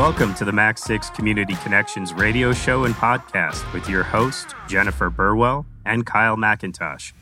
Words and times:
welcome 0.00 0.34
to 0.34 0.46
the 0.46 0.52
Mac 0.52 0.78
6 0.78 1.10
Community 1.10 1.54
Connections 1.56 2.14
radio 2.14 2.54
show 2.54 2.84
and 2.84 2.94
podcast 2.94 3.70
with 3.74 3.86
your 3.86 4.02
host, 4.02 4.54
Jennifer 4.66 5.10
Burwell 5.10 5.66
and 5.84 6.06
Kyle 6.06 6.38
McIntosh. 6.38 7.12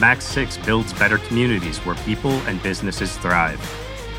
Mac 0.00 0.22
6 0.22 0.56
builds 0.64 0.94
better 0.94 1.18
communities 1.18 1.76
where 1.80 1.96
people 1.96 2.30
and 2.46 2.62
businesses 2.62 3.18
thrive. 3.18 3.60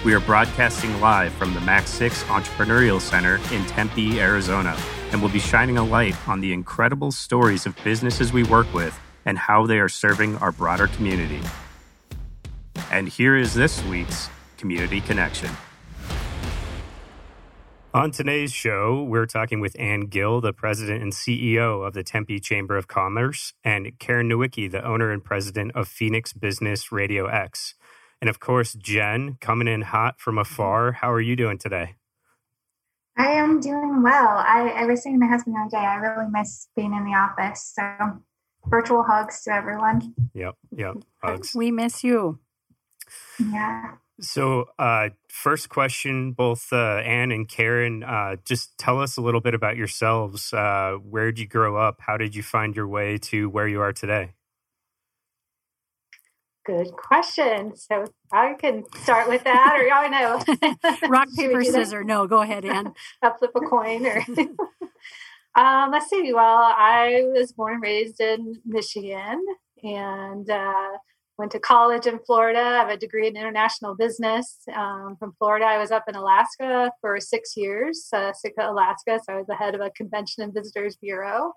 We 0.05 0.13
are 0.13 0.19
broadcasting 0.19 1.01
live 1.01 1.33
from 1.33 1.55
the 1.55 1.61
Mac 1.61 1.87
6 1.87 2.21
Entrepreneurial 2.25 3.01
Center 3.01 3.37
in 3.51 3.65
Tempe, 3.65 4.19
Arizona, 4.19 4.77
and 5.11 5.19
will 5.19 5.29
be 5.29 5.39
shining 5.39 5.79
a 5.79 5.83
light 5.83 6.15
on 6.27 6.41
the 6.41 6.53
incredible 6.53 7.11
stories 7.11 7.65
of 7.65 7.75
businesses 7.83 8.33
we 8.33 8.43
work 8.43 8.71
with 8.71 8.99
and 9.25 9.39
how 9.39 9.65
they 9.65 9.79
are 9.79 9.89
serving 9.89 10.37
our 10.37 10.51
broader 10.51 10.85
community. 10.85 11.41
And 12.91 13.09
here 13.09 13.35
is 13.35 13.55
this 13.55 13.83
week's 13.85 14.29
Community 14.57 15.01
Connection. 15.01 15.49
On 17.95 18.11
today's 18.11 18.51
show, 18.51 19.03
we're 19.03 19.25
talking 19.25 19.61
with 19.61 19.73
Anne 19.79 20.07
Gill, 20.07 20.41
the 20.41 20.51
president 20.51 21.01
and 21.01 21.13
CEO 21.13 21.87
of 21.87 21.93
the 21.93 22.03
Tempe 22.03 22.41
Chamber 22.41 22.75
of 22.75 22.89
Commerce, 22.89 23.53
and 23.63 23.97
Karen 23.99 24.27
Nowicki, 24.27 24.69
the 24.69 24.85
owner 24.85 25.11
and 25.13 25.23
president 25.23 25.71
of 25.75 25.87
Phoenix 25.87 26.33
Business 26.33 26.91
Radio 26.91 27.27
X. 27.27 27.73
And 28.19 28.29
of 28.29 28.41
course, 28.41 28.73
Jen, 28.73 29.37
coming 29.39 29.69
in 29.69 29.81
hot 29.83 30.19
from 30.19 30.37
afar. 30.37 30.91
How 30.91 31.09
are 31.09 31.21
you 31.21 31.37
doing 31.37 31.57
today? 31.57 31.95
I 33.17 33.27
am 33.27 33.61
doing 33.61 34.03
well. 34.03 34.43
I, 34.45 34.73
I 34.75 34.85
was 34.85 35.01
saying 35.01 35.17
to 35.17 35.25
my 35.25 35.31
husband 35.31 35.55
the 35.55 35.61
other 35.61 35.69
day, 35.69 35.87
I 35.87 35.95
really 35.95 36.29
miss 36.29 36.67
being 36.75 36.93
in 36.93 37.05
the 37.05 37.17
office. 37.17 37.73
So 37.75 38.21
virtual 38.67 39.03
hugs 39.03 39.41
to 39.43 39.53
everyone. 39.53 40.13
Yep, 40.33 40.55
yep, 40.75 40.95
hugs. 41.23 41.55
We 41.55 41.71
miss 41.71 42.03
you. 42.03 42.39
Yeah. 43.39 43.91
So, 44.21 44.65
uh, 44.79 45.09
first 45.27 45.67
question, 45.67 46.31
both 46.31 46.71
uh, 46.71 46.97
Anne 47.03 47.31
and 47.31 47.49
Karen, 47.49 48.03
uh, 48.03 48.37
just 48.45 48.77
tell 48.77 49.01
us 49.01 49.17
a 49.17 49.21
little 49.21 49.41
bit 49.41 49.53
about 49.53 49.75
yourselves. 49.75 50.53
Uh, 50.53 50.97
where 51.03 51.25
did 51.31 51.39
you 51.39 51.47
grow 51.47 51.75
up? 51.75 51.99
How 51.99 52.15
did 52.15 52.33
you 52.33 52.41
find 52.41 52.75
your 52.75 52.87
way 52.87 53.17
to 53.17 53.49
where 53.49 53.67
you 53.67 53.81
are 53.81 53.91
today? 53.91 54.33
Good 56.65 56.93
question. 56.93 57.75
So 57.75 58.05
I 58.31 58.53
can 58.53 58.85
start 59.03 59.29
with 59.29 59.43
that, 59.43 59.77
or 59.77 59.83
y'all 59.83 60.09
know. 60.09 61.07
Rock, 61.09 61.27
paper, 61.35 61.63
scissors. 61.63 62.05
No, 62.05 62.25
go 62.25 62.41
ahead, 62.41 62.65
Anne. 62.65 62.93
I'll 63.21 63.37
flip 63.37 63.51
a 63.55 63.59
coin. 63.59 64.05
Or 64.05 64.17
um, 65.55 65.91
let's 65.91 66.09
see. 66.09 66.33
Well, 66.33 66.73
I 66.75 67.23
was 67.33 67.51
born 67.51 67.73
and 67.73 67.83
raised 67.83 68.19
in 68.19 68.61
Michigan, 68.65 69.45
and 69.83 70.49
uh, 70.49 70.89
went 71.37 71.51
to 71.51 71.59
college 71.59 72.07
in 72.07 72.19
Florida. 72.19 72.59
I 72.59 72.79
have 72.79 72.89
a 72.89 72.97
degree 72.97 73.27
in 73.27 73.35
international 73.35 73.95
business. 73.95 74.59
Um, 74.73 75.17
from 75.19 75.33
Florida, 75.37 75.65
I 75.65 75.77
was 75.77 75.91
up 75.91 76.05
in 76.07 76.15
Alaska 76.15 76.91
for 77.01 77.19
six 77.19 77.57
years, 77.57 78.07
uh, 78.13 78.31
Sitka, 78.33 78.69
Alaska. 78.69 79.19
So 79.23 79.33
I 79.33 79.37
was 79.37 79.47
the 79.47 79.55
head 79.55 79.75
of 79.75 79.81
a 79.81 79.89
convention 79.91 80.43
and 80.43 80.53
visitors 80.53 80.95
bureau. 80.95 81.53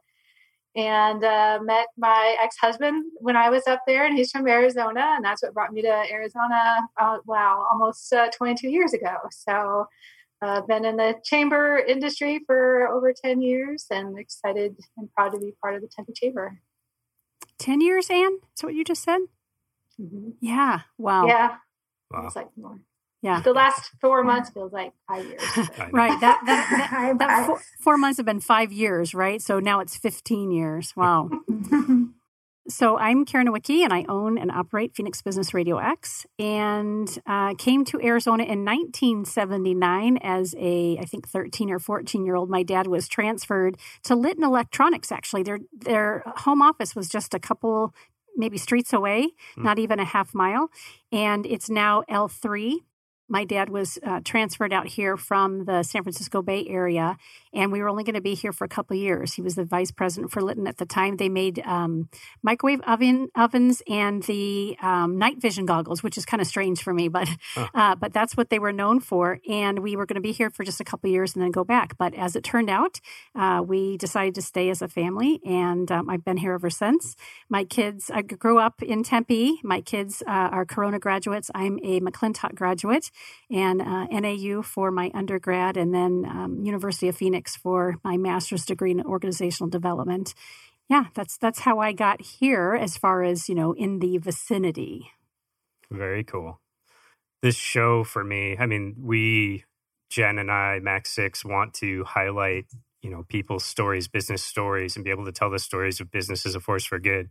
And 0.76 1.24
uh, 1.24 1.60
met 1.62 1.86
my 1.96 2.36
ex 2.40 2.56
husband 2.60 3.04
when 3.20 3.36
I 3.36 3.50
was 3.50 3.66
up 3.66 3.82
there, 3.86 4.04
and 4.04 4.16
he's 4.16 4.30
from 4.30 4.46
Arizona. 4.46 5.14
And 5.16 5.24
that's 5.24 5.42
what 5.42 5.54
brought 5.54 5.72
me 5.72 5.82
to 5.82 5.88
Arizona, 5.88 6.80
uh, 7.00 7.18
wow, 7.26 7.66
almost 7.72 8.12
uh, 8.12 8.28
22 8.36 8.68
years 8.68 8.92
ago. 8.92 9.16
So 9.30 9.86
I've 10.40 10.62
uh, 10.62 10.66
been 10.66 10.84
in 10.84 10.96
the 10.96 11.16
chamber 11.24 11.78
industry 11.78 12.40
for 12.46 12.86
over 12.88 13.12
10 13.12 13.40
years 13.40 13.86
and 13.90 14.18
excited 14.18 14.76
and 14.96 15.12
proud 15.14 15.32
to 15.32 15.40
be 15.40 15.54
part 15.60 15.74
of 15.74 15.82
the 15.82 15.88
Tempe 15.88 16.12
Chamber. 16.14 16.60
10 17.58 17.80
years, 17.80 18.08
Anne? 18.08 18.38
That's 18.42 18.62
what 18.62 18.74
you 18.74 18.84
just 18.84 19.02
said? 19.02 19.20
Mm-hmm. 20.00 20.30
Yeah. 20.40 20.80
Wow. 20.96 21.26
Yeah. 21.26 21.56
Wow. 22.10 22.26
It's 22.26 22.36
like 22.36 22.48
more. 22.56 22.78
Yeah. 23.22 23.40
The 23.40 23.52
last 23.52 23.90
four 24.00 24.22
months 24.22 24.50
feels 24.50 24.72
like 24.72 24.92
five 25.08 25.24
years. 25.24 25.42
right. 25.92 26.20
That, 26.20 26.40
that, 26.46 27.14
that, 27.18 27.18
that 27.18 27.46
four, 27.46 27.60
four, 27.80 27.96
months 27.96 28.18
have 28.18 28.26
been 28.26 28.40
five 28.40 28.72
years, 28.72 29.12
right? 29.12 29.42
So 29.42 29.58
now 29.58 29.80
it's 29.80 29.96
15 29.96 30.52
years. 30.52 30.94
Wow. 30.96 31.28
so 32.68 32.96
I'm 32.96 33.24
Karen 33.24 33.48
Nowicki, 33.48 33.82
and 33.82 33.92
I 33.92 34.04
own 34.08 34.38
and 34.38 34.52
operate 34.52 34.94
Phoenix 34.94 35.20
Business 35.20 35.52
Radio 35.52 35.78
X 35.78 36.26
and 36.38 37.18
uh, 37.26 37.54
came 37.54 37.84
to 37.86 38.00
Arizona 38.00 38.44
in 38.44 38.64
1979 38.64 40.18
as 40.18 40.54
a, 40.56 40.96
I 40.98 41.04
think, 41.04 41.26
13 41.26 41.72
or 41.72 41.80
14 41.80 42.24
year 42.24 42.36
old. 42.36 42.48
My 42.48 42.62
dad 42.62 42.86
was 42.86 43.08
transferred 43.08 43.78
to 44.04 44.14
Litton 44.14 44.44
Electronics, 44.44 45.10
actually. 45.10 45.42
Their, 45.42 45.58
their 45.72 46.22
home 46.36 46.62
office 46.62 46.94
was 46.94 47.08
just 47.08 47.34
a 47.34 47.40
couple 47.40 47.92
maybe 48.38 48.56
streets 48.56 48.92
away, 48.92 49.28
mm. 49.56 49.64
not 49.64 49.78
even 49.78 49.98
a 49.98 50.04
half 50.04 50.34
mile. 50.34 50.70
And 51.12 51.44
it's 51.44 51.68
now 51.68 52.04
L3 52.08 52.78
my 53.28 53.44
dad 53.44 53.68
was 53.68 53.98
uh, 54.02 54.20
transferred 54.24 54.72
out 54.72 54.86
here 54.86 55.16
from 55.16 55.66
the 55.66 55.82
San 55.82 56.02
Francisco 56.02 56.40
Bay 56.40 56.66
Area, 56.66 57.18
and 57.52 57.72
we 57.72 57.80
were 57.80 57.88
only 57.88 58.04
going 58.04 58.14
to 58.14 58.20
be 58.20 58.34
here 58.34 58.52
for 58.52 58.64
a 58.64 58.68
couple 58.68 58.96
years. 58.96 59.34
He 59.34 59.42
was 59.42 59.54
the 59.54 59.64
vice 59.64 59.90
president 59.90 60.32
for 60.32 60.42
Litton 60.42 60.66
at 60.66 60.78
the 60.78 60.86
time. 60.86 61.16
They 61.16 61.28
made 61.28 61.60
um, 61.64 62.08
microwave 62.42 62.80
oven 62.82 63.28
ovens 63.34 63.82
and 63.88 64.22
the 64.24 64.76
um, 64.82 65.18
night 65.18 65.40
vision 65.40 65.66
goggles, 65.66 66.02
which 66.02 66.18
is 66.18 66.24
kind 66.24 66.40
of 66.40 66.46
strange 66.46 66.82
for 66.82 66.92
me, 66.92 67.08
but 67.08 67.28
uh, 67.74 67.94
but 67.94 68.12
that's 68.12 68.36
what 68.36 68.50
they 68.50 68.58
were 68.58 68.72
known 68.72 69.00
for. 69.00 69.40
And 69.48 69.80
we 69.80 69.96
were 69.96 70.06
going 70.06 70.16
to 70.16 70.20
be 70.20 70.32
here 70.32 70.50
for 70.50 70.64
just 70.64 70.80
a 70.80 70.84
couple 70.84 71.10
years 71.10 71.34
and 71.34 71.42
then 71.42 71.50
go 71.50 71.64
back. 71.64 71.96
But 71.98 72.14
as 72.14 72.36
it 72.36 72.44
turned 72.44 72.70
out, 72.70 73.00
uh, 73.34 73.62
we 73.66 73.96
decided 73.96 74.34
to 74.36 74.42
stay 74.42 74.70
as 74.70 74.82
a 74.82 74.88
family, 74.88 75.40
and 75.44 75.90
um, 75.90 76.10
I've 76.10 76.24
been 76.24 76.36
here 76.36 76.52
ever 76.52 76.70
since. 76.70 77.16
My 77.48 77.64
kids, 77.64 78.10
I 78.12 78.22
grew 78.22 78.58
up 78.58 78.82
in 78.82 79.02
Tempe. 79.02 79.60
My 79.62 79.80
kids 79.80 80.22
uh, 80.26 80.30
are 80.30 80.64
Corona 80.64 80.98
graduates. 80.98 81.50
I'm 81.54 81.78
a 81.82 82.00
McClintock 82.00 82.54
graduate 82.54 83.10
and 83.50 83.80
uh, 83.80 84.06
NAU 84.06 84.62
for 84.62 84.90
my 84.90 85.10
undergrad, 85.14 85.76
and 85.76 85.94
then 85.94 86.24
um, 86.28 86.62
University 86.64 87.08
of 87.08 87.16
Phoenix 87.16 87.37
for 87.46 87.96
my 88.02 88.16
master's 88.16 88.64
degree 88.64 88.90
in 88.90 89.02
organizational 89.02 89.70
development. 89.70 90.34
Yeah, 90.88 91.06
that's 91.14 91.36
that's 91.36 91.60
how 91.60 91.78
I 91.78 91.92
got 91.92 92.22
here, 92.22 92.74
as 92.74 92.96
far 92.96 93.22
as 93.22 93.48
you 93.48 93.54
know, 93.54 93.72
in 93.72 93.98
the 93.98 94.18
vicinity. 94.18 95.10
Very 95.90 96.24
cool. 96.24 96.60
This 97.42 97.56
show 97.56 98.04
for 98.04 98.24
me, 98.24 98.56
I 98.58 98.66
mean, 98.66 98.96
we 98.98 99.64
Jen 100.10 100.38
and 100.38 100.50
I, 100.50 100.78
Mac 100.80 101.06
Six, 101.06 101.44
want 101.44 101.74
to 101.74 102.04
highlight 102.04 102.66
you 103.02 103.10
know 103.10 103.24
people's 103.28 103.64
stories, 103.64 104.08
business 104.08 104.42
stories, 104.42 104.96
and 104.96 105.04
be 105.04 105.10
able 105.10 105.26
to 105.26 105.32
tell 105.32 105.50
the 105.50 105.58
stories 105.58 106.00
of 106.00 106.10
business 106.10 106.46
as 106.46 106.54
a 106.54 106.60
force 106.60 106.84
for 106.84 106.98
good. 106.98 107.28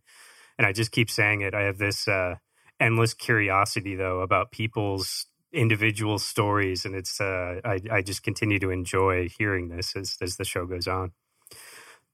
And 0.58 0.66
I 0.66 0.72
just 0.72 0.92
keep 0.92 1.10
saying 1.10 1.42
it. 1.42 1.54
I 1.54 1.64
have 1.64 1.78
this 1.78 2.08
uh, 2.08 2.36
endless 2.80 3.14
curiosity 3.14 3.96
though 3.96 4.22
about 4.22 4.52
people's 4.52 5.26
individual 5.54 6.20
stories, 6.20 6.86
and 6.86 6.96
it's 6.96 7.20
uh, 7.22 7.62
I, 7.64 7.80
I 7.92 8.02
just 8.02 8.24
continue 8.24 8.60
to 8.60 8.70
enjoy 8.70 9.30
hearing 9.30 9.70
this 9.70 9.96
as 9.96 10.18
as 10.22 10.38
the 10.38 10.46
show 10.46 10.66
goes 10.66 10.88
on. 10.88 11.12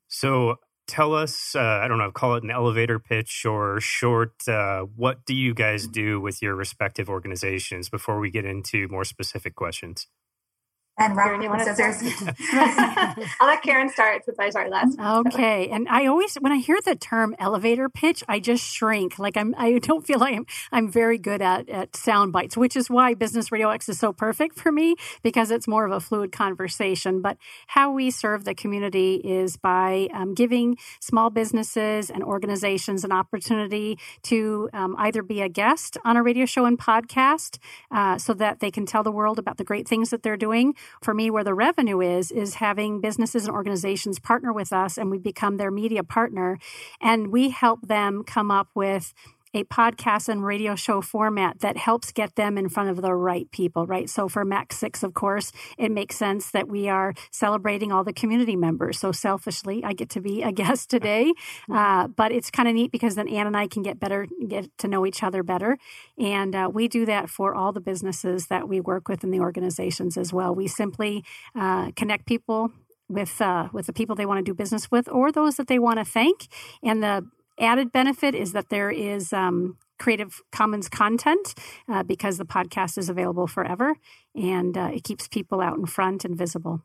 So 0.07 0.57
tell 0.87 1.15
us, 1.15 1.55
uh, 1.55 1.59
I 1.83 1.87
don't 1.87 1.97
know, 1.97 2.11
call 2.11 2.35
it 2.35 2.43
an 2.43 2.51
elevator 2.51 2.99
pitch 2.99 3.45
or 3.45 3.79
short. 3.79 4.47
Uh, 4.47 4.81
what 4.81 5.25
do 5.25 5.33
you 5.33 5.53
guys 5.53 5.87
do 5.87 6.19
with 6.21 6.41
your 6.41 6.55
respective 6.55 7.09
organizations 7.09 7.89
before 7.89 8.19
we 8.19 8.29
get 8.29 8.45
into 8.45 8.87
more 8.89 9.05
specific 9.05 9.55
questions? 9.55 10.07
And 10.97 11.15
rock 11.15 11.39
paper 11.39 11.59
scissors. 11.59 12.23
I'll 13.39 13.47
let 13.47 13.63
Karen 13.63 13.89
start 13.89 14.25
since 14.25 14.37
I 14.37 14.49
started 14.49 14.69
last. 14.69 14.99
Okay, 14.99 15.67
and 15.69 15.87
I 15.89 16.05
always 16.05 16.35
when 16.35 16.51
I 16.51 16.57
hear 16.57 16.77
the 16.83 16.95
term 16.95 17.35
elevator 17.39 17.89
pitch, 17.89 18.23
I 18.27 18.39
just 18.39 18.63
shrink. 18.63 19.17
Like 19.17 19.35
I'm, 19.35 19.55
I 19.57 19.79
don't 19.79 20.05
feel 20.05 20.19
like 20.19 20.35
I'm, 20.35 20.45
I'm 20.71 20.91
very 20.91 21.17
good 21.17 21.41
at 21.41 21.67
at 21.69 21.95
sound 21.95 22.31
bites, 22.31 22.55
which 22.55 22.75
is 22.75 22.89
why 22.89 23.15
Business 23.15 23.51
Radio 23.51 23.69
X 23.69 23.89
is 23.89 23.97
so 23.97 24.13
perfect 24.13 24.59
for 24.59 24.71
me 24.71 24.95
because 25.23 25.49
it's 25.49 25.67
more 25.67 25.85
of 25.85 25.91
a 25.91 25.99
fluid 25.99 26.31
conversation. 26.31 27.21
But 27.21 27.37
how 27.67 27.91
we 27.91 28.11
serve 28.11 28.45
the 28.45 28.53
community 28.53 29.15
is 29.15 29.57
by 29.57 30.09
um, 30.13 30.35
giving 30.35 30.77
small 30.99 31.31
businesses 31.31 32.11
and 32.11 32.23
organizations 32.23 33.03
an 33.03 33.11
opportunity 33.11 33.97
to 34.23 34.69
um, 34.73 34.95
either 34.99 35.23
be 35.23 35.41
a 35.41 35.49
guest 35.49 35.97
on 36.05 36.17
a 36.17 36.23
radio 36.23 36.45
show 36.45 36.65
and 36.65 36.77
podcast, 36.77 37.57
uh, 37.89 38.19
so 38.19 38.33
that 38.35 38.59
they 38.59 38.69
can 38.69 38.85
tell 38.85 39.01
the 39.01 39.11
world 39.11 39.39
about 39.39 39.57
the 39.57 39.63
great 39.63 39.87
things 39.87 40.11
that 40.11 40.21
they're 40.21 40.37
doing 40.37 40.75
for 41.01 41.13
me, 41.13 41.29
where 41.29 41.43
the 41.43 41.53
revenue 41.53 42.01
is, 42.01 42.31
is 42.31 42.55
having 42.55 43.01
businesses 43.01 43.45
and 43.45 43.55
organizations 43.55 44.19
partner 44.19 44.51
with 44.53 44.73
us 44.73 44.97
and 44.97 45.09
we 45.09 45.17
become 45.17 45.57
their 45.57 45.71
media 45.71 46.03
partner. 46.03 46.59
And 47.01 47.31
we 47.31 47.49
help 47.49 47.87
them 47.87 48.23
come 48.23 48.51
up 48.51 48.69
with 48.73 49.13
a 49.53 49.63
podcast 49.65 50.29
and 50.29 50.43
radio 50.43 50.75
show 50.75 51.01
format 51.01 51.59
that 51.59 51.77
helps 51.77 52.11
get 52.11 52.35
them 52.35 52.57
in 52.57 52.69
front 52.69 52.89
of 52.89 53.01
the 53.01 53.13
right 53.13 53.49
people, 53.51 53.85
right? 53.85 54.09
So 54.09 54.27
for 54.27 54.43
Mac 54.43 54.73
6, 54.73 55.03
of 55.03 55.13
course, 55.13 55.51
it 55.77 55.91
makes 55.91 56.15
sense 56.15 56.51
that 56.51 56.67
we 56.67 56.89
are 56.89 57.13
celebrating 57.31 57.91
all 57.91 58.03
the 58.03 58.13
community 58.13 58.55
members. 58.55 58.99
So 58.99 59.11
selfishly, 59.11 59.83
I 59.83 59.93
get 59.93 60.09
to 60.11 60.21
be 60.21 60.41
a 60.41 60.51
guest 60.63 60.89
today. 60.89 61.33
Uh, 61.71 62.07
but 62.07 62.31
it's 62.31 62.49
kind 62.49 62.67
of 62.67 62.75
neat 62.75 62.91
because 62.91 63.15
then 63.15 63.27
Anne 63.27 63.47
and 63.47 63.57
I 63.57 63.67
can 63.67 63.83
get 63.83 63.99
better, 63.99 64.27
get 64.47 64.75
to 64.79 64.87
know 64.87 65.05
each 65.05 65.23
other 65.23 65.43
better. 65.43 65.77
And 66.17 66.55
uh, 66.55 66.69
we 66.73 66.87
do 66.87 67.05
that 67.05 67.29
for 67.29 67.53
all 67.53 67.71
the 67.71 67.81
businesses 67.81 68.47
that 68.47 68.67
we 68.67 68.79
work 68.79 69.07
with 69.07 69.23
in 69.23 69.31
the 69.31 69.39
organizations 69.39 70.17
as 70.17 70.33
well. 70.33 70.55
We 70.55 70.67
simply 70.67 71.23
uh, 71.55 71.91
connect 71.95 72.25
people 72.25 72.71
with 73.09 73.41
uh, 73.41 73.67
with 73.71 73.85
the 73.85 73.93
people 73.93 74.15
they 74.15 74.25
want 74.25 74.39
to 74.39 74.43
do 74.43 74.53
business 74.53 74.89
with 74.89 75.07
or 75.09 75.31
those 75.31 75.57
that 75.57 75.67
they 75.67 75.77
want 75.77 75.99
to 75.99 76.05
thank 76.05 76.47
and 76.81 77.03
the 77.03 77.27
added 77.59 77.91
benefit 77.91 78.35
is 78.35 78.53
that 78.53 78.69
there 78.69 78.91
is 78.91 79.33
um, 79.33 79.77
Creative 79.99 80.41
Commons 80.51 80.89
content 80.89 81.53
uh, 81.87 82.03
because 82.03 82.37
the 82.37 82.45
podcast 82.45 82.97
is 82.97 83.09
available 83.09 83.47
forever 83.47 83.95
and 84.35 84.77
uh, 84.77 84.91
it 84.93 85.03
keeps 85.03 85.27
people 85.27 85.61
out 85.61 85.77
in 85.77 85.85
front 85.85 86.25
and 86.25 86.37
visible. 86.37 86.81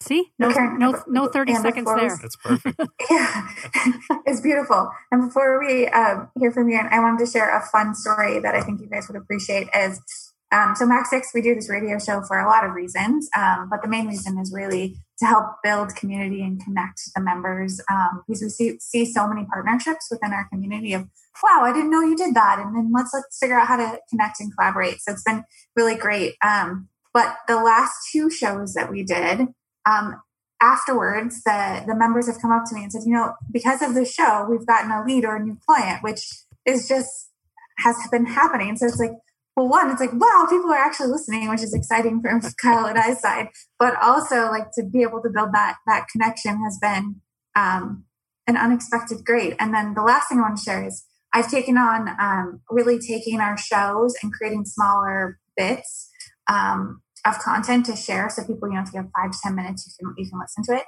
See, 0.00 0.30
no, 0.38 0.50
okay. 0.50 0.66
no, 0.76 1.02
no, 1.06 1.26
thirty 1.26 1.54
and 1.54 1.62
seconds 1.62 1.88
there. 1.96 2.18
That's 2.20 2.36
perfect. 2.36 2.78
yeah, 3.10 3.48
it's 4.26 4.42
beautiful. 4.42 4.90
And 5.10 5.28
before 5.28 5.58
we 5.58 5.86
uh, 5.86 6.26
hear 6.38 6.52
from 6.52 6.68
you, 6.68 6.76
I 6.78 7.00
wanted 7.00 7.24
to 7.24 7.30
share 7.30 7.56
a 7.56 7.62
fun 7.62 7.94
story 7.94 8.38
that 8.40 8.54
I 8.54 8.60
think 8.60 8.82
you 8.82 8.88
guys 8.88 9.08
would 9.08 9.16
appreciate. 9.16 9.68
Is 9.74 10.25
um, 10.52 10.74
so 10.76 10.86
Mac 10.86 11.06
Six, 11.06 11.30
we 11.34 11.42
do 11.42 11.54
this 11.54 11.68
radio 11.68 11.98
show 11.98 12.22
for 12.22 12.38
a 12.38 12.46
lot 12.46 12.64
of 12.64 12.72
reasons, 12.72 13.28
um, 13.36 13.68
but 13.68 13.82
the 13.82 13.88
main 13.88 14.06
reason 14.06 14.38
is 14.38 14.52
really 14.52 14.96
to 15.18 15.26
help 15.26 15.56
build 15.64 15.96
community 15.96 16.42
and 16.42 16.62
connect 16.62 17.00
the 17.14 17.20
members 17.20 17.80
um, 17.90 18.22
because 18.26 18.42
we 18.42 18.48
see, 18.48 18.78
see 18.78 19.04
so 19.04 19.26
many 19.26 19.44
partnerships 19.46 20.08
within 20.10 20.32
our 20.32 20.46
community 20.50 20.92
of 20.92 21.08
wow 21.42 21.62
i 21.64 21.72
didn't 21.72 21.90
know 21.90 22.00
you 22.00 22.16
did 22.16 22.34
that 22.34 22.58
and 22.58 22.76
then 22.76 22.90
let's 22.94 23.10
let's 23.12 23.38
figure 23.38 23.58
out 23.58 23.66
how 23.66 23.76
to 23.76 23.98
connect 24.08 24.40
and 24.40 24.54
collaborate. 24.56 25.00
So 25.00 25.12
it's 25.12 25.22
been 25.22 25.44
really 25.74 25.94
great. 25.96 26.34
Um, 26.42 26.88
but 27.12 27.36
the 27.48 27.56
last 27.56 27.94
two 28.12 28.30
shows 28.30 28.74
that 28.74 28.90
we 28.90 29.02
did 29.02 29.48
um, 29.84 30.20
afterwards 30.62 31.42
the 31.44 31.82
the 31.86 31.94
members 31.96 32.26
have 32.26 32.40
come 32.40 32.52
up 32.52 32.64
to 32.66 32.74
me 32.74 32.82
and 32.82 32.92
said 32.92 33.02
you 33.04 33.12
know 33.12 33.34
because 33.52 33.82
of 33.82 33.94
the 33.94 34.06
show 34.06 34.46
we've 34.48 34.66
gotten 34.66 34.90
a 34.90 35.04
lead 35.04 35.24
or 35.24 35.36
a 35.36 35.44
new 35.44 35.58
client 35.66 36.02
which 36.02 36.26
is 36.64 36.88
just 36.88 37.30
has 37.78 37.96
been 38.10 38.26
happening. 38.26 38.76
So 38.76 38.86
it's 38.86 38.98
like 38.98 39.12
well, 39.56 39.68
one, 39.68 39.90
it's 39.90 40.00
like, 40.00 40.12
wow, 40.12 40.46
people 40.48 40.70
are 40.70 40.76
actually 40.76 41.08
listening, 41.08 41.48
which 41.48 41.62
is 41.62 41.72
exciting 41.72 42.20
from 42.20 42.42
Kyle 42.62 42.84
and 42.84 42.98
I's 42.98 43.20
side. 43.20 43.48
But 43.78 43.96
also, 44.02 44.50
like 44.50 44.70
to 44.74 44.84
be 44.84 45.02
able 45.02 45.22
to 45.22 45.30
build 45.34 45.50
that 45.54 45.76
that 45.86 46.06
connection 46.12 46.62
has 46.62 46.78
been 46.80 47.22
um, 47.56 48.04
an 48.46 48.58
unexpected 48.58 49.24
great. 49.24 49.56
And 49.58 49.72
then 49.74 49.94
the 49.94 50.02
last 50.02 50.28
thing 50.28 50.38
I 50.38 50.42
want 50.42 50.58
to 50.58 50.62
share 50.62 50.86
is 50.86 51.04
I've 51.32 51.50
taken 51.50 51.78
on 51.78 52.08
um, 52.20 52.60
really 52.70 52.98
taking 52.98 53.40
our 53.40 53.56
shows 53.56 54.14
and 54.22 54.32
creating 54.32 54.66
smaller 54.66 55.38
bits 55.56 56.10
um, 56.50 57.00
of 57.24 57.38
content 57.38 57.86
to 57.86 57.96
share. 57.96 58.28
So 58.28 58.42
people, 58.44 58.68
you 58.68 58.74
know, 58.74 58.82
if 58.82 58.92
you 58.92 59.00
have 59.00 59.10
five 59.16 59.32
to 59.32 59.38
ten 59.42 59.54
minutes, 59.54 59.86
you 59.86 60.06
can 60.06 60.14
you 60.18 60.30
can 60.30 60.38
listen 60.38 60.64
to 60.64 60.80
it. 60.80 60.84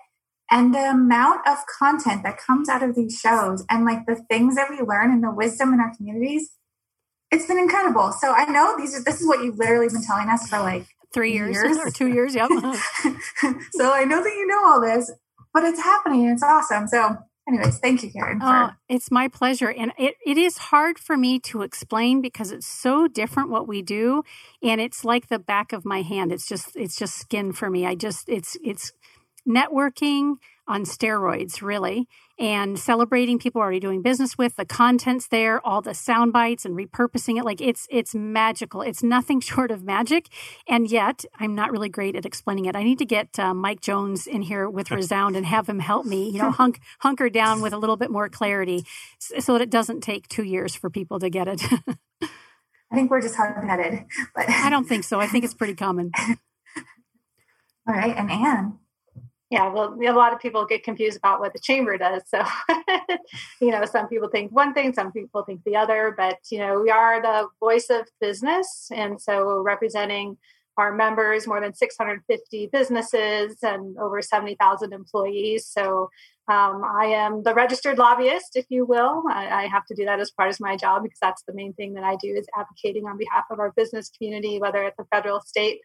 And 0.50 0.75
the 0.75 0.91
amount 0.91 1.47
of 1.47 1.59
content 1.79 2.23
that 2.23 2.38
comes 2.38 2.69
out 2.69 2.82
of 2.82 2.94
these 2.94 3.19
shows 3.19 3.65
and 3.70 3.85
like 3.85 4.06
the 4.06 4.23
things 4.31 4.56
that 4.56 4.70
we 4.70 4.81
learn 4.81 5.11
and 5.11 5.23
the 5.23 5.31
wisdom 5.31 5.75
in 5.75 5.81
our 5.81 5.94
communities 5.94 6.50
it's 7.31 7.47
been 7.47 7.59
incredible. 7.59 8.13
So 8.13 8.33
I 8.33 8.47
know 8.47 8.77
these 8.77 8.95
are 8.99 9.03
this 9.03 9.21
is 9.21 9.27
what 9.27 9.45
you've 9.45 9.59
literally 9.59 9.89
been 9.89 10.03
telling 10.03 10.29
us 10.29 10.49
for 10.49 10.59
like 10.61 10.87
three 11.13 11.33
years, 11.33 11.55
years. 11.55 11.77
or 11.77 11.91
two 11.91 12.09
years. 12.09 12.35
Yep. 12.35 12.51
so 13.73 13.93
I 13.93 14.05
know 14.05 14.23
that 14.23 14.35
you 14.37 14.47
know 14.47 14.65
all 14.67 14.81
this, 14.81 15.11
but 15.53 15.65
it's 15.65 15.81
happening 15.81 16.29
it's 16.29 16.43
awesome. 16.43 16.87
So 16.89 17.17
anyways, 17.49 17.79
thank 17.79 18.03
you, 18.03 18.11
Karen. 18.11 18.41
For- 18.41 18.47
oh, 18.47 18.71
it's 18.89 19.11
my 19.11 19.29
pleasure. 19.29 19.71
And 19.71 19.93
it, 19.99 20.15
it 20.25 20.39
is 20.39 20.59
hard 20.59 20.99
for 20.99 21.17
me 21.17 21.39
to 21.41 21.63
explain 21.63 22.21
because 22.21 22.51
it's 22.51 22.67
so 22.67 23.09
different 23.09 23.51
what 23.51 23.69
we 23.69 23.83
do. 23.83 24.23
And 24.63 24.81
it's 24.81 25.05
like 25.05 25.29
the 25.29 25.39
back 25.39 25.73
of 25.73 25.85
my 25.85 26.03
hand. 26.03 26.33
It's 26.33 26.49
just 26.49 26.77
it's 26.77 26.97
just 26.97 27.17
skin 27.17 27.53
for 27.53 27.71
me. 27.71 27.87
I 27.87 27.95
just 27.95 28.29
it's 28.29 28.57
it's 28.63 28.93
networking 29.47 30.37
on 30.67 30.85
steroids, 30.85 31.63
really, 31.63 32.07
and 32.38 32.79
celebrating 32.79 33.38
people 33.38 33.61
already 33.61 33.81
doing 33.81 34.00
business 34.00 34.38
with 34.38 34.56
the 34.56 34.64
contents 34.64 35.26
there, 35.29 35.64
all 35.67 35.82
the 35.82 35.94
sound 35.94 36.32
bites 36.32 36.64
and 36.64 36.76
repurposing 36.76 37.38
it. 37.38 37.44
Like 37.44 37.61
it's 37.61 37.87
it's 37.90 38.14
magical. 38.14 38.82
It's 38.82 39.02
nothing 39.02 39.40
short 39.50 39.70
of 39.70 39.82
magic, 39.82 40.29
and 40.69 40.90
yet 40.90 41.25
I'm 41.38 41.55
not 41.55 41.70
really 41.70 41.88
great 41.88 42.17
at 42.17 42.25
explaining 42.25 42.67
it. 42.67 42.76
I 42.76 42.82
need 42.82 42.99
to 42.99 43.06
get 43.06 43.38
uh, 43.38 43.55
Mike 43.55 43.81
Jones 43.81 44.26
in 44.26 44.43
here 44.43 44.69
with 44.69 44.90
Resound 44.90 45.37
and 45.37 45.46
have 45.46 45.69
him 45.69 45.81
help 45.81 46.06
me. 46.06 46.31
You 46.31 46.38
know, 46.38 46.50
hunk, 46.58 46.81
hunker 47.00 47.29
down 47.29 47.61
with 47.61 47.73
a 47.73 47.79
little 47.79 47.96
bit 47.96 48.11
more 48.11 48.29
clarity, 48.29 48.84
so 49.19 49.55
that 49.55 49.62
it 49.62 49.70
doesn't 49.70 50.00
take 50.00 50.29
two 50.29 50.44
years 50.44 50.75
for 50.75 50.91
people 50.91 51.19
to 51.19 51.31
get 51.31 51.49
it. 51.49 51.62
I 52.91 52.94
think 52.94 53.11
we're 53.11 53.20
just 53.20 53.37
hard 53.37 53.69
headed, 53.69 54.06
but 54.34 54.49
I 54.49 54.70
don't 54.70 54.88
think 54.88 55.05
so. 55.05 55.20
I 55.20 55.26
think 55.26 55.44
it's 55.44 55.52
pretty 55.52 55.75
common. 55.75 56.11
All 57.87 57.94
right, 57.94 58.17
and 58.17 58.31
Anne. 58.31 58.79
Yeah, 59.50 59.73
well, 59.73 59.97
a 59.99 60.12
lot 60.12 60.35
of 60.35 60.41
people 60.41 60.67
get 60.67 60.83
confused 60.83 61.17
about 61.17 61.41
what 61.41 61.55
the 61.55 61.59
chamber 61.59 61.97
does. 61.97 62.23
So, 62.29 62.43
you 63.62 63.71
know, 63.71 63.87
some 63.87 64.06
people 64.06 64.29
think 64.29 64.53
one 64.53 64.75
thing, 64.75 64.93
some 64.93 65.11
people 65.11 65.43
think 65.43 65.62
the 65.65 65.75
other, 65.75 66.15
but, 66.15 66.37
you 66.50 66.59
know, 66.59 66.81
we 66.81 66.91
are 66.91 67.23
the 67.23 67.49
voice 67.59 67.89
of 67.89 68.06
business. 68.21 68.91
And 68.95 69.19
so 69.21 69.62
representing 69.62 70.37
our 70.77 70.93
members, 70.95 71.47
more 71.47 71.61
than 71.61 71.75
650 71.75 72.69
businesses 72.71 73.56
and 73.62 73.99
over 73.99 74.23
70,000 74.23 74.93
employees. 74.93 75.67
So 75.67 76.09
um, 76.49 76.83
I 76.85 77.06
am 77.06 77.43
the 77.43 77.53
registered 77.53 77.99
lobbyist, 77.99 78.55
if 78.55 78.67
you 78.69 78.87
will. 78.87 79.25
I, 79.31 79.65
I, 79.65 79.67
have 79.67 79.85
to 79.87 79.94
do 79.94 80.05
that 80.06 80.21
as 80.21 80.31
part 80.31 80.49
of 80.49 80.61
my 80.61 80.77
job 80.77 81.03
because 81.03 81.19
that's 81.21 81.43
the 81.47 81.53
main 81.53 81.75
thing 81.75 81.93
that 81.94 82.05
I 82.05 82.17
do 82.17 82.29
is 82.29 82.47
advocating 82.56 83.06
on 83.06 83.19
behalf 83.19 83.44
of 83.51 83.59
our 83.59 83.73
business 83.73 84.09
community, 84.09 84.59
whether 84.59 84.83
at 84.85 84.97
the 84.97 85.05
federal, 85.12 85.41
state, 85.41 85.81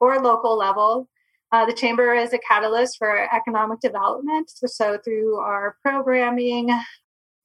or 0.00 0.18
local 0.22 0.56
level. 0.56 1.08
Uh, 1.52 1.64
the 1.64 1.72
Chamber 1.72 2.14
is 2.14 2.32
a 2.32 2.38
catalyst 2.38 2.96
for 2.98 3.32
economic 3.34 3.80
development. 3.80 4.50
So, 4.50 4.66
so, 4.66 4.98
through 5.04 5.36
our 5.36 5.76
programming, 5.82 6.70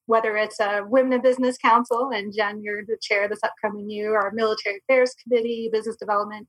whether 0.08 0.36
it's 0.38 0.60
a 0.60 0.84
Women 0.88 1.14
in 1.14 1.22
Business 1.22 1.58
Council, 1.58 2.10
and 2.14 2.34
Jen, 2.36 2.62
you're 2.64 2.84
the 2.86 2.98
chair 3.02 3.28
this 3.28 3.44
upcoming 3.44 3.90
year, 3.90 4.20
our 4.20 4.32
Military 4.32 4.80
Affairs 4.80 5.14
Committee, 5.24 5.70
Business 5.72 5.98
Development 5.98 6.48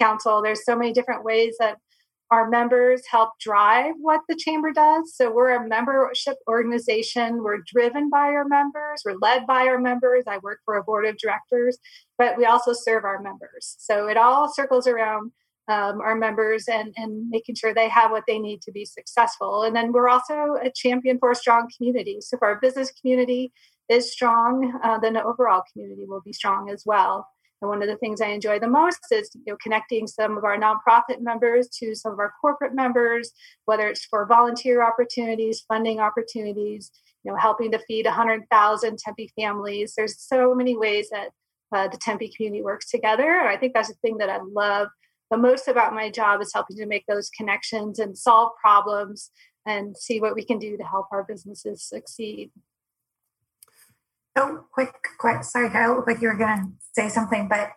Council, 0.00 0.42
there's 0.42 0.64
so 0.64 0.76
many 0.76 0.92
different 0.92 1.24
ways 1.24 1.56
that 1.58 1.76
our 2.30 2.48
members 2.48 3.02
help 3.08 3.30
drive 3.40 3.94
what 4.00 4.20
the 4.28 4.34
chamber 4.34 4.72
does. 4.72 5.14
So 5.14 5.32
we're 5.32 5.54
a 5.54 5.68
membership 5.68 6.36
organization. 6.48 7.42
We're 7.42 7.62
driven 7.72 8.10
by 8.10 8.28
our 8.30 8.44
members. 8.44 9.02
We're 9.04 9.18
led 9.20 9.46
by 9.46 9.66
our 9.68 9.78
members. 9.78 10.24
I 10.26 10.38
work 10.38 10.58
for 10.64 10.76
a 10.76 10.82
board 10.82 11.06
of 11.06 11.16
directors, 11.18 11.78
but 12.18 12.36
we 12.36 12.44
also 12.44 12.72
serve 12.72 13.04
our 13.04 13.22
members. 13.22 13.76
So 13.78 14.08
it 14.08 14.16
all 14.16 14.52
circles 14.52 14.88
around 14.88 15.30
um, 15.68 16.00
our 16.00 16.14
members 16.14 16.68
and, 16.68 16.94
and 16.96 17.28
making 17.28 17.56
sure 17.56 17.74
they 17.74 17.88
have 17.88 18.10
what 18.10 18.24
they 18.26 18.38
need 18.38 18.62
to 18.62 18.72
be 18.72 18.84
successful. 18.84 19.62
And 19.62 19.74
then 19.74 19.92
we're 19.92 20.08
also 20.08 20.56
a 20.62 20.70
champion 20.70 21.18
for 21.18 21.30
a 21.30 21.36
strong 21.36 21.68
community. 21.76 22.18
So 22.20 22.36
if 22.36 22.42
our 22.42 22.60
business 22.60 22.92
community 22.92 23.52
is 23.88 24.12
strong, 24.12 24.78
uh, 24.82 24.98
then 24.98 25.14
the 25.14 25.24
overall 25.24 25.62
community 25.72 26.04
will 26.06 26.20
be 26.20 26.32
strong 26.32 26.70
as 26.70 26.84
well. 26.86 27.26
And 27.62 27.70
one 27.70 27.82
of 27.82 27.88
the 27.88 27.96
things 27.96 28.20
I 28.20 28.28
enjoy 28.28 28.58
the 28.58 28.68
most 28.68 28.98
is 29.10 29.30
you 29.34 29.52
know, 29.52 29.56
connecting 29.62 30.06
some 30.06 30.36
of 30.36 30.44
our 30.44 30.58
nonprofit 30.58 31.20
members 31.20 31.68
to 31.78 31.94
some 31.94 32.12
of 32.12 32.18
our 32.18 32.32
corporate 32.40 32.74
members, 32.74 33.32
whether 33.64 33.88
it's 33.88 34.04
for 34.04 34.26
volunteer 34.26 34.82
opportunities, 34.82 35.64
funding 35.66 35.98
opportunities, 35.98 36.90
you 37.24 37.32
know, 37.32 37.38
helping 37.38 37.72
to 37.72 37.78
feed 37.78 38.04
100,000 38.04 38.98
Tempe 38.98 39.32
families. 39.36 39.94
There's 39.96 40.20
so 40.20 40.54
many 40.54 40.76
ways 40.76 41.08
that 41.10 41.30
uh, 41.72 41.88
the 41.88 41.96
Tempe 41.96 42.30
community 42.36 42.62
works 42.62 42.90
together. 42.90 43.40
And 43.40 43.48
I 43.48 43.56
think 43.56 43.72
that's 43.72 43.88
the 43.88 43.94
thing 43.94 44.18
that 44.18 44.28
I 44.28 44.38
love 44.42 44.88
the 45.30 45.36
most 45.36 45.68
about 45.68 45.94
my 45.94 46.10
job 46.10 46.40
is 46.40 46.52
helping 46.52 46.76
to 46.76 46.86
make 46.86 47.04
those 47.06 47.30
connections 47.30 47.98
and 47.98 48.16
solve 48.16 48.52
problems 48.60 49.30
and 49.66 49.96
see 49.96 50.20
what 50.20 50.34
we 50.34 50.44
can 50.44 50.58
do 50.58 50.76
to 50.76 50.84
help 50.84 51.06
our 51.12 51.24
businesses 51.24 51.82
succeed. 51.82 52.50
Oh, 54.36 54.64
quick, 54.72 54.92
quick. 55.18 55.42
Sorry, 55.42 55.70
Kyle, 55.70 55.96
looked 55.96 56.08
like 56.08 56.20
you 56.20 56.28
were 56.28 56.36
going 56.36 56.58
to 56.58 56.72
say 56.92 57.08
something, 57.08 57.48
but 57.48 57.70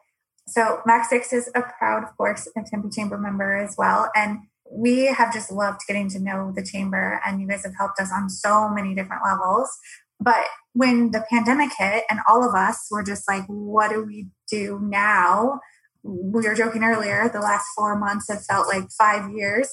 so 0.48 0.82
Mac 0.86 1.10
Six 1.10 1.32
is 1.32 1.50
a 1.56 1.62
proud, 1.62 2.04
of 2.04 2.16
course, 2.18 2.48
Tempe 2.66 2.90
Chamber 2.90 3.18
member 3.18 3.56
as 3.56 3.76
well. 3.78 4.10
And 4.16 4.40
we 4.72 5.06
have 5.06 5.34
just 5.34 5.52
loved 5.52 5.82
getting 5.88 6.10
to 6.10 6.20
know 6.20 6.52
the 6.56 6.64
chamber, 6.64 7.22
and 7.26 7.42
you 7.42 7.48
guys 7.48 7.64
have 7.64 7.76
helped 7.78 8.00
us 8.00 8.12
on 8.14 8.30
so 8.30 8.70
many 8.70 8.94
different 8.94 9.24
levels. 9.26 9.70
But 10.20 10.46
when 10.74 11.12
the 11.12 11.24
pandemic 11.30 11.72
hit, 11.78 12.04
and 12.10 12.20
all 12.28 12.48
of 12.48 12.54
us 12.54 12.88
were 12.92 13.04
just 13.04 13.28
like, 13.28 13.46
what 13.48 13.90
do 13.90 14.04
we 14.04 14.28
do 14.52 14.80
now? 14.82 15.60
We 16.04 16.42
were 16.48 16.56
joking 16.56 16.84
earlier 16.84 17.30
the 17.30 17.40
last 17.40 17.66
four 17.76 17.98
months 17.98 18.28
have 18.30 18.46
felt 18.46 18.68
like 18.68 18.90
five 18.98 19.32
years. 19.32 19.70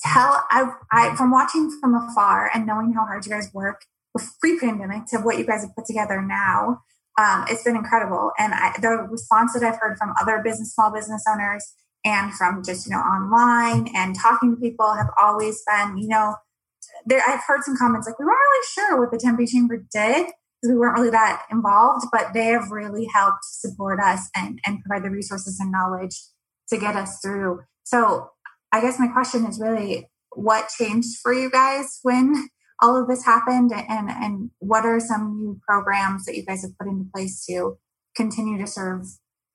Tell 0.00 0.44
i 0.50 0.70
i 0.92 1.14
from 1.16 1.30
watching 1.30 1.76
from 1.80 1.94
afar 1.94 2.50
and 2.54 2.66
knowing 2.66 2.92
how 2.92 3.04
hard 3.04 3.26
you 3.26 3.32
guys 3.32 3.50
work 3.52 3.82
pre-pandemic 4.40 5.04
to 5.06 5.18
what 5.18 5.36
you 5.38 5.44
guys 5.44 5.62
have 5.62 5.74
put 5.76 5.84
together 5.84 6.22
now 6.22 6.80
um, 7.18 7.46
it's 7.48 7.62
been 7.64 7.76
incredible. 7.76 8.32
And 8.38 8.52
I, 8.54 8.74
the 8.80 9.06
response 9.10 9.54
that 9.54 9.62
i've 9.62 9.78
heard 9.80 9.96
from 9.98 10.14
other 10.20 10.40
business 10.42 10.74
small 10.74 10.92
business 10.92 11.24
owners 11.28 11.74
and 12.04 12.32
from 12.32 12.62
just 12.64 12.86
you 12.86 12.92
know 12.92 13.00
online 13.00 13.88
and 13.94 14.14
talking 14.14 14.54
to 14.54 14.60
people 14.60 14.94
have 14.94 15.10
always 15.20 15.62
been 15.66 15.98
you 15.98 16.08
know 16.08 16.36
there 17.04 17.22
i've 17.26 17.42
heard 17.46 17.62
some 17.62 17.76
comments 17.76 18.06
like 18.06 18.18
we 18.18 18.24
weren't 18.24 18.38
really 18.50 18.66
sure 18.72 19.00
what 19.00 19.10
the 19.10 19.18
tempe 19.18 19.46
chamber 19.46 19.84
did 19.92 20.28
we 20.66 20.74
weren't 20.74 20.98
really 20.98 21.10
that 21.10 21.42
involved, 21.50 22.06
but 22.12 22.32
they 22.32 22.46
have 22.46 22.70
really 22.70 23.06
helped 23.14 23.44
support 23.44 24.00
us 24.00 24.28
and, 24.36 24.60
and 24.64 24.82
provide 24.82 25.04
the 25.04 25.10
resources 25.10 25.58
and 25.60 25.72
knowledge 25.72 26.20
to 26.68 26.78
get 26.78 26.96
us 26.96 27.20
through. 27.20 27.60
So 27.84 28.30
I 28.72 28.80
guess 28.80 28.98
my 28.98 29.08
question 29.08 29.46
is 29.46 29.60
really 29.60 30.08
what 30.30 30.68
changed 30.68 31.18
for 31.22 31.32
you 31.32 31.50
guys 31.50 32.00
when 32.02 32.48
all 32.82 33.00
of 33.00 33.08
this 33.08 33.24
happened 33.24 33.72
and, 33.72 34.10
and 34.10 34.50
what 34.58 34.84
are 34.84 35.00
some 35.00 35.38
new 35.38 35.60
programs 35.66 36.24
that 36.24 36.36
you 36.36 36.44
guys 36.44 36.62
have 36.62 36.76
put 36.78 36.88
into 36.88 37.10
place 37.14 37.44
to 37.46 37.78
continue 38.14 38.58
to 38.58 38.66
serve 38.66 39.06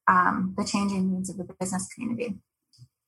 um, 0.07 0.55
the 0.57 0.65
changing 0.65 1.13
needs 1.13 1.29
of 1.29 1.37
the 1.37 1.47
business 1.59 1.87
community? 1.93 2.39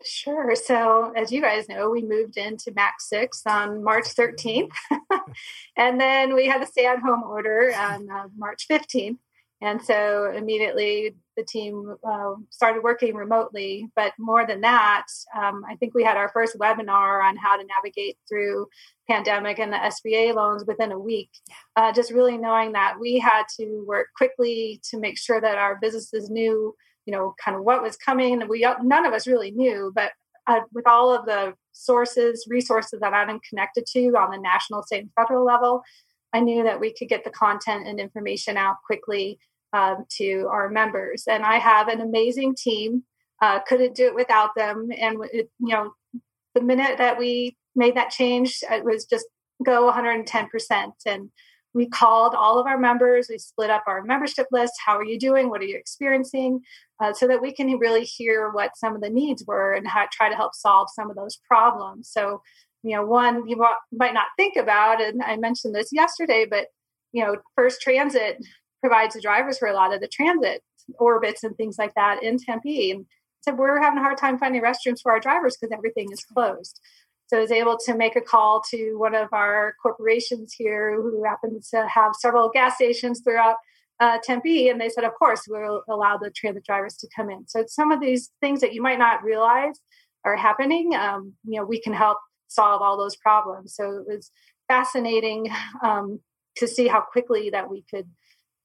Sure. 0.06 0.54
So, 0.56 1.14
as 1.16 1.32
you 1.32 1.42
guys 1.42 1.70
know, 1.70 1.90
we 1.90 2.02
moved 2.04 2.38
into 2.38 2.74
Mac 2.76 2.96
6 3.00 3.44
on 3.48 3.84
March 3.84 4.06
13th. 4.16 4.72
and 5.78 6.00
then 6.00 6.36
we 6.36 6.48
had 6.48 6.62
a 6.62 6.66
stay 6.66 6.86
at 6.86 7.00
home 7.00 7.24
order 7.24 7.74
on 7.76 8.10
uh, 8.10 8.28
March 8.38 8.68
15th. 8.70 9.18
And 9.64 9.82
so 9.82 10.30
immediately 10.36 11.16
the 11.38 11.46
team 11.46 11.96
uh, 12.06 12.34
started 12.50 12.84
working 12.84 13.16
remotely. 13.16 13.88
But 13.96 14.12
more 14.20 14.46
than 14.46 14.60
that, 14.62 15.06
um, 15.38 15.64
I 15.70 15.78
think 15.78 15.94
we 15.94 16.04
had 16.04 16.18
our 16.18 16.30
first 16.34 16.60
webinar 16.60 17.24
on 17.24 17.38
how 17.38 17.56
to 17.56 17.64
navigate 17.64 18.18
through 18.28 18.68
pandemic 19.10 19.60
and 19.60 19.72
the 19.72 19.78
SBA 19.78 20.36
loans 20.36 20.66
within 20.68 20.92
a 20.92 21.00
week. 21.00 21.30
Uh, 21.78 21.94
just 21.94 22.12
really 22.12 22.38
knowing 22.38 22.74
that 22.74 22.96
we 23.00 23.20
had 23.20 23.44
to 23.58 23.86
work 23.88 24.08
quickly 24.18 24.82
to 24.90 25.00
make 25.00 25.18
sure 25.18 25.40
that 25.40 25.58
our 25.58 25.78
businesses 25.82 26.30
knew, 26.30 26.76
you 27.06 27.12
know, 27.12 27.36
kind 27.44 27.58
of 27.58 27.64
what 27.64 27.82
was 27.82 27.98
coming. 27.98 28.42
We 28.48 28.68
none 28.82 29.06
of 29.06 29.14
us 29.14 29.28
really 29.28 29.52
knew, 29.52 29.92
but 29.94 30.12
uh, 30.48 30.62
with 30.74 30.88
all 30.88 31.14
of 31.14 31.26
the 31.26 31.54
sources, 31.72 32.46
resources 32.50 33.00
that 33.00 33.14
I'm 33.14 33.40
connected 33.48 33.86
to 33.88 34.08
on 34.18 34.32
the 34.32 34.38
national, 34.38 34.84
state, 34.84 35.04
and 35.04 35.12
federal 35.16 35.46
level, 35.46 35.84
I 36.34 36.40
knew 36.40 36.64
that 36.64 36.80
we 36.80 36.94
could 36.94 37.08
get 37.08 37.24
the 37.24 37.30
content 37.30 37.88
and 37.88 38.00
information 38.00 38.58
out 38.58 38.78
quickly 38.86 39.40
um, 39.72 40.06
to 40.18 40.48
our 40.52 40.70
members. 40.70 41.26
And 41.28 41.44
I 41.44 41.58
have 41.58 41.88
an 41.88 42.02
amazing 42.02 42.56
team. 42.56 43.04
Uh, 43.42 43.60
couldn't 43.60 43.96
do 43.96 44.06
it 44.06 44.16
without 44.16 44.52
them. 44.56 44.90
And 44.98 45.18
it, 45.34 45.50
you 45.60 45.74
know, 45.74 45.94
the 46.56 46.62
minute 46.62 46.98
that 46.98 47.18
we 47.18 47.58
made 47.76 47.96
that 47.96 48.10
change, 48.10 48.60
it 48.70 48.86
was 48.86 49.06
just 49.06 49.26
go 49.64 49.92
110%. 49.92 50.92
And 51.06 51.30
we 51.74 51.88
called 51.88 52.36
all 52.36 52.60
of 52.60 52.68
our 52.68 52.78
members. 52.78 53.28
We 53.30 53.38
split 53.38 53.70
up 53.70 53.84
our 53.88 54.04
membership 54.04 54.48
list. 54.52 54.74
How 54.86 54.98
are 54.98 55.04
you 55.04 55.20
doing? 55.20 55.50
What 55.50 55.62
are 55.62 55.66
you 55.66 55.78
experiencing? 55.78 56.62
Uh, 57.02 57.14
so 57.14 57.28
that 57.28 57.42
we 57.42 57.52
can 57.52 57.68
really 57.80 58.04
hear 58.04 58.50
what 58.52 58.78
some 58.78 58.96
of 58.96 59.02
the 59.02 59.10
needs 59.10 59.44
were 59.46 59.74
and 59.74 59.88
how, 59.88 60.06
try 60.12 60.30
to 60.30 60.36
help 60.36 60.54
solve 60.54 60.88
some 60.94 61.10
of 61.10 61.16
those 61.16 61.40
problems. 61.48 62.10
So, 62.10 62.42
you 62.84 62.96
know, 62.96 63.06
one 63.06 63.48
you 63.48 63.58
might 63.92 64.14
not 64.14 64.28
think 64.38 64.56
about, 64.56 65.02
and 65.02 65.22
I 65.24 65.38
mentioned 65.38 65.74
this 65.74 65.90
yesterday, 65.92 66.46
but 66.50 66.68
you 67.12 67.24
know, 67.24 67.38
First 67.56 67.82
Transit 67.82 68.44
provides 68.82 69.16
the 69.16 69.22
drivers 69.22 69.58
for 69.58 69.68
a 69.68 69.74
lot 69.74 69.94
of 69.94 70.02
the 70.02 70.08
transit 70.08 70.62
orbits 71.00 71.44
and 71.44 71.56
things 71.56 71.78
like 71.78 71.94
that 71.96 72.22
in 72.22 72.38
Tempe. 72.38 72.92
And 72.92 73.06
said 73.44 73.58
we're 73.58 73.82
having 73.82 74.00
a 74.00 74.02
hard 74.02 74.18
time 74.18 74.38
finding 74.38 74.62
restrooms 74.62 75.02
for 75.02 75.12
our 75.12 75.20
drivers 75.20 75.58
because 75.58 75.74
everything 75.74 76.12
is 76.12 76.24
closed. 76.24 76.80
So 77.34 77.40
I 77.40 77.42
was 77.42 77.52
able 77.52 77.80
to 77.88 77.98
make 77.98 78.16
a 78.16 78.22
call 78.22 78.62
to 78.70 78.94
one 78.94 79.16
of 79.16 79.28
our 79.34 79.74
corporations 79.82 80.54
here 80.56 81.02
who 81.02 81.24
happens 81.24 81.68
to 81.70 81.88
have 81.88 82.14
several 82.14 82.52
gas 82.54 82.76
stations 82.76 83.22
throughout 83.22 83.56
uh, 84.00 84.20
Tempe, 84.24 84.70
and 84.70 84.80
they 84.80 84.88
said, 84.88 85.04
of 85.04 85.16
course, 85.18 85.48
we'll 85.50 85.82
allow 85.90 86.16
the 86.16 86.30
transit 86.30 86.64
drivers 86.64 86.96
to 86.98 87.08
come 87.16 87.32
in. 87.32 87.48
So 87.48 87.64
some 87.68 87.92
of 87.92 88.00
these 88.00 88.30
things 88.40 88.62
that 88.62 88.76
you 88.76 88.84
might 88.84 89.00
not 89.00 89.24
realize 89.24 89.80
are 90.24 90.36
happening, 90.36 90.94
um, 90.94 91.34
you 91.44 91.60
know, 91.60 91.66
we 91.66 91.82
can 91.82 91.94
help 91.94 92.20
solve 92.50 92.84
all 92.84 93.00
those 93.00 93.16
problems. 93.16 93.74
So 93.74 94.04
it 94.08 94.16
was 94.16 94.30
fascinating 94.68 95.50
um, 95.82 96.20
to 96.58 96.68
see 96.68 96.88
how 96.88 97.02
quickly 97.02 97.50
that 97.50 97.68
we 97.68 97.84
could 97.92 98.08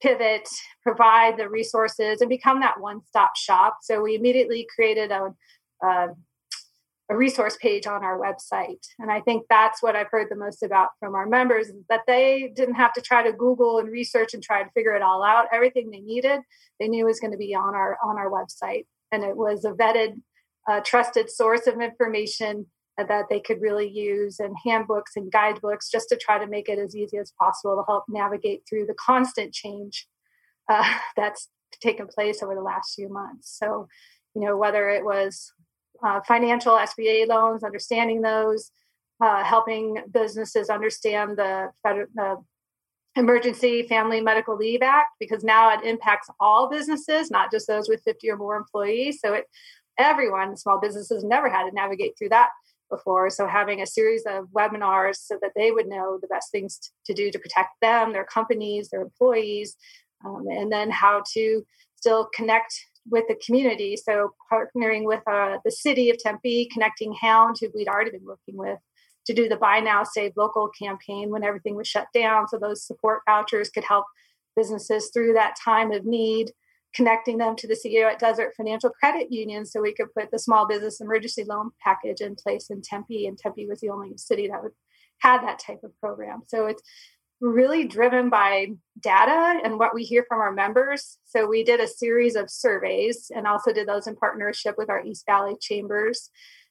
pivot, 0.03 0.47
provide 0.83 1.39
the 1.39 1.49
resources, 1.49 2.21
and 2.21 2.29
become 2.29 2.61
that 2.61 2.81
one 2.81 3.01
stop 3.07 3.35
shop. 3.35 3.79
So 3.81 4.03
we 4.03 4.15
immediately 4.15 4.67
created 4.75 5.11
a, 5.11 5.35
a, 5.83 6.09
a, 7.11 7.17
resource 7.17 7.57
page 7.61 7.87
on 7.87 8.05
our 8.05 8.19
website. 8.19 8.85
And 8.99 9.11
I 9.11 9.21
think 9.21 9.45
that's 9.49 9.83
what 9.83 9.97
I've 9.97 10.11
heard 10.11 10.29
the 10.31 10.37
most 10.37 10.63
about 10.63 10.91
from 11.01 11.15
our 11.15 11.27
members 11.27 11.71
that 11.89 12.03
they 12.07 12.53
didn't 12.55 12.75
have 12.75 12.93
to 12.95 13.01
try 13.01 13.23
to 13.23 13.33
Google 13.33 13.79
and 13.79 13.91
research 13.91 14.35
and 14.35 14.43
try 14.43 14.63
to 14.63 14.71
figure 14.71 14.95
it 14.95 15.03
all 15.03 15.23
out. 15.23 15.47
Everything 15.53 15.91
they 15.91 16.01
needed, 16.01 16.41
they 16.79 16.89
knew 16.89 17.07
was 17.07 17.21
going 17.21 17.33
to 17.33 17.39
be 17.39 17.55
on 17.55 17.75
our 17.75 17.99
on 18.05 18.17
our 18.17 18.31
website. 18.31 18.87
And 19.11 19.25
it 19.25 19.37
was 19.37 19.65
a 19.65 19.73
vetted, 19.73 20.21
uh, 20.69 20.81
trusted 20.85 21.31
source 21.31 21.67
of 21.67 21.81
information 21.81 22.67
that 23.07 23.27
they 23.31 23.39
could 23.39 23.61
really 23.61 23.89
use 23.89 24.41
and 24.41 24.57
handbooks 24.65 25.13
and 25.15 25.31
guidebooks 25.31 25.89
just 25.89 26.09
to 26.09 26.17
try 26.17 26.39
to 26.39 26.49
make 26.49 26.69
it 26.69 26.79
as 26.79 26.97
easy 26.97 27.17
as 27.19 27.33
possible 27.41 27.77
to 27.77 27.85
help 27.87 28.05
navigate 28.09 28.63
through 28.69 28.87
the 28.87 28.95
constant 28.95 29.53
change 29.55 30.09
uh, 30.69 30.99
that's 31.17 31.49
taken 31.81 32.09
place 32.09 32.43
over 32.43 32.55
the 32.55 32.63
last 32.63 32.95
few 32.95 33.09
months. 33.09 33.57
So, 33.57 33.87
you 34.35 34.43
know, 34.43 34.57
whether 34.57 34.89
it 34.89 35.05
was 35.05 35.53
uh, 36.03 36.21
financial 36.27 36.77
SBA 36.77 37.27
loans, 37.27 37.65
understanding 37.65 38.23
those, 38.23 38.71
uh, 39.21 39.43
helping 39.43 40.03
businesses 40.13 40.71
understand 40.71 41.37
the, 41.37 41.71
the 41.85 42.37
Emergency 43.17 43.83
Family 43.83 44.21
Medical 44.21 44.57
Leave 44.57 44.83
Act, 44.83 45.11
because 45.19 45.43
now 45.43 45.73
it 45.73 45.85
impacts 45.85 46.29
all 46.39 46.71
businesses, 46.71 47.31
not 47.31 47.51
just 47.51 47.67
those 47.67 47.89
with 47.89 48.03
50 48.05 48.31
or 48.31 48.37
more 48.37 48.57
employees. 48.57 49.19
So 49.21 49.35
it 49.35 49.47
everyone, 49.99 50.57
small 50.57 50.81
businesses 50.81 51.25
never 51.25 51.51
had 51.51 51.69
to 51.69 51.75
navigate 51.75 52.17
through 52.17 52.31
that 52.31 52.51
before. 52.89 53.29
So 53.29 53.47
having 53.47 53.83
a 53.83 53.87
series 53.87 54.25
of 54.27 54.47
webinars 54.57 55.17
so 55.17 55.39
that 55.43 55.53
they 55.55 55.71
would 55.71 55.89
know 55.89 56.19
the 56.21 56.29
best 56.29 56.51
things 56.51 56.81
to 57.05 57.13
do 57.13 57.31
to 57.31 57.39
protect 57.39 57.71
them, 57.83 58.13
their 58.13 58.25
companies, 58.25 58.89
their 58.89 59.03
employees, 59.03 59.77
um, 60.25 60.47
and 60.49 60.73
then 60.73 60.91
how 60.91 61.23
to 61.35 61.67
still 61.97 62.29
connect 62.35 62.73
with 63.11 63.25
the 63.29 63.41
community. 63.45 63.97
So 63.97 64.35
partnering 64.53 65.05
with 65.05 65.23
uh, 65.27 65.59
the 65.65 65.71
city 65.71 66.11
of 66.11 66.19
Tempe, 66.19 66.69
connecting 66.73 67.15
Hound, 67.21 67.57
who 67.61 67.69
we'd 67.75 67.89
already 67.89 68.11
been 68.11 68.25
working 68.25 68.57
with, 68.57 68.79
to 69.27 69.35
do 69.35 69.49
the 69.49 69.57
Buy 69.57 69.81
Now 69.81 70.05
Save 70.05 70.33
Local 70.37 70.69
campaign 70.69 71.31
when 71.31 71.45
everything 71.45 71.75
was 71.75 71.89
shut 71.89 72.09
down. 72.15 72.49
So 72.49 72.59
those 72.59 72.87
support 72.87 73.21
vouchers 73.29 73.71
could 73.71 73.85
help 73.85 74.07
businesses 74.57 75.11
through 75.13 75.35
that 75.35 75.55
time 75.63 75.93
of 75.93 76.05
need 76.05 76.53
connecting 76.95 77.39
them 77.39 77.55
to 77.55 77.69
the 77.69 77.77
CEO 77.77 78.05
at 78.05 78.19
Desert 78.19 78.55
Financial 78.57 78.91
Credit 78.91 79.31
Union 79.31 79.67
so 79.67 79.81
we 79.81 79.95
could 79.95 80.13
put 80.15 80.31
the 80.31 80.39
small 80.39 80.67
business 80.67 81.01
emergency 81.01 81.45
loan 81.45 81.71
package 81.83 82.21
in 82.21 82.35
place 82.35 82.71
in 82.71 82.81
Tempe. 82.83 83.27
And 83.27 83.37
Tempe 83.37 83.69
was 83.69 83.81
the 83.81 83.91
only 83.91 84.17
city 84.17 84.49
that 84.49 84.63
would 84.63 84.73
had 85.19 85.43
that 85.43 85.59
type 85.59 85.81
of 85.83 85.99
program. 86.01 86.43
So 86.47 86.67
it's 86.67 86.83
really 87.41 87.85
driven 87.85 88.31
by 88.31 88.69
data 89.01 89.61
and 89.65 89.79
what 89.79 89.95
we 89.95 90.03
hear 90.03 90.25
from 90.29 90.41
our 90.41 90.53
members. 90.53 91.19
So 91.25 91.47
we 91.47 91.63
did 91.63 91.81
a 91.81 91.87
series 91.87 92.35
of 92.35 92.51
surveys 92.51 93.31
and 93.35 93.47
also 93.47 93.73
did 93.73 93.87
those 93.87 94.07
in 94.07 94.17
partnership 94.17 94.75
with 94.77 94.91
our 94.91 95.05
East 95.05 95.25
Valley 95.27 95.55
chambers 95.61 96.31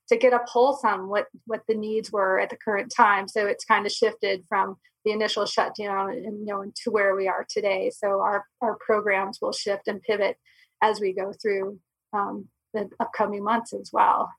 to 0.10 0.18
get 0.18 0.34
a 0.34 0.40
pulse 0.40 0.84
on 0.84 1.08
what 1.10 1.28
what 1.46 1.62
the 1.68 1.76
needs 1.76 2.12
were 2.12 2.40
at 2.40 2.50
the 2.50 2.58
current 2.58 2.92
time. 2.96 3.28
So 3.28 3.46
it's 3.46 3.66
kind 3.66 3.86
of 3.86 3.92
shifted 3.92 4.44
from 4.48 4.78
the 5.06 5.12
initial 5.12 5.46
shutdown 5.46 6.12
and 6.12 6.40
you 6.40 6.46
know 6.46 6.72
to 6.84 6.92
where 6.92 7.16
we 7.16 7.28
are 7.28 7.46
today. 7.50 7.92
So 7.96 8.20
our 8.20 8.46
our 8.62 8.78
programs 8.86 9.40
will 9.42 9.54
shift 9.54 9.88
and 9.88 10.02
pivot 10.02 10.38
as 10.82 11.00
we 11.00 11.14
go 11.14 11.34
through 11.42 11.80
um, 12.14 12.48
the 12.74 12.90
upcoming 13.00 13.44
months 13.44 13.74
as 13.74 13.90
well. 13.94 14.32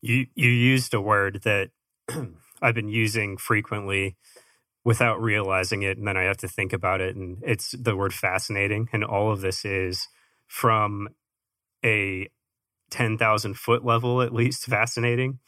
You 0.00 0.26
you 0.34 0.48
used 0.48 0.94
a 0.94 1.00
word 1.00 1.42
that 1.44 1.70
I've 2.62 2.74
been 2.74 2.88
using 2.88 3.36
frequently 3.36 4.16
without 4.88 5.20
realizing 5.20 5.82
it, 5.82 5.98
and 5.98 6.08
then 6.08 6.16
I 6.16 6.22
have 6.22 6.38
to 6.38 6.48
think 6.48 6.72
about 6.72 7.02
it, 7.02 7.14
and 7.14 7.42
it's 7.42 7.72
the 7.72 7.94
word 7.94 8.14
fascinating. 8.14 8.88
And 8.90 9.04
all 9.04 9.30
of 9.30 9.42
this 9.42 9.62
is 9.66 10.08
from 10.46 11.10
a 11.84 12.30
10,000 12.90 13.52
foot 13.58 13.84
level, 13.84 14.22
at 14.22 14.32
least, 14.32 14.64
fascinating. 14.64 15.40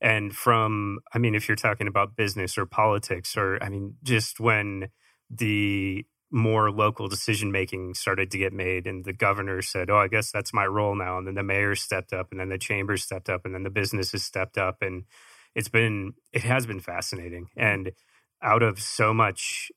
And 0.00 0.32
from, 0.32 1.00
I 1.12 1.18
mean, 1.18 1.34
if 1.34 1.48
you're 1.48 1.56
talking 1.56 1.88
about 1.88 2.14
business 2.14 2.56
or 2.56 2.66
politics, 2.66 3.36
or 3.36 3.60
I 3.60 3.68
mean, 3.68 3.96
just 4.04 4.38
when 4.38 4.90
the 5.28 6.06
more 6.30 6.70
local 6.70 7.08
decision 7.08 7.50
making 7.50 7.94
started 7.94 8.30
to 8.30 8.38
get 8.38 8.52
made 8.52 8.86
and 8.86 9.04
the 9.04 9.12
governor 9.12 9.62
said 9.62 9.88
oh 9.88 9.96
i 9.96 10.08
guess 10.08 10.32
that's 10.32 10.52
my 10.52 10.66
role 10.66 10.96
now 10.96 11.16
and 11.16 11.28
then 11.28 11.34
the 11.34 11.44
mayor 11.44 11.76
stepped 11.76 12.12
up 12.12 12.32
and 12.32 12.40
then 12.40 12.48
the 12.48 12.58
chamber 12.58 12.96
stepped 12.96 13.28
up 13.30 13.42
and 13.44 13.54
then 13.54 13.62
the 13.62 13.70
businesses 13.70 14.24
stepped 14.24 14.58
up 14.58 14.82
and 14.82 15.04
it's 15.54 15.68
been 15.68 16.12
it 16.32 16.42
has 16.42 16.66
been 16.66 16.80
fascinating 16.80 17.46
and 17.56 17.92
out 18.44 18.62
of 18.62 18.80
so 18.80 19.14
much 19.14 19.70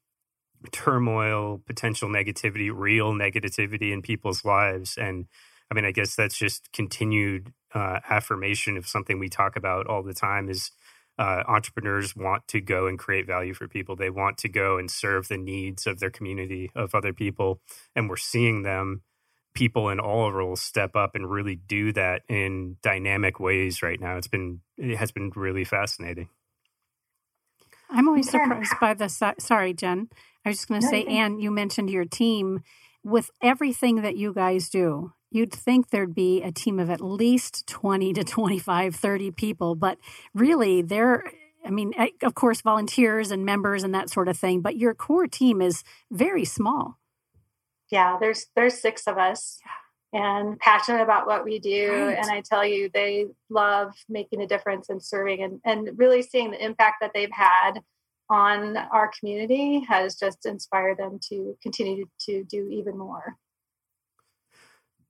turmoil 0.71 1.61
potential 1.65 2.09
negativity 2.09 2.71
real 2.73 3.13
negativity 3.13 3.93
in 3.93 4.01
people's 4.01 4.43
lives 4.43 4.97
and 4.97 5.27
I 5.69 5.75
mean, 5.75 5.85
I 5.85 5.91
guess 5.91 6.15
that's 6.15 6.37
just 6.37 6.71
continued 6.71 7.53
uh, 7.73 7.99
affirmation 8.09 8.77
of 8.77 8.87
something 8.87 9.19
we 9.19 9.29
talk 9.29 9.55
about 9.55 9.87
all 9.87 10.03
the 10.03 10.13
time 10.13 10.49
is 10.49 10.71
uh, 11.19 11.43
entrepreneurs 11.47 12.15
want 12.15 12.47
to 12.49 12.61
go 12.61 12.87
and 12.87 12.97
create 12.97 13.27
value 13.27 13.53
for 13.53 13.67
people. 13.67 13.95
They 13.95 14.09
want 14.09 14.37
to 14.39 14.49
go 14.49 14.77
and 14.77 14.89
serve 14.89 15.27
the 15.27 15.37
needs 15.37 15.87
of 15.87 15.99
their 15.99 16.11
community, 16.11 16.71
of 16.75 16.93
other 16.93 17.11
people. 17.11 17.59
And 17.95 18.09
we're 18.09 18.17
seeing 18.17 18.61
them, 18.61 19.01
people 19.53 19.89
in 19.89 19.99
all 19.99 20.31
roles, 20.31 20.61
step 20.61 20.95
up 20.95 21.15
and 21.15 21.29
really 21.29 21.55
do 21.55 21.91
that 21.93 22.21
in 22.29 22.77
dynamic 22.83 23.39
ways 23.39 23.81
right 23.81 23.99
now. 23.99 24.15
It's 24.17 24.27
been, 24.27 24.61
it 24.77 24.97
has 24.97 25.11
been 25.11 25.31
really 25.35 25.63
fascinating. 25.63 26.29
I'm 27.89 28.07
always 28.07 28.29
surprised 28.29 28.73
by 28.79 28.93
the, 28.93 29.07
sorry, 29.39 29.73
Jen. 29.73 30.09
I 30.45 30.49
was 30.49 30.57
just 30.57 30.67
going 30.67 30.81
to 30.81 30.87
say, 30.87 31.05
Anne, 31.05 31.39
you 31.39 31.51
mentioned 31.51 31.89
your 31.89 32.05
team. 32.05 32.61
With 33.03 33.29
everything 33.41 34.01
that 34.01 34.17
you 34.17 34.33
guys 34.33 34.69
do 34.69 35.13
you'd 35.29 35.51
think 35.51 35.89
there'd 35.89 36.15
be 36.15 36.41
a 36.41 36.51
team 36.51 36.79
of 36.79 36.89
at 36.89 37.01
least 37.01 37.67
20 37.67 38.13
to 38.13 38.23
25 38.23 38.95
30 38.95 39.31
people 39.31 39.75
but 39.75 39.97
really 40.33 40.81
they're 40.81 41.23
i 41.65 41.69
mean 41.69 41.93
eh, 41.97 42.09
of 42.23 42.35
course 42.35 42.61
volunteers 42.61 43.31
and 43.31 43.45
members 43.45 43.83
and 43.83 43.93
that 43.93 44.09
sort 44.09 44.27
of 44.27 44.37
thing 44.37 44.61
but 44.61 44.77
your 44.77 44.93
core 44.93 45.27
team 45.27 45.61
is 45.61 45.83
very 46.11 46.45
small. 46.45 46.97
Yeah 47.89 48.17
there's 48.19 48.47
there's 48.55 48.79
six 48.79 49.07
of 49.07 49.17
us 49.17 49.59
and 50.17 50.57
passionate 50.59 51.01
about 51.01 51.27
what 51.27 51.43
we 51.43 51.59
do 51.59 51.91
right. 51.91 52.17
and 52.17 52.31
i 52.31 52.41
tell 52.41 52.65
you 52.65 52.89
they 52.93 53.25
love 53.49 53.93
making 54.09 54.41
a 54.41 54.47
difference 54.47 54.89
and 54.89 55.03
serving 55.03 55.43
and, 55.43 55.59
and 55.63 55.97
really 55.97 56.21
seeing 56.21 56.51
the 56.51 56.63
impact 56.63 56.97
that 57.01 57.11
they've 57.13 57.31
had 57.31 57.79
on 58.29 58.77
our 58.77 59.09
community 59.19 59.85
has 59.87 60.15
just 60.15 60.45
inspired 60.45 60.97
them 60.97 61.19
to 61.29 61.57
continue 61.61 62.05
to 62.19 62.43
do 62.43 62.67
even 62.69 62.97
more. 62.97 63.37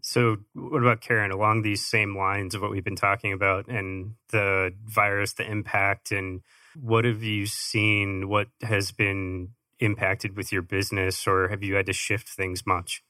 So, 0.01 0.37
what 0.53 0.83
about 0.83 1.01
Karen? 1.01 1.31
Along 1.31 1.61
these 1.61 1.85
same 1.85 2.15
lines 2.15 2.55
of 2.55 2.61
what 2.61 2.71
we've 2.71 2.83
been 2.83 2.95
talking 2.95 3.33
about 3.33 3.67
and 3.67 4.13
the 4.29 4.73
virus, 4.85 5.33
the 5.33 5.49
impact, 5.49 6.11
and 6.11 6.41
what 6.79 7.03
have 7.03 7.23
you 7.23 7.45
seen? 7.45 8.29
What 8.29 8.47
has 8.61 8.91
been 8.91 9.49
impacted 9.79 10.37
with 10.37 10.51
your 10.51 10.61
business, 10.61 11.27
or 11.27 11.49
have 11.49 11.63
you 11.63 11.75
had 11.75 11.87
to 11.87 11.93
shift 11.93 12.29
things 12.29 12.65
much? 12.65 13.03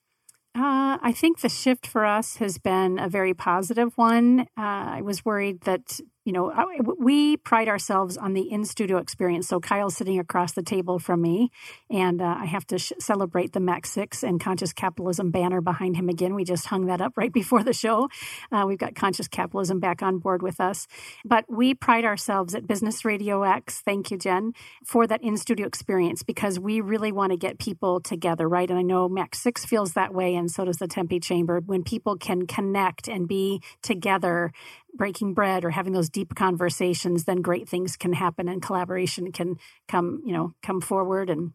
Uh, 0.58 0.98
I 1.04 1.12
think 1.12 1.42
the 1.42 1.50
shift 1.50 1.86
for 1.86 2.04
us 2.04 2.38
has 2.38 2.58
been 2.58 2.98
a 2.98 3.08
very 3.08 3.36
positive 3.36 3.96
one. 3.96 4.42
Uh, 4.58 4.98
I 4.98 5.02
was 5.04 5.24
worried 5.24 5.62
that 5.62 6.00
you 6.28 6.34
know, 6.34 6.52
we 7.00 7.38
pride 7.38 7.70
ourselves 7.70 8.18
on 8.18 8.34
the 8.34 8.52
in 8.52 8.66
studio 8.66 8.98
experience. 8.98 9.48
So 9.48 9.62
Kyle's 9.62 9.96
sitting 9.96 10.20
across 10.20 10.52
the 10.52 10.62
table 10.62 11.00
from 11.00 11.22
me, 11.22 11.52
and 11.90 12.22
uh, 12.22 12.36
I 12.40 12.44
have 12.48 12.68
to 12.68 12.78
sh- 12.78 12.92
celebrate 13.00 13.54
the 13.54 13.62
Mac 13.62 13.86
6 13.86 14.24
and 14.24 14.38
Conscious 14.38 14.74
Capitalism 14.74 15.32
banner 15.32 15.62
behind 15.62 15.96
him 15.96 16.10
again. 16.10 16.36
We 16.36 16.44
just 16.44 16.66
hung 16.66 16.88
that 16.88 17.00
up 17.00 17.14
right 17.16 17.32
before 17.42 17.64
the 17.64 17.72
show. 17.72 18.10
Uh, 18.52 18.66
we've 18.68 18.78
got 18.78 18.94
Conscious 18.94 19.30
Capitalism 19.30 19.80
back 19.80 20.04
on 20.04 20.18
board 20.18 20.42
with 20.42 20.60
us. 20.60 20.86
But 21.24 21.46
we 21.48 21.74
pride 21.74 22.04
ourselves 22.04 22.54
at 22.54 22.68
Business 22.68 23.06
Radio 23.06 23.44
X, 23.44 23.80
thank 23.80 24.12
you, 24.12 24.18
Jen, 24.18 24.52
for 24.84 25.08
that 25.08 25.24
in 25.24 25.38
studio 25.38 25.66
experience 25.66 26.24
because 26.24 26.60
we 26.60 26.82
really 26.82 27.14
want 27.14 27.32
to 27.32 27.38
get 27.38 27.58
people 27.58 28.02
together, 28.02 28.50
right? 28.50 28.70
And 28.70 28.78
I 28.78 28.82
know 28.82 29.08
Mac 29.08 29.34
6 29.34 29.64
feels 29.64 29.94
that 29.94 30.14
way, 30.14 30.36
and 30.36 30.52
so 30.52 30.66
does 30.66 30.76
the 30.76 30.90
Tempe 30.90 31.22
Chamber. 31.22 31.62
When 31.66 31.84
people 31.84 32.18
can 32.18 32.48
connect 32.48 33.08
and 33.08 33.30
be 33.30 33.62
together, 33.82 34.52
breaking 34.98 35.34
bread 35.34 35.64
or 35.64 35.70
having 35.70 35.94
those 35.94 36.10
deep 36.10 36.36
conversations, 36.36 37.24
then 37.24 37.42
great 37.42 37.70
things 37.70 37.96
can 37.96 38.14
happen 38.14 38.50
and 38.50 38.62
collaboration 38.62 39.32
can 39.32 39.56
come, 39.88 40.22
you 40.26 40.34
know, 40.34 40.54
come 40.62 40.82
forward 40.82 41.30
and 41.30 41.54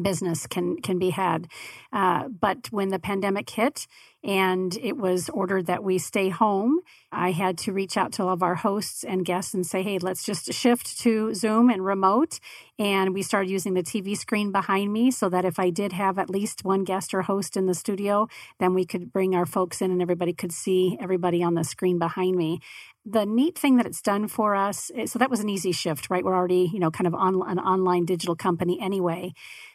business 0.00 0.46
can 0.46 0.80
can 0.80 0.98
be 0.98 1.10
had. 1.10 1.48
Uh, 1.92 2.28
but 2.28 2.68
when 2.70 2.88
the 2.88 2.98
pandemic 2.98 3.50
hit 3.50 3.86
and 4.24 4.78
it 4.80 4.96
was 4.96 5.28
ordered 5.30 5.66
that 5.66 5.82
we 5.82 5.98
stay 5.98 6.28
home, 6.28 6.78
I 7.10 7.32
had 7.32 7.58
to 7.58 7.72
reach 7.72 7.96
out 7.96 8.12
to 8.12 8.22
all 8.22 8.32
of 8.32 8.42
our 8.42 8.54
hosts 8.54 9.04
and 9.04 9.24
guests 9.24 9.52
and 9.52 9.66
say, 9.66 9.82
"Hey, 9.82 9.98
let's 9.98 10.24
just 10.24 10.52
shift 10.52 10.98
to 11.00 11.34
Zoom 11.34 11.70
and 11.70 11.84
remote." 11.84 12.38
And 12.78 13.14
we 13.14 13.22
started 13.22 13.50
using 13.50 13.74
the 13.74 13.82
TV 13.82 14.16
screen 14.16 14.50
behind 14.52 14.92
me 14.92 15.10
so 15.10 15.28
that 15.28 15.44
if 15.44 15.58
I 15.58 15.70
did 15.70 15.92
have 15.92 16.18
at 16.18 16.30
least 16.30 16.64
one 16.64 16.84
guest 16.84 17.14
or 17.14 17.22
host 17.22 17.56
in 17.56 17.66
the 17.66 17.74
studio, 17.74 18.28
then 18.58 18.74
we 18.74 18.84
could 18.84 19.12
bring 19.12 19.34
our 19.34 19.46
folks 19.46 19.82
in 19.82 19.90
and 19.90 20.00
everybody 20.00 20.32
could 20.32 20.52
see 20.52 20.96
everybody 21.00 21.42
on 21.42 21.54
the 21.54 21.64
screen 21.64 21.98
behind 21.98 22.36
me 22.36 22.60
the 23.04 23.26
neat 23.26 23.58
thing 23.58 23.76
that 23.76 23.86
it's 23.86 24.00
done 24.00 24.28
for 24.28 24.54
us 24.54 24.90
so 25.06 25.18
that 25.18 25.30
was 25.30 25.40
an 25.40 25.48
easy 25.48 25.72
shift 25.72 26.08
right 26.08 26.24
we're 26.24 26.36
already 26.36 26.70
you 26.72 26.78
know 26.78 26.90
kind 26.90 27.06
of 27.06 27.14
on 27.14 27.42
an 27.48 27.58
online 27.58 28.04
digital 28.04 28.36
company 28.36 28.78
anyway 28.80 29.32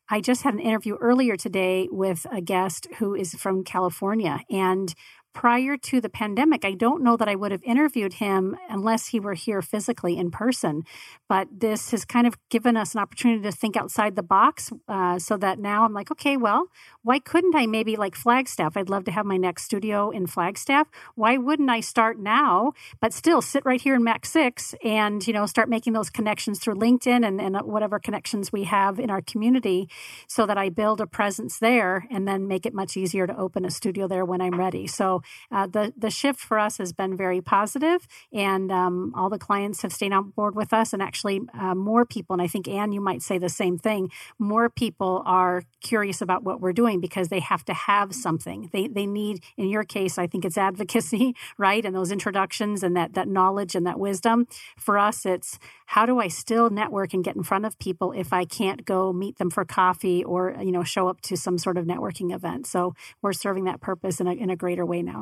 I 0.10 0.22
just 0.22 0.44
had 0.44 0.54
an 0.54 0.60
interview 0.62 0.96
earlier 1.02 1.36
today 1.36 1.90
with 1.92 2.26
a 2.32 2.40
guest 2.40 2.88
who 2.98 3.14
is 3.14 3.34
from 3.36 3.64
California. 3.64 4.40
And 4.50 4.94
prior 5.38 5.78
to 5.78 6.02
the 6.02 6.10
pandemic, 6.10 6.66
I 6.66 6.72
don't 6.72 7.04
know 7.04 7.16
that 7.16 7.30
I 7.30 7.36
would 7.36 7.52
have 7.52 7.62
interviewed 7.62 8.14
him 8.14 8.58
unless 8.72 9.10
he 9.10 9.20
were 9.20 9.36
here 9.36 9.62
physically 9.62 10.18
in 10.18 10.32
person. 10.32 10.82
But 11.30 11.48
this 11.60 11.92
has 11.92 12.06
kind 12.06 12.26
of 12.26 12.40
given 12.50 12.76
us 12.76 12.96
an 12.96 13.02
opportunity 13.02 13.44
to 13.44 13.52
think 13.52 13.78
outside 13.78 14.16
the 14.16 14.24
box 14.24 14.74
uh, 14.88 15.20
so 15.20 15.38
that 15.38 15.60
now 15.60 15.86
I'm 15.86 15.94
like, 15.94 16.10
okay, 16.10 16.38
well, 16.38 16.70
why 17.04 17.20
couldn't 17.20 17.56
I 17.56 17.68
maybe 17.68 17.96
like 17.96 18.16
Flagstaff? 18.16 18.76
I'd 18.76 18.90
love 18.90 19.04
to 19.04 19.12
have 19.12 19.28
my 19.28 19.38
next 19.38 19.66
studio 19.66 20.10
in 20.10 20.26
Flagstaff. 20.26 20.88
Why 21.14 21.38
wouldn't 21.38 21.70
I 21.70 21.82
start 21.82 22.18
now, 22.18 22.74
but 23.00 23.14
still 23.14 23.44
sit 23.44 23.64
right 23.64 23.80
here 23.80 23.94
in 23.94 24.04
Mac 24.04 24.26
6 24.26 24.74
and, 24.84 25.26
you 25.28 25.34
know, 25.34 25.46
start 25.46 25.70
making 25.70 25.94
those 25.94 26.10
connections 26.10 26.58
through 26.58 26.78
LinkedIn 26.78 27.24
and, 27.24 27.40
and 27.40 27.58
whatever 27.58 28.00
connections 28.00 28.52
we 28.52 28.64
have 28.64 29.00
in 29.00 29.12
our 29.12 29.22
community 29.22 29.88
so 30.28 30.48
that 30.48 30.58
I 30.58 30.70
build 30.70 31.00
a 31.00 31.06
presence 31.06 31.60
there 31.60 32.08
and 32.10 32.28
then 32.28 32.48
make 32.48 32.66
it 32.66 32.74
much 32.74 32.98
easier 32.98 33.28
to 33.28 33.38
open 33.38 33.66
a 33.66 33.70
studio 33.70 34.08
there 34.08 34.26
when 34.26 34.42
I'm 34.42 34.60
ready. 34.60 34.88
So 34.88 35.22
uh, 35.52 35.68
the, 35.68 35.94
the 35.98 36.10
shift 36.10 36.40
for 36.40 36.60
us 36.60 36.78
has 36.78 36.94
been 36.94 37.16
very 37.16 37.42
positive 37.42 38.08
and 38.34 38.72
um, 38.72 39.14
all 39.16 39.30
the 39.30 39.40
clients 39.40 39.82
have 39.82 39.94
stayed 39.94 40.14
on 40.14 40.30
board 40.32 40.56
with 40.56 40.74
us 40.74 40.94
and 40.94 41.02
actually 41.02 41.42
uh, 41.54 41.76
more 41.76 42.06
people, 42.06 42.34
and 42.34 42.42
I 42.42 42.48
think 42.48 42.68
Anne, 42.68 42.92
you 42.92 43.02
might 43.02 43.22
say 43.22 43.38
the 43.38 43.50
same 43.50 43.78
thing, 43.78 44.12
more 44.40 44.70
people 44.70 45.24
are 45.26 45.64
curious 45.82 46.22
about 46.22 46.44
what 46.44 46.62
we're 46.62 46.74
doing 46.74 47.00
because 47.00 47.30
they 47.30 47.40
have 47.40 47.64
to 47.66 47.74
have 47.74 48.14
something. 48.14 48.70
They 48.72 48.88
they 48.88 49.06
need, 49.06 49.44
in 49.58 49.70
your 49.70 49.84
case, 49.84 50.18
I 50.18 50.28
think 50.28 50.46
it's 50.46 50.58
advocacy, 50.58 51.36
right, 51.58 51.84
and 51.84 51.96
those 51.96 52.12
introductions 52.12 52.84
and 52.84 52.96
that 52.96 53.14
that 53.14 53.28
knowledge 53.28 53.76
and 53.76 53.86
that 53.86 54.00
wisdom. 54.00 54.48
For 54.78 54.98
us, 54.98 55.26
it's 55.26 55.60
how 55.88 56.06
do 56.06 56.20
I 56.20 56.28
still 56.28 56.70
network 56.70 57.14
and 57.14 57.24
get 57.24 57.36
in 57.36 57.44
front 57.44 57.66
of 57.66 57.78
people 57.80 58.12
if 58.12 58.34
I 58.34 58.46
can't 58.46 58.86
go 58.86 59.14
meet 59.14 59.38
them 59.38 59.50
for 59.50 59.66
coffee 59.66 60.24
or 60.24 60.56
you 60.62 60.72
know 60.72 60.84
show 60.84 61.08
up 61.08 61.22
to 61.22 61.38
some 61.38 61.58
sort 61.58 61.78
of 61.78 61.86
networking 61.86 62.34
event. 62.34 62.68
So 62.68 62.94
we're 63.22 63.34
serving 63.34 63.66
that 63.66 63.82
purpose 63.82 64.20
in 64.20 64.28
a 64.28 64.34
in 64.34 64.50
a 64.50 64.56
greater 64.56 64.86
way 64.86 65.02
now. 65.02 65.17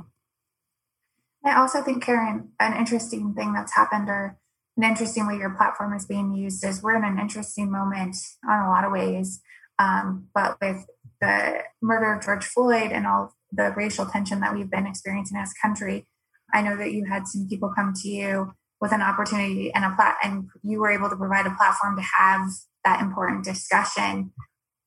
I 1.45 1.59
also 1.59 1.81
think, 1.81 2.03
Karen, 2.03 2.49
an 2.59 2.75
interesting 2.75 3.33
thing 3.33 3.53
that's 3.53 3.75
happened 3.75 4.09
or 4.09 4.37
an 4.77 4.83
interesting 4.83 5.27
way 5.27 5.37
your 5.37 5.51
platform 5.51 5.93
is 5.93 6.05
being 6.05 6.33
used 6.33 6.65
is 6.65 6.81
we're 6.81 6.95
in 6.95 7.05
an 7.05 7.19
interesting 7.19 7.71
moment 7.71 8.17
on 8.49 8.65
a 8.65 8.69
lot 8.69 8.83
of 8.83 8.91
ways. 8.91 9.41
Um, 9.77 10.27
but 10.33 10.57
with 10.61 10.85
the 11.21 11.59
murder 11.81 12.13
of 12.13 12.23
George 12.23 12.45
Floyd 12.45 12.91
and 12.91 13.05
all 13.05 13.35
the 13.51 13.73
racial 13.75 14.05
tension 14.05 14.39
that 14.39 14.53
we've 14.53 14.69
been 14.69 14.87
experiencing 14.87 15.37
as 15.37 15.51
a 15.51 15.61
country, 15.67 16.07
I 16.53 16.61
know 16.61 16.77
that 16.77 16.93
you 16.93 17.05
had 17.05 17.27
some 17.27 17.47
people 17.47 17.71
come 17.75 17.93
to 18.01 18.07
you 18.07 18.53
with 18.81 18.91
an 18.91 19.01
opportunity 19.01 19.73
and 19.73 19.85
a 19.85 19.95
plat 19.95 20.17
and 20.23 20.49
you 20.63 20.79
were 20.79 20.91
able 20.91 21.09
to 21.09 21.15
provide 21.15 21.45
a 21.45 21.55
platform 21.55 21.95
to 21.95 22.03
have 22.17 22.47
that 22.83 23.01
important 23.01 23.43
discussion. 23.43 24.31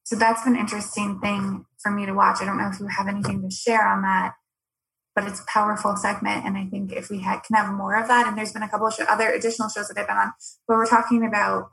So 0.05 0.17
that's 0.17 0.43
been 0.45 0.55
an 0.55 0.61
interesting 0.61 1.21
thing 1.21 1.65
for 1.83 1.91
me 1.91 2.07
to 2.07 2.13
watch. 2.13 2.39
I 2.41 2.45
don't 2.45 2.59
know 2.59 2.71
if 2.73 2.81
you 2.81 2.87
have 2.87 3.09
anything 3.09 3.43
to 3.43 3.55
share 3.55 3.87
on 3.87 4.03
that, 4.03 4.35
but 5.19 5.29
it's 5.29 5.41
a 5.41 5.45
powerful 5.47 5.97
segment. 5.97 6.45
And 6.45 6.57
I 6.57 6.67
think 6.67 6.93
if 6.93 7.11
we 7.11 7.19
had, 7.21 7.41
can 7.43 7.57
have 7.57 7.75
more 7.75 7.97
of 8.01 8.07
that, 8.07 8.29
and 8.29 8.39
there's 8.39 8.53
been 8.53 8.63
a 8.63 8.69
couple 8.69 8.87
of 8.87 8.95
show, 8.95 9.05
other 9.05 9.31
additional 9.31 9.69
shows 9.69 9.89
that 9.89 9.99
I've 9.99 10.07
been 10.07 10.17
on 10.17 10.33
where 10.67 10.79
we're 10.79 10.87
talking 10.87 11.27
about, 11.27 11.71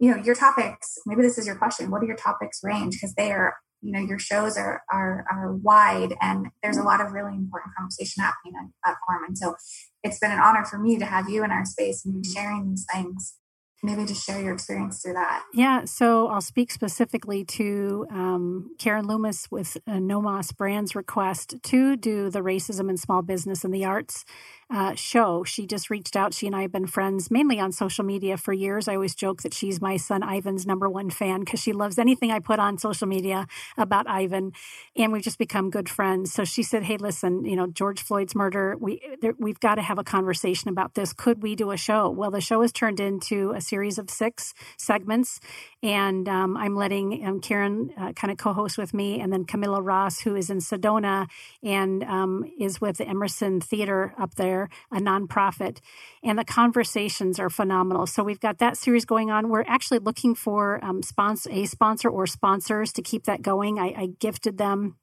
you 0.00 0.10
know, 0.10 0.20
your 0.22 0.34
topics. 0.34 0.98
Maybe 1.06 1.22
this 1.22 1.38
is 1.38 1.46
your 1.46 1.54
question. 1.54 1.90
What 1.90 2.02
are 2.02 2.06
your 2.06 2.16
topics 2.16 2.60
range? 2.64 2.94
Because 2.94 3.14
they 3.14 3.30
are 3.30 3.54
you 3.82 3.92
know 3.92 4.00
your 4.00 4.18
shows 4.18 4.58
are 4.58 4.82
are 4.92 5.24
are 5.32 5.54
wide 5.54 6.14
and 6.20 6.48
there's 6.62 6.76
a 6.76 6.82
lot 6.82 7.00
of 7.00 7.12
really 7.12 7.34
important 7.34 7.74
conversation 7.74 8.22
happening 8.22 8.52
on 8.60 8.66
the 8.66 8.72
platform 8.84 9.24
and 9.26 9.38
so 9.38 9.54
it's 10.02 10.18
been 10.18 10.30
an 10.30 10.38
honor 10.38 10.66
for 10.66 10.78
me 10.78 10.98
to 10.98 11.06
have 11.06 11.30
you 11.30 11.42
in 11.42 11.50
our 11.50 11.64
space 11.64 12.04
and 12.04 12.26
sharing 12.26 12.68
these 12.68 12.84
things 12.92 13.36
maybe 13.82 14.04
just 14.04 14.24
share 14.24 14.40
your 14.40 14.52
experience 14.54 15.02
through 15.02 15.14
that. 15.14 15.44
Yeah 15.52 15.84
so 15.84 16.28
i'll 16.28 16.40
speak 16.40 16.70
specifically 16.70 17.44
to 17.44 18.06
um, 18.10 18.70
karen 18.78 19.06
loomis 19.06 19.50
with 19.50 19.76
uh, 19.86 19.98
nomos 19.98 20.52
brands 20.52 20.94
request 20.94 21.54
to 21.62 21.96
do 21.96 22.30
the 22.30 22.40
racism 22.40 22.90
in 22.90 22.96
small 22.96 23.22
business 23.22 23.64
and 23.64 23.74
the 23.74 23.84
arts 23.84 24.24
uh, 24.70 24.94
show. 24.94 25.42
She 25.44 25.66
just 25.66 25.90
reached 25.90 26.14
out. 26.14 26.32
She 26.32 26.46
and 26.46 26.54
I 26.54 26.62
have 26.62 26.72
been 26.72 26.86
friends 26.86 27.30
mainly 27.30 27.58
on 27.58 27.72
social 27.72 28.04
media 28.04 28.36
for 28.36 28.52
years. 28.52 28.86
I 28.86 28.94
always 28.94 29.14
joke 29.14 29.42
that 29.42 29.52
she's 29.52 29.80
my 29.80 29.96
son 29.96 30.22
Ivan's 30.22 30.66
number 30.66 30.88
one 30.88 31.10
fan 31.10 31.40
because 31.40 31.60
she 31.60 31.72
loves 31.72 31.98
anything 31.98 32.30
I 32.30 32.38
put 32.38 32.60
on 32.60 32.78
social 32.78 33.08
media 33.08 33.46
about 33.76 34.08
Ivan, 34.08 34.52
and 34.96 35.12
we've 35.12 35.22
just 35.22 35.38
become 35.38 35.70
good 35.70 35.88
friends. 35.88 36.32
So 36.32 36.44
she 36.44 36.62
said, 36.62 36.84
"Hey, 36.84 36.96
listen, 36.96 37.44
you 37.44 37.56
know 37.56 37.66
George 37.66 38.02
Floyd's 38.02 38.34
murder. 38.34 38.76
We 38.78 39.02
there, 39.20 39.34
we've 39.38 39.60
got 39.60 39.74
to 39.76 39.82
have 39.82 39.98
a 39.98 40.04
conversation 40.04 40.68
about 40.68 40.94
this. 40.94 41.12
Could 41.12 41.42
we 41.42 41.56
do 41.56 41.72
a 41.72 41.76
show?" 41.76 42.08
Well, 42.10 42.30
the 42.30 42.40
show 42.40 42.62
has 42.62 42.72
turned 42.72 43.00
into 43.00 43.52
a 43.52 43.60
series 43.60 43.98
of 43.98 44.08
six 44.08 44.54
segments, 44.76 45.40
and 45.82 46.28
um, 46.28 46.56
I'm 46.56 46.76
letting 46.76 47.24
um, 47.26 47.40
Karen 47.40 47.90
uh, 47.98 48.12
kind 48.12 48.30
of 48.30 48.36
co-host 48.36 48.76
with 48.76 48.92
me, 48.92 49.20
and 49.20 49.32
then 49.32 49.44
Camilla 49.44 49.80
Ross, 49.80 50.20
who 50.20 50.36
is 50.36 50.50
in 50.50 50.58
Sedona 50.58 51.28
and 51.62 52.02
um, 52.04 52.44
is 52.58 52.80
with 52.80 52.98
the 52.98 53.08
Emerson 53.08 53.60
Theater 53.60 54.14
up 54.18 54.34
there 54.34 54.68
a 54.92 54.98
nonprofit, 54.98 55.78
and 56.22 56.38
the 56.38 56.44
conversations 56.44 57.38
are 57.38 57.50
phenomenal. 57.50 58.06
So 58.06 58.22
we've 58.22 58.40
got 58.40 58.58
that 58.58 58.76
series 58.76 59.04
going 59.04 59.30
on. 59.30 59.48
We're 59.48 59.64
actually 59.66 60.00
looking 60.00 60.34
for 60.34 60.84
um, 60.84 61.02
sponsor, 61.02 61.50
a 61.50 61.64
sponsor 61.64 62.08
or 62.08 62.26
sponsors 62.26 62.92
to 62.92 63.02
keep 63.02 63.24
that 63.24 63.42
going. 63.42 63.78
I, 63.78 63.94
I 63.96 64.06
gifted 64.18 64.58
them 64.58 64.96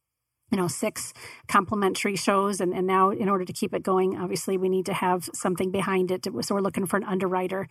you 0.51 0.57
know 0.57 0.67
six 0.67 1.13
complimentary 1.47 2.15
shows. 2.15 2.61
And, 2.61 2.73
and 2.73 2.87
now 2.87 3.09
in 3.09 3.29
order 3.29 3.45
to 3.45 3.53
keep 3.53 3.73
it 3.73 3.83
going 3.83 4.17
obviously 4.17 4.57
we 4.57 4.69
need 4.69 4.85
to 4.87 4.93
have 4.93 5.29
something 5.33 5.71
behind 5.71 6.11
it. 6.11 6.27
So 6.41 6.55
we're 6.55 6.61
looking 6.61 6.85
for 6.85 6.97
an 6.97 7.03
underwriter. 7.03 7.67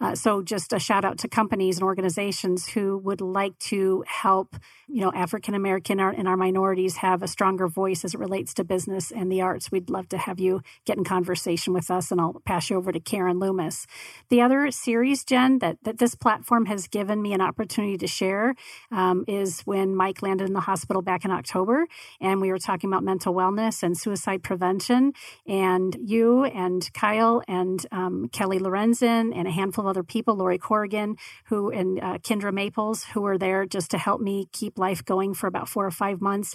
Uh, 0.00 0.14
so 0.14 0.42
just 0.42 0.72
a 0.72 0.78
shout 0.78 1.04
out 1.04 1.18
to 1.18 1.28
companies 1.28 1.76
and 1.76 1.84
organizations 1.84 2.68
who 2.68 2.98
would 2.98 3.20
like 3.20 3.58
to 3.58 4.04
help 4.06 4.56
you 4.88 5.00
know 5.00 5.12
african 5.14 5.54
american 5.54 5.98
and 6.00 6.28
our 6.28 6.36
minorities 6.36 6.96
have 6.96 7.22
a 7.22 7.28
stronger 7.28 7.66
voice 7.66 8.04
as 8.04 8.14
it 8.14 8.20
relates 8.20 8.54
to 8.54 8.64
business 8.64 9.10
and 9.10 9.30
the 9.32 9.40
arts. 9.40 9.72
We'd 9.72 9.90
love 9.90 10.08
to 10.10 10.18
have 10.18 10.38
you 10.38 10.62
get 10.84 10.96
in 10.96 11.04
conversation 11.04 11.72
with 11.72 11.90
us 11.90 12.10
and 12.10 12.20
i'll 12.20 12.40
pass 12.44 12.70
you 12.70 12.76
over 12.76 12.92
to 12.92 13.00
karen 13.00 13.38
loomis. 13.38 13.86
The 14.28 14.40
other 14.40 14.70
series 14.70 15.24
jen 15.24 15.58
that, 15.58 15.78
that 15.82 15.98
this 15.98 16.14
platform 16.14 16.66
has 16.66 16.86
given 16.86 17.20
me 17.20 17.32
an 17.32 17.40
opportunity 17.40 17.96
to 17.98 18.06
share 18.06 18.54
um, 18.90 19.24
is 19.26 19.60
when 19.62 19.94
mike 19.94 20.22
landed 20.22 20.46
in 20.46 20.54
the 20.54 20.60
hospital 20.60 21.02
back 21.02 21.24
in 21.24 21.30
october 21.30 21.86
and 22.20 22.40
we 22.40 22.50
were 22.50 22.58
talking 22.58 22.90
about 22.90 23.04
mental 23.04 23.34
wellness 23.34 23.82
and 23.82 23.96
suicide 23.96 24.42
prevention. 24.42 25.12
And 25.46 25.96
you 26.00 26.44
and 26.44 26.92
Kyle 26.92 27.42
and 27.48 27.84
um, 27.92 28.28
Kelly 28.32 28.58
Lorenzen 28.58 29.32
and 29.34 29.46
a 29.46 29.50
handful 29.50 29.84
of 29.84 29.90
other 29.90 30.02
people, 30.02 30.36
Lori 30.36 30.58
Corrigan, 30.58 31.16
who 31.46 31.70
and 31.70 32.00
uh, 32.00 32.18
Kendra 32.18 32.52
Maples, 32.52 33.04
who 33.04 33.22
were 33.22 33.38
there 33.38 33.66
just 33.66 33.90
to 33.92 33.98
help 33.98 34.20
me 34.20 34.48
keep 34.52 34.78
life 34.78 35.04
going 35.04 35.34
for 35.34 35.46
about 35.46 35.68
four 35.68 35.86
or 35.86 35.90
five 35.90 36.20
months 36.20 36.54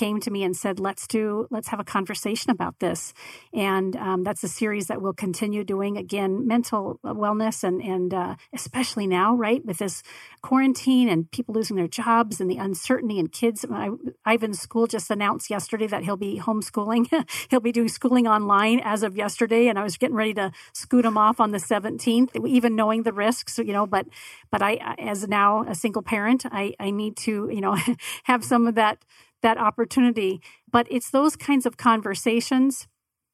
came 0.00 0.18
to 0.18 0.30
me 0.30 0.42
and 0.42 0.56
said, 0.56 0.80
"Let's 0.80 1.06
do, 1.06 1.46
let's 1.50 1.68
have 1.68 1.78
a 1.78 1.84
conversation 1.84 2.50
about 2.50 2.78
this." 2.78 3.12
And 3.52 3.94
um, 3.96 4.24
that's 4.24 4.42
a 4.42 4.48
series 4.48 4.86
that 4.86 5.02
we'll 5.02 5.12
continue 5.26 5.62
doing. 5.62 5.98
Again, 5.98 6.46
mental 6.46 6.98
wellness 7.04 7.62
and 7.62 7.82
and 7.82 8.14
uh, 8.14 8.36
especially 8.54 9.06
now, 9.06 9.34
right, 9.34 9.62
with 9.62 9.76
this 9.76 10.02
quarantine 10.40 11.10
and 11.10 11.30
people 11.30 11.54
losing 11.54 11.76
their 11.76 11.86
jobs 11.86 12.40
and 12.40 12.50
the 12.50 12.56
uncertainty 12.56 13.18
and 13.18 13.30
kids. 13.30 13.66
I, 13.70 13.90
Ivan's 14.26 14.58
school 14.58 14.86
just 14.86 15.10
announced 15.10 15.50
yesterday 15.50 15.86
that 15.88 16.04
he'll 16.04 16.16
be 16.16 16.40
homeschooling. 16.40 17.04
he'll 17.50 17.60
be 17.60 17.72
doing 17.72 17.88
schooling 17.88 18.26
online 18.26 18.80
as 18.82 19.02
of 19.02 19.18
yesterday, 19.18 19.68
and 19.68 19.78
I 19.78 19.82
was 19.82 19.98
getting 19.98 20.16
ready 20.16 20.32
to 20.34 20.50
scoot 20.72 21.04
him 21.04 21.18
off 21.18 21.40
on 21.40 21.50
the 21.50 21.58
17th, 21.58 22.46
even 22.46 22.74
knowing 22.74 23.02
the 23.02 23.12
risks, 23.12 23.58
you 23.58 23.74
know. 23.74 23.86
But 23.86 24.06
but 24.50 24.62
I, 24.62 24.96
as 24.98 25.28
now 25.28 25.64
a 25.68 25.74
single 25.74 26.02
parent, 26.02 26.46
I 26.46 26.74
I 26.80 26.90
need 26.90 27.18
to 27.28 27.50
you 27.52 27.60
know 27.60 27.76
have 28.24 28.42
some 28.44 28.66
of 28.66 28.76
that 28.76 29.04
that 29.42 29.58
opportunity. 29.58 30.40
But 30.70 30.86
it's 30.90 31.10
those 31.10 31.36
kinds 31.36 31.66
of 31.66 31.76
conversations 31.76 32.86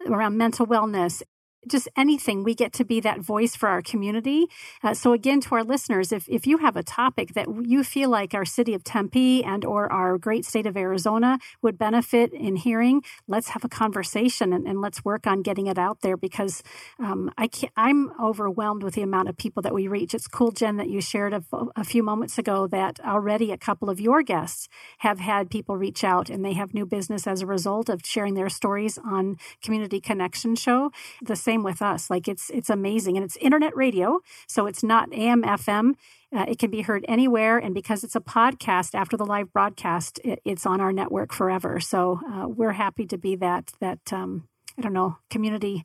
around 0.06 0.36
mental 0.36 0.66
wellness 0.66 1.22
just 1.68 1.88
anything 1.96 2.42
we 2.42 2.54
get 2.54 2.72
to 2.74 2.84
be 2.84 3.00
that 3.00 3.20
voice 3.20 3.56
for 3.56 3.68
our 3.68 3.82
community. 3.82 4.46
Uh, 4.82 4.94
so 4.94 5.12
again 5.12 5.40
to 5.40 5.54
our 5.54 5.64
listeners 5.64 6.12
if, 6.12 6.28
if 6.28 6.46
you 6.46 6.58
have 6.58 6.76
a 6.76 6.82
topic 6.82 7.34
that 7.34 7.46
you 7.64 7.82
feel 7.84 8.10
like 8.10 8.34
our 8.34 8.44
city 8.44 8.74
of 8.74 8.84
tempe 8.84 9.42
and 9.44 9.64
or 9.64 9.90
our 9.92 10.18
great 10.18 10.44
state 10.44 10.66
of 10.66 10.76
arizona 10.76 11.38
would 11.62 11.78
benefit 11.78 12.32
in 12.32 12.56
hearing 12.56 13.02
let's 13.28 13.48
have 13.48 13.64
a 13.64 13.68
conversation 13.68 14.52
and, 14.52 14.66
and 14.66 14.80
let's 14.80 15.04
work 15.04 15.26
on 15.26 15.42
getting 15.42 15.66
it 15.66 15.78
out 15.78 16.00
there 16.00 16.16
because 16.16 16.62
um, 16.98 17.30
I 17.36 17.46
can't, 17.48 17.72
i'm 17.76 18.12
overwhelmed 18.20 18.82
with 18.82 18.94
the 18.94 19.02
amount 19.02 19.28
of 19.28 19.36
people 19.36 19.62
that 19.62 19.74
we 19.74 19.88
reach. 19.88 20.14
It's 20.14 20.26
cool 20.26 20.50
jen 20.50 20.76
that 20.76 20.88
you 20.88 21.00
shared 21.00 21.32
a, 21.32 21.42
a 21.74 21.84
few 21.84 22.02
moments 22.02 22.38
ago 22.38 22.66
that 22.68 23.00
already 23.00 23.52
a 23.52 23.58
couple 23.58 23.88
of 23.90 24.00
your 24.00 24.22
guests 24.22 24.68
have 24.98 25.18
had 25.20 25.50
people 25.50 25.76
reach 25.76 26.04
out 26.04 26.30
and 26.30 26.44
they 26.44 26.54
have 26.54 26.74
new 26.74 26.86
business 26.86 27.26
as 27.26 27.42
a 27.42 27.46
result 27.46 27.88
of 27.88 28.00
sharing 28.04 28.34
their 28.34 28.48
stories 28.48 28.98
on 28.98 29.36
community 29.62 30.00
connection 30.00 30.54
show. 30.54 30.90
The 31.22 31.36
same 31.36 31.55
same 31.56 31.62
with 31.62 31.82
us. 31.82 32.10
Like 32.10 32.28
it's 32.28 32.50
it's 32.50 32.70
amazing, 32.70 33.16
and 33.16 33.24
it's 33.24 33.36
internet 33.36 33.74
radio, 33.76 34.20
so 34.46 34.66
it's 34.66 34.82
not 34.82 35.12
AM 35.12 35.42
FM. 35.42 35.94
Uh, 36.34 36.44
it 36.48 36.58
can 36.58 36.70
be 36.70 36.82
heard 36.82 37.04
anywhere, 37.08 37.58
and 37.58 37.74
because 37.74 38.04
it's 38.04 38.16
a 38.16 38.20
podcast 38.20 38.94
after 38.94 39.16
the 39.16 39.24
live 39.24 39.52
broadcast, 39.52 40.20
it, 40.24 40.40
it's 40.44 40.66
on 40.66 40.80
our 40.80 40.92
network 40.92 41.32
forever. 41.32 41.80
So 41.80 42.20
uh, 42.30 42.48
we're 42.48 42.72
happy 42.72 43.06
to 43.06 43.18
be 43.18 43.36
that 43.36 43.72
that 43.80 44.12
um, 44.12 44.48
I 44.78 44.82
don't 44.82 44.92
know 44.92 45.18
community 45.30 45.84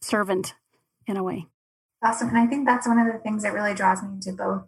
servant 0.00 0.54
in 1.06 1.16
a 1.16 1.22
way. 1.22 1.46
Awesome, 2.04 2.28
and 2.28 2.38
I 2.38 2.46
think 2.46 2.66
that's 2.66 2.86
one 2.86 2.98
of 2.98 3.12
the 3.12 3.18
things 3.20 3.42
that 3.42 3.52
really 3.52 3.74
draws 3.74 4.02
me 4.02 4.20
to 4.22 4.32
both 4.32 4.62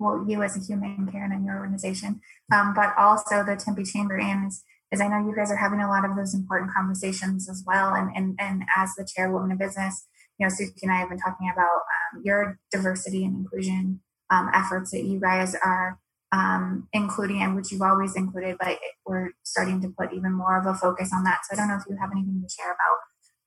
well, 0.00 0.24
you 0.26 0.42
as 0.42 0.56
a 0.56 0.60
human, 0.60 1.08
Karen, 1.10 1.30
and 1.30 1.46
your 1.46 1.56
organization, 1.56 2.20
um, 2.52 2.74
but 2.74 2.92
also 2.98 3.44
the 3.44 3.56
Tempe 3.56 3.84
Chamber 3.84 4.18
and 4.18 4.48
is 4.48 4.64
is 4.94 5.00
I 5.00 5.08
know 5.08 5.28
you 5.28 5.34
guys 5.36 5.50
are 5.50 5.56
having 5.56 5.80
a 5.80 5.88
lot 5.88 6.04
of 6.04 6.16
those 6.16 6.34
important 6.34 6.72
conversations 6.72 7.48
as 7.50 7.62
well. 7.66 7.94
And 7.94 8.10
and 8.16 8.36
and 8.38 8.62
as 8.76 8.94
the 8.96 9.06
chairwoman 9.06 9.52
of 9.52 9.58
business, 9.58 10.06
you 10.38 10.46
know, 10.46 10.52
Suki 10.52 10.82
and 10.82 10.92
I 10.92 10.96
have 10.96 11.08
been 11.10 11.18
talking 11.18 11.50
about 11.52 11.66
um, 11.66 12.22
your 12.24 12.58
diversity 12.70 13.24
and 13.24 13.36
inclusion 13.36 14.00
um, 14.30 14.50
efforts 14.54 14.90
that 14.92 15.04
you 15.04 15.20
guys 15.20 15.54
are 15.54 15.98
um, 16.32 16.88
including 16.92 17.42
and 17.42 17.54
which 17.54 17.70
you've 17.70 17.82
always 17.82 18.16
included, 18.16 18.56
but 18.58 18.78
we're 19.06 19.30
starting 19.44 19.80
to 19.82 19.88
put 19.88 20.12
even 20.12 20.32
more 20.32 20.58
of 20.58 20.66
a 20.66 20.74
focus 20.74 21.10
on 21.14 21.22
that. 21.24 21.40
So 21.44 21.54
I 21.54 21.56
don't 21.56 21.68
know 21.68 21.76
if 21.76 21.84
you 21.88 21.96
have 22.00 22.10
anything 22.10 22.42
to 22.42 22.52
share 22.52 22.72
about 22.72 22.98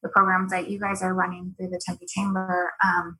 the 0.03 0.09
programs 0.09 0.51
that 0.51 0.69
you 0.69 0.79
guys 0.79 1.01
are 1.01 1.13
running 1.13 1.53
through 1.57 1.69
the 1.69 1.81
Tempe 1.85 2.05
Chamber. 2.07 2.71
Um, 2.85 3.17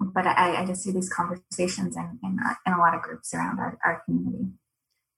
but 0.00 0.26
I, 0.26 0.62
I, 0.62 0.66
just 0.66 0.82
see 0.82 0.92
these 0.92 1.08
conversations 1.08 1.96
in, 1.96 2.18
in, 2.22 2.38
uh, 2.44 2.54
in 2.66 2.74
a 2.74 2.78
lot 2.78 2.94
of 2.94 3.02
groups 3.02 3.34
around 3.34 3.58
our, 3.58 3.78
our 3.84 4.02
community. 4.04 4.52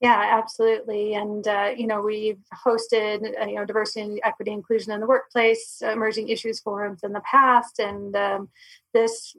Yeah, 0.01 0.39
absolutely. 0.39 1.15
And, 1.15 1.47
uh, 1.49 1.73
you 1.77 1.89
know, 1.89 2.01
we've 2.01 2.39
hosted, 2.65 3.35
uh, 3.41 3.47
you 3.47 3.57
know, 3.57 3.65
diversity, 3.65 4.03
and 4.03 4.21
equity, 4.23 4.53
inclusion 4.53 4.93
in 4.93 5.01
the 5.01 5.07
workplace, 5.07 5.83
emerging 5.83 6.29
issues 6.29 6.61
forums 6.61 7.01
in 7.03 7.13
the 7.13 7.23
past. 7.29 7.81
And 7.81 8.15
um, 8.15 8.49
this, 8.95 9.35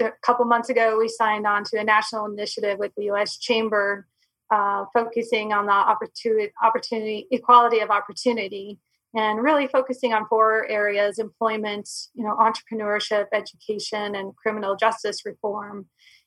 a 0.00 0.10
couple 0.24 0.44
months 0.44 0.70
ago, 0.70 0.98
we 0.98 1.08
signed 1.08 1.46
on 1.46 1.62
to 1.64 1.78
a 1.78 1.84
national 1.84 2.26
initiative 2.26 2.78
with 2.80 2.90
the 2.96 3.04
U.S. 3.04 3.38
Chamber 3.38 4.08
uh, 4.50 4.86
focusing 4.92 5.52
on 5.52 5.66
the 5.66 5.72
opportunity, 5.72 6.52
opportunity, 6.62 7.28
equality 7.30 7.78
of 7.78 7.90
opportunity 7.90 8.78
and 9.14 9.42
really 9.42 9.66
focusing 9.66 10.12
on 10.14 10.26
four 10.26 10.66
areas 10.70 11.18
employment 11.18 11.88
you 12.14 12.24
know 12.24 12.36
entrepreneurship 12.36 13.26
education 13.32 14.14
and 14.14 14.34
criminal 14.36 14.76
justice 14.76 15.24
reform 15.24 15.86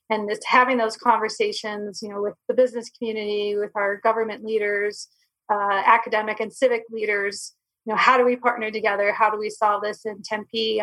and 0.10 0.30
it's 0.30 0.46
having 0.46 0.78
those 0.78 0.98
conversations 0.98 2.02
you 2.02 2.10
know 2.10 2.22
with 2.22 2.36
the 2.48 2.54
business 2.54 2.90
community 2.98 3.56
with 3.56 3.72
our 3.76 3.98
government 3.98 4.44
leaders 4.44 5.08
uh, 5.52 5.82
academic 5.86 6.40
and 6.40 6.54
civic 6.54 6.84
leaders 6.92 7.56
you 7.86 7.94
know 7.94 7.98
how 7.98 8.18
do 8.18 8.26
we 8.26 8.36
partner 8.36 8.72
together? 8.72 9.14
How 9.14 9.30
do 9.30 9.38
we 9.38 9.50
solve 9.50 9.84
this 9.84 10.06
in 10.06 10.22
tempe? 10.24 10.82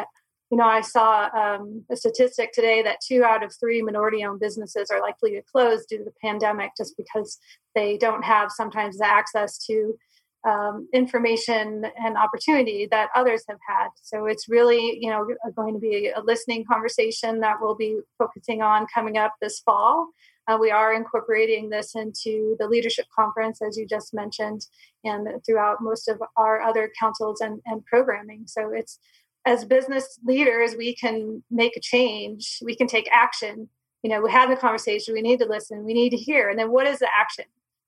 You 0.51 0.59
know 0.59 0.67
i 0.67 0.83
saw 0.83 1.31
um, 1.35 1.83
a 1.91 1.97
statistic 1.97 2.53
today 2.53 2.83
that 2.83 2.99
two 3.01 3.25
out 3.25 3.43
of 3.43 3.55
three 3.59 3.81
minority 3.81 4.23
owned 4.23 4.41
businesses 4.41 4.91
are 4.91 5.01
likely 5.01 5.31
to 5.31 5.43
close 5.51 5.87
due 5.87 5.97
to 5.99 6.05
the 6.05 6.13
pandemic 6.23 6.73
just 6.77 6.95
because 6.99 7.39
they 7.75 7.97
don't 7.97 8.23
have 8.23 8.53
sometimes 8.53 8.99
the 8.99 9.07
access 9.07 9.57
to 9.67 9.99
um, 10.45 10.89
information 10.93 11.87
and 11.99 12.17
opportunity 12.17 12.89
that 12.91 13.11
others 13.15 13.45
have 13.49 13.59
had. 13.67 13.89
So 14.03 14.27
it's 14.27 14.49
really, 14.49 14.99
you 15.01 15.11
know, 15.11 15.27
going 15.55 15.75
to 15.75 15.81
be 15.81 16.11
a 16.15 16.21
listening 16.21 16.65
conversation 16.65 17.41
that 17.41 17.57
we'll 17.61 17.77
be 17.77 18.01
focusing 18.19 18.63
on 18.63 18.87
coming 18.93 19.19
up 19.19 19.35
this 19.41 19.61
fall. 19.61 20.09
Uh, 20.49 20.59
we 20.61 20.73
are 20.73 20.93
incorporating 20.93 21.71
this 21.71 21.95
into 21.95 22.57
the 22.59 22.67
leadership 22.67 23.07
conference, 23.15 23.63
as 23.63 23.77
you 23.77 23.87
just 23.87 24.13
mentioned, 24.13 24.67
and 25.05 25.29
throughout 25.47 25.81
most 25.81 26.09
of 26.09 26.21
our 26.37 26.61
other 26.61 26.91
councils 26.99 27.41
and, 27.41 27.61
and 27.67 27.85
programming. 27.87 28.43
So 28.47 28.73
it's 28.73 28.99
as 29.45 29.65
business 29.65 30.19
leaders, 30.25 30.75
we 30.77 30.95
can 30.95 31.43
make 31.51 31.77
a 31.77 31.81
change, 31.81 32.59
we 32.65 32.75
can 32.75 32.87
take 32.87 33.09
action. 33.13 33.69
You 34.03 34.11
know, 34.11 34.21
we 34.21 34.33
have 34.33 34.51
the 34.51 34.57
conversation, 34.57 35.15
we 35.15 35.23
need 35.23 35.39
to 35.39 35.47
listen, 35.47 35.85
we 35.85 35.95
need 35.95 36.11
to 36.11 36.17
hear. 36.17 36.49
And 36.49 36.59
then 36.59 36.73
what 36.73 36.89
is 36.89 36.99
the 36.99 37.09
action? 37.17 37.45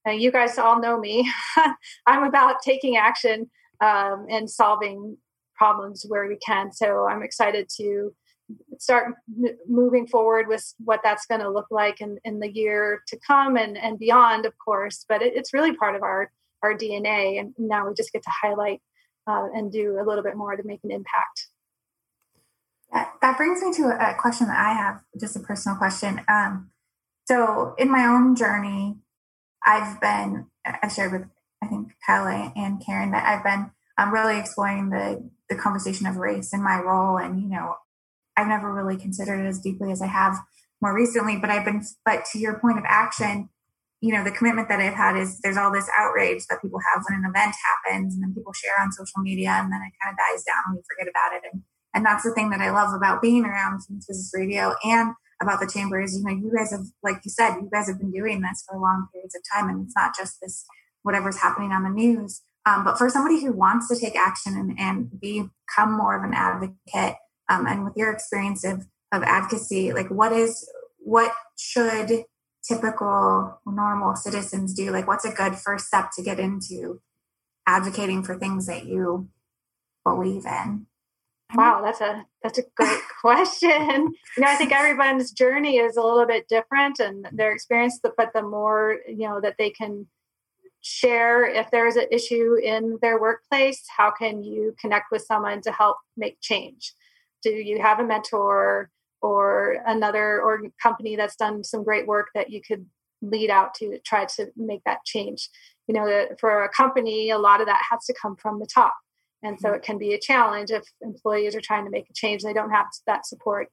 You 0.07 0.31
guys 0.31 0.59
all 0.59 0.81
know 0.81 0.99
me. 0.99 1.31
I'm 2.07 2.25
about 2.25 2.57
taking 2.63 2.97
action 2.97 3.51
um, 3.81 4.27
and 4.29 4.49
solving 4.51 5.17
problems 5.55 6.05
where 6.07 6.27
we 6.29 6.37
can. 6.37 6.73
So 6.73 7.07
I'm 7.07 7.23
excited 7.23 7.69
to 7.77 8.15
start 8.79 9.15
m- 9.43 9.57
moving 9.67 10.07
forward 10.07 10.47
with 10.49 10.75
what 10.79 11.01
that's 11.03 11.27
going 11.27 11.41
to 11.41 11.49
look 11.51 11.69
like 11.71 12.01
in, 12.01 12.19
in 12.25 12.41
the 12.41 12.53
year 12.53 13.03
to 13.09 13.19
come 13.27 13.57
and, 13.57 13.79
and 13.79 13.99
beyond, 13.99 14.47
of 14.47 14.53
course. 14.59 15.05
But 15.09 15.23
it, 15.23 15.35
it's 15.37 15.55
really 15.55 15.75
part 15.75 15.97
of 15.97 16.03
our, 16.03 16.31
our 16.63 16.75
DNA. 16.75 17.41
And 17.41 17.55
now 17.57 17.89
we 17.89 17.95
just 17.95 18.13
get 18.13 18.23
to 18.25 18.31
highlight 18.43 18.83
uh, 19.27 19.49
and 19.55 19.73
do 19.73 19.99
a 20.01 20.05
little 20.05 20.23
bit 20.23 20.37
more 20.37 20.57
to 20.57 20.63
make 20.65 20.81
an 20.85 20.91
impact. 20.91 21.49
That, 22.93 23.15
that 23.23 23.37
brings 23.37 23.63
me 23.63 23.73
to 23.75 23.85
a 23.89 24.15
question 24.15 24.47
that 24.49 24.59
I 24.59 24.73
have, 24.75 25.03
just 25.19 25.35
a 25.35 25.41
personal 25.41 25.77
question. 25.79 26.21
Um, 26.29 26.71
so, 27.27 27.75
in 27.79 27.91
my 27.91 28.05
own 28.05 28.37
journey, 28.37 28.99
I've 29.67 30.01
been, 30.01 30.47
I've 30.65 30.93
shared 30.93 31.13
with, 31.13 31.29
I 31.63 31.67
think, 31.67 31.93
Kyle 32.07 32.27
and 32.27 32.85
Karen 32.85 33.13
that 33.13 33.27
I've 33.27 33.45
been 33.45 33.71
um, 33.99 34.13
really 34.13 34.39
exploring 34.39 34.91
the, 34.91 35.31
the 35.49 35.57
conversation 35.57 36.07
of 36.07 36.17
race 36.17 36.53
in 36.53 36.63
my 36.63 36.79
role. 36.79 37.19
And, 37.19 37.41
you 37.41 37.49
know, 37.49 37.77
I've 38.37 38.49
never 38.49 38.73
really 38.73 38.97
considered 38.97 39.45
it 39.45 39.49
as 39.49 39.61
deeply 39.61 39.93
as 39.93 40.03
I 40.03 40.07
have 40.07 40.39
more 40.83 40.95
recently, 40.95 41.39
but 41.39 41.51
I've 41.51 41.65
been, 41.65 41.83
but 42.05 42.25
to 42.33 42.39
your 42.39 42.59
point 42.59 42.79
of 42.79 42.85
action, 42.87 43.49
you 44.01 44.13
know, 44.13 44.23
the 44.23 44.31
commitment 44.31 44.69
that 44.69 44.81
I've 44.81 44.95
had 44.95 45.17
is 45.17 45.41
there's 45.41 45.57
all 45.57 45.73
this 45.73 45.89
outrage 45.97 46.45
that 46.51 46.61
people 46.61 46.79
have 46.93 47.03
when 47.09 47.21
an 47.21 47.31
event 47.31 47.55
happens 47.65 48.15
and 48.15 48.23
then 48.23 48.35
people 48.35 48.53
share 48.53 48.79
on 48.79 48.93
social 48.93 49.23
media 49.23 49.49
and 49.51 49.73
then 49.73 49.81
it 49.81 49.97
kind 50.03 50.13
of 50.13 50.19
dies 50.19 50.45
down 50.45 50.61
and 50.67 50.77
we 50.77 50.83
forget 50.85 51.09
about 51.09 51.33
it. 51.33 51.43
And, 51.51 51.63
and 51.95 52.05
that's 52.05 52.23
the 52.23 52.35
thing 52.35 52.51
that 52.51 52.61
I 52.61 52.71
love 52.71 52.93
about 52.93 53.23
being 53.23 53.47
around 53.47 53.81
Business 53.89 54.31
Radio 54.35 54.75
and 54.85 55.15
about 55.43 55.61
the 55.61 55.71
chamber 55.73 56.01
is, 56.01 56.17
you 56.17 56.25
know, 56.25 56.31
you 56.31 56.53
guys 56.55 56.71
have, 56.71 56.87
like 57.03 57.21
you 57.25 57.31
said, 57.31 57.57
you 57.57 57.69
guys 57.73 57.89
have 57.89 57.99
been 57.99 58.13
doing 58.13 58.41
this 58.41 58.65
for 58.67 58.79
long 58.79 59.09
periods 59.13 59.35
of 59.35 59.43
time, 59.53 59.69
and 59.69 59.85
it's 59.85 59.97
not 59.97 60.15
just 60.17 60.41
this 60.41 60.65
whatever's 61.03 61.39
happening 61.39 61.73
on 61.73 61.83
the 61.83 61.91
news. 61.91 62.43
Um, 62.67 62.85
but 62.85 62.97
for 62.97 63.11
somebody 63.11 63.43
who 63.43 63.53
wants 63.53 63.89
to 63.89 63.99
take 63.99 64.17
action 64.17 64.55
and, 64.57 64.79
and 64.79 65.21
become 65.21 65.93
more 65.93 66.17
of 66.17 66.25
an 66.25 66.35
advocate, 66.35 67.17
um, 67.51 67.67
and 67.67 67.85
with 67.85 67.95
your 67.97 68.13
experience 68.13 68.65
of 68.65 68.87
of 69.13 69.23
advocacy, 69.23 69.93
like 69.93 70.11
what 70.11 70.33
is 70.33 70.69
what 70.99 71.33
should 71.59 72.25
typical 72.67 73.61
normal 73.67 74.17
citizens 74.17 74.75
do? 74.75 74.91
Like, 74.91 75.07
what's 75.07 75.25
a 75.25 75.33
good 75.33 75.57
first 75.57 75.87
step 75.87 76.11
to 76.17 76.23
get 76.23 76.41
into 76.41 77.01
advocating 77.67 78.23
for 78.23 78.39
things 78.39 78.67
that 78.67 78.87
you 78.87 79.29
believe 80.05 80.47
in? 80.47 80.87
Wow, 81.55 81.77
mm-hmm. 81.77 81.85
that's 81.85 82.01
a 82.01 82.27
that's 82.43 82.59
a 82.59 82.65
great 82.77 83.01
question. 83.21 84.15
You 84.37 84.43
know, 84.43 84.49
I 84.49 84.57
think 84.57 84.73
everyone's 84.73 85.31
journey 85.31 85.79
is 85.79 85.97
a 85.97 86.03
little 86.03 86.27
bit 86.27 86.49
different 86.49 86.99
and 86.99 87.27
their 87.33 87.53
experience, 87.53 88.01
but 88.03 88.33
the 88.35 88.43
more 88.43 88.99
you 89.09 89.29
know 89.29 89.41
that 89.41 89.57
they 89.59 89.71
can 89.71 90.07
share 90.81 91.47
if 91.47 91.71
there's 91.71 91.97
an 91.97 92.07
issue 92.13 92.57
in 92.63 92.99
their 93.01 93.19
workplace 93.19 93.83
how 93.97 94.11
can 94.11 94.43
you 94.43 94.75
connect 94.79 95.07
with 95.11 95.23
someone 95.23 95.61
to 95.63 95.73
help 95.73 95.97
make 96.17 96.41
change? 96.41 96.93
Do 97.43 97.51
you 97.51 97.81
have 97.81 98.01
a 98.01 98.05
mentor 98.05 98.91
or 99.23 99.79
another 99.87 100.43
or 100.43 100.61
company 100.83 101.17
that's 101.17 101.37
done 101.37 101.65
some 101.65 101.85
great 101.85 102.07
work 102.07 102.29
that 102.35 102.51
you 102.51 102.61
could 102.61 102.85
lead 103.23 103.49
out 103.49 103.73
to 103.75 103.99
try 104.05 104.27
to 104.37 104.49
make 104.57 104.83
that 104.85 105.05
change? 105.07 105.49
You 105.87 105.95
know 105.95 106.27
for 106.41 106.65
a 106.65 106.69
company 106.69 107.31
a 107.31 107.39
lot 107.39 107.61
of 107.61 107.67
that 107.67 107.83
has 107.91 108.05
to 108.07 108.15
come 108.21 108.37
from 108.37 108.59
the 108.59 108.67
top 108.67 108.95
and 109.45 109.61
so 109.61 109.69
mm-hmm. 109.69 109.77
it 109.77 109.83
can 109.83 109.99
be 109.99 110.15
a 110.15 110.21
challenge 110.21 110.71
if 110.71 110.83
employees 111.03 111.55
are 111.55 111.61
trying 111.61 111.85
to 111.85 111.91
make 111.91 112.09
a 112.11 112.15
change 112.15 112.43
they 112.43 112.53
don't 112.53 112.71
have 112.71 112.87
that 113.07 113.27
support 113.27 113.69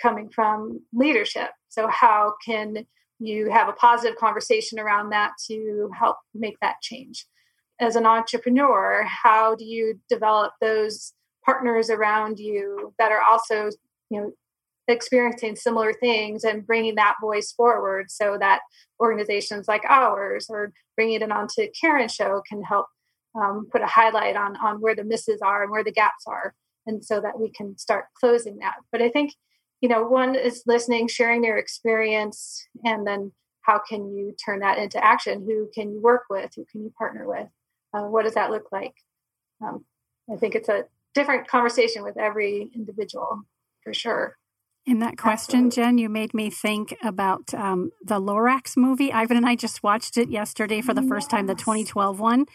coming 0.00 0.28
from 0.28 0.80
leadership 0.92 1.50
so 1.68 1.86
how 1.88 2.34
can 2.44 2.86
you 3.22 3.50
have 3.50 3.68
a 3.68 3.72
positive 3.72 4.18
conversation 4.18 4.78
around 4.78 5.10
that 5.10 5.32
to 5.46 5.90
help 5.98 6.16
make 6.34 6.58
that 6.60 6.80
change. 6.82 7.24
As 7.80 7.96
an 7.96 8.04
entrepreneur, 8.04 9.04
how 9.04 9.54
do 9.54 9.64
you 9.64 10.00
develop 10.08 10.52
those 10.60 11.12
partners 11.44 11.88
around 11.88 12.38
you 12.38 12.92
that 12.98 13.12
are 13.12 13.22
also, 13.22 13.70
you 14.10 14.20
know, 14.20 14.32
experiencing 14.88 15.54
similar 15.54 15.92
things 15.92 16.42
and 16.42 16.66
bringing 16.66 16.96
that 16.96 17.14
voice 17.20 17.52
forward 17.52 18.10
so 18.10 18.36
that 18.38 18.60
organizations 19.00 19.68
like 19.68 19.84
ours 19.88 20.46
or 20.50 20.72
bringing 20.96 21.20
it 21.20 21.30
onto 21.30 21.68
Karen's 21.80 22.12
show 22.12 22.42
can 22.48 22.62
help 22.62 22.86
um, 23.34 23.66
put 23.70 23.82
a 23.82 23.86
highlight 23.86 24.36
on 24.36 24.56
on 24.56 24.80
where 24.80 24.94
the 24.94 25.04
misses 25.04 25.40
are 25.42 25.62
and 25.62 25.70
where 25.70 25.84
the 25.84 25.92
gaps 25.92 26.24
are 26.26 26.54
and 26.86 27.04
so 27.04 27.20
that 27.20 27.38
we 27.38 27.50
can 27.50 27.76
start 27.78 28.06
closing 28.18 28.58
that. 28.58 28.76
But 28.90 29.02
i 29.02 29.08
think 29.08 29.34
you 29.80 29.88
know 29.88 30.02
one 30.02 30.34
is 30.34 30.62
listening 30.66 31.08
sharing 31.08 31.42
their 31.42 31.58
experience 31.58 32.66
and 32.84 33.06
then 33.06 33.32
how 33.62 33.80
can 33.88 34.12
you 34.12 34.34
turn 34.44 34.58
that 34.58 34.78
into 34.78 35.02
action? 35.02 35.44
Who 35.46 35.68
can 35.72 35.92
you 35.92 36.00
work 36.00 36.22
with? 36.28 36.50
Who 36.56 36.64
can 36.64 36.82
you 36.82 36.92
partner 36.98 37.28
with? 37.28 37.46
Uh, 37.94 38.08
what 38.08 38.24
does 38.24 38.34
that 38.34 38.50
look 38.50 38.72
like? 38.72 38.94
Um, 39.64 39.84
i 40.32 40.36
think 40.36 40.54
it's 40.54 40.68
a 40.68 40.84
different 41.14 41.46
conversation 41.48 42.02
with 42.02 42.16
every 42.16 42.70
individual 42.74 43.42
for 43.82 43.92
sure. 43.92 44.36
In 44.84 44.98
that 44.98 45.16
question, 45.16 45.66
Absolutely. 45.66 45.90
Jen, 45.90 45.98
you 45.98 46.08
made 46.08 46.34
me 46.34 46.50
think 46.50 46.96
about 47.04 47.54
um, 47.54 47.92
the 48.02 48.20
Lorax 48.20 48.76
movie. 48.76 49.12
Ivan 49.12 49.36
and 49.36 49.46
I 49.46 49.54
just 49.54 49.84
watched 49.84 50.16
it 50.16 50.28
yesterday 50.28 50.80
for 50.80 50.92
the 50.92 51.02
first 51.02 51.30
time, 51.30 51.46
the 51.46 51.54
2012 51.54 52.18
one. 52.18 52.46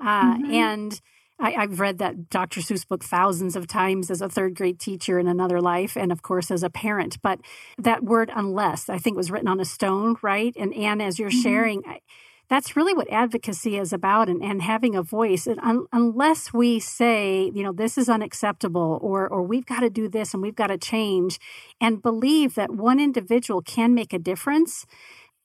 Uh, 0.00 0.34
mm-hmm. 0.34 0.52
And 0.52 1.00
I, 1.38 1.50
have 1.50 1.80
read 1.80 1.98
that 1.98 2.30
Dr. 2.30 2.60
Seuss 2.60 2.86
book 2.86 3.04
thousands 3.04 3.56
of 3.56 3.66
times 3.66 4.10
as 4.10 4.22
a 4.22 4.28
third 4.28 4.54
grade 4.54 4.78
teacher 4.78 5.18
in 5.18 5.28
another 5.28 5.60
life, 5.60 5.96
and 5.96 6.10
of 6.10 6.22
course 6.22 6.50
as 6.50 6.62
a 6.62 6.70
parent. 6.70 7.18
But 7.22 7.40
that 7.78 8.02
word 8.02 8.30
"unless" 8.34 8.88
I 8.88 8.98
think 8.98 9.16
was 9.16 9.30
written 9.30 9.48
on 9.48 9.60
a 9.60 9.64
stone, 9.64 10.16
right? 10.22 10.54
And 10.56 10.74
Anne, 10.74 11.00
as 11.00 11.18
you're 11.18 11.30
mm-hmm. 11.30 11.42
sharing, 11.42 11.82
I, 11.86 12.00
that's 12.48 12.76
really 12.76 12.94
what 12.94 13.10
advocacy 13.10 13.76
is 13.76 13.92
about, 13.92 14.28
and, 14.28 14.42
and 14.42 14.62
having 14.62 14.94
a 14.94 15.02
voice. 15.02 15.46
And 15.46 15.60
un, 15.60 15.86
unless 15.92 16.54
we 16.54 16.78
say, 16.78 17.50
you 17.54 17.62
know, 17.62 17.72
this 17.72 17.98
is 17.98 18.08
unacceptable, 18.08 18.98
or 19.02 19.28
or 19.28 19.42
we've 19.42 19.66
got 19.66 19.80
to 19.80 19.90
do 19.90 20.08
this, 20.08 20.32
and 20.32 20.42
we've 20.42 20.56
got 20.56 20.68
to 20.68 20.78
change, 20.78 21.38
and 21.80 22.02
believe 22.02 22.54
that 22.54 22.70
one 22.70 22.98
individual 22.98 23.60
can 23.60 23.94
make 23.94 24.14
a 24.14 24.18
difference 24.18 24.86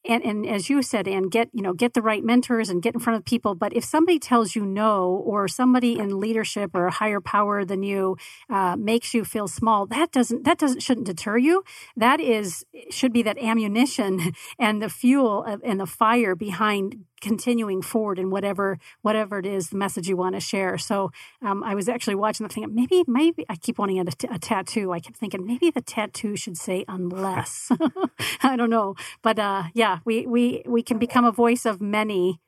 and, 0.07 0.23
and 0.23 0.47
as 0.47 0.69
you 0.69 0.81
said 0.81 1.07
and 1.07 1.31
get 1.31 1.49
you 1.53 1.61
know 1.61 1.73
get 1.73 1.93
the 1.93 2.01
right 2.01 2.23
mentors 2.23 2.69
and 2.69 2.81
get 2.81 2.93
in 2.93 2.99
front 2.99 3.17
of 3.17 3.25
people. 3.25 3.55
But 3.55 3.73
if 3.75 3.83
somebody 3.83 4.19
tells 4.19 4.55
you 4.55 4.65
no 4.65 5.05
or 5.25 5.47
somebody 5.47 5.99
in 5.99 6.19
leadership 6.19 6.71
or 6.73 6.87
a 6.87 6.91
higher 6.91 7.21
power 7.21 7.63
than 7.65 7.83
you 7.83 8.17
uh, 8.49 8.75
makes 8.77 9.13
you 9.13 9.23
feel 9.23 9.47
small 9.47 9.85
that 9.87 10.11
doesn't 10.11 10.43
that 10.43 10.57
doesn't 10.57 10.81
shouldn't 10.81 11.07
deter 11.07 11.37
you. 11.37 11.63
That 11.95 12.19
is 12.19 12.65
should 12.89 13.13
be 13.13 13.23
that 13.23 13.37
ammunition 13.37 14.33
and 14.59 14.81
the 14.81 14.89
fuel 14.89 15.43
and 15.63 15.79
the 15.79 15.85
fire 15.85 16.35
behind 16.35 17.05
continuing 17.21 17.81
forward 17.81 18.19
in 18.19 18.29
whatever 18.29 18.77
whatever 19.01 19.39
it 19.39 19.45
is 19.45 19.69
the 19.69 19.77
message 19.77 20.07
you 20.07 20.17
want 20.17 20.35
to 20.35 20.41
share. 20.41 20.77
So 20.77 21.11
um, 21.41 21.63
I 21.63 21.75
was 21.75 21.87
actually 21.87 22.15
watching 22.15 22.47
the 22.47 22.53
thing. 22.53 22.67
Maybe 22.73 23.03
maybe 23.07 23.45
I 23.47 23.55
keep 23.55 23.77
wanting 23.77 23.99
a, 23.99 24.05
a 24.29 24.39
tattoo. 24.39 24.91
I 24.91 24.99
kept 24.99 25.17
thinking 25.17 25.45
maybe 25.45 25.69
the 25.69 25.81
tattoo 25.81 26.35
should 26.35 26.57
say 26.57 26.83
unless. 26.87 27.71
I 28.43 28.55
don't 28.55 28.69
know, 28.69 28.95
but 29.21 29.39
uh, 29.39 29.63
yeah, 29.73 29.99
we 30.05 30.25
we 30.25 30.63
we 30.65 30.83
can 30.83 30.97
become 30.97 31.25
a 31.25 31.31
voice 31.31 31.65
of 31.65 31.79
many 31.79 32.41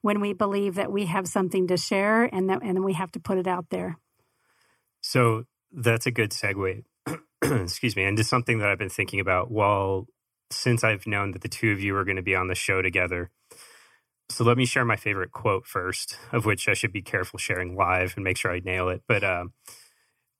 when 0.00 0.20
we 0.20 0.32
believe 0.32 0.74
that 0.74 0.92
we 0.92 1.06
have 1.06 1.26
something 1.26 1.66
to 1.68 1.76
share 1.76 2.24
and 2.24 2.48
that 2.50 2.62
and 2.62 2.84
we 2.84 2.92
have 2.92 3.12
to 3.12 3.20
put 3.20 3.38
it 3.38 3.46
out 3.46 3.66
there. 3.70 3.98
So 5.00 5.44
that's 5.72 6.06
a 6.06 6.10
good 6.10 6.30
segue. 6.30 6.84
Excuse 7.42 7.96
me, 7.96 8.04
into 8.04 8.24
something 8.24 8.58
that 8.58 8.68
I've 8.68 8.78
been 8.78 8.88
thinking 8.88 9.20
about. 9.20 9.50
Well, 9.50 10.06
since 10.50 10.84
I've 10.84 11.06
known 11.06 11.32
that 11.32 11.42
the 11.42 11.48
two 11.48 11.72
of 11.72 11.80
you 11.80 11.96
are 11.96 12.04
going 12.04 12.16
to 12.16 12.22
be 12.22 12.36
on 12.36 12.48
the 12.48 12.54
show 12.54 12.82
together, 12.82 13.30
so 14.32 14.44
let 14.44 14.56
me 14.56 14.66
share 14.66 14.84
my 14.84 14.96
favorite 14.96 15.32
quote 15.32 15.66
first, 15.66 16.16
of 16.32 16.44
which 16.44 16.68
I 16.68 16.74
should 16.74 16.92
be 16.92 17.02
careful 17.02 17.38
sharing 17.38 17.76
live 17.76 18.14
and 18.16 18.24
make 18.24 18.36
sure 18.36 18.52
I 18.52 18.60
nail 18.60 18.88
it. 18.88 19.02
But 19.06 19.22
uh, 19.22 19.44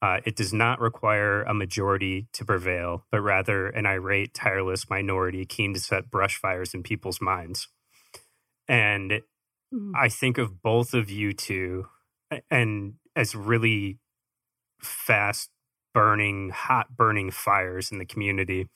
uh, 0.01 0.19
it 0.25 0.35
does 0.35 0.53
not 0.53 0.81
require 0.81 1.43
a 1.43 1.55
majority 1.55 2.27
to 2.33 2.45
prevail, 2.45 3.05
but 3.11 3.21
rather 3.21 3.69
an 3.69 3.87
irate, 3.87 4.35
tireless 4.35 4.91
minority 4.91 5.45
keen 5.45 5.75
to 5.75 5.81
set 5.81 6.11
brush 6.11 6.37
fires 6.37 6.75
in 6.75 6.83
people's 6.83 7.21
minds. 7.21 7.69
And 8.67 9.23
mm. 9.73 9.93
I 9.95 10.09
think 10.09 10.39
of 10.39 10.63
both 10.63 10.95
of 10.95 11.11
you 11.11 11.33
two 11.33 11.87
and 12.51 12.95
as 13.15 13.35
really 13.35 13.99
fast 14.81 15.51
burning, 15.95 16.51
hot 16.51 16.97
burning 16.97 17.31
fires 17.31 17.93
in 17.93 17.99
the 17.99 18.07
community. 18.07 18.69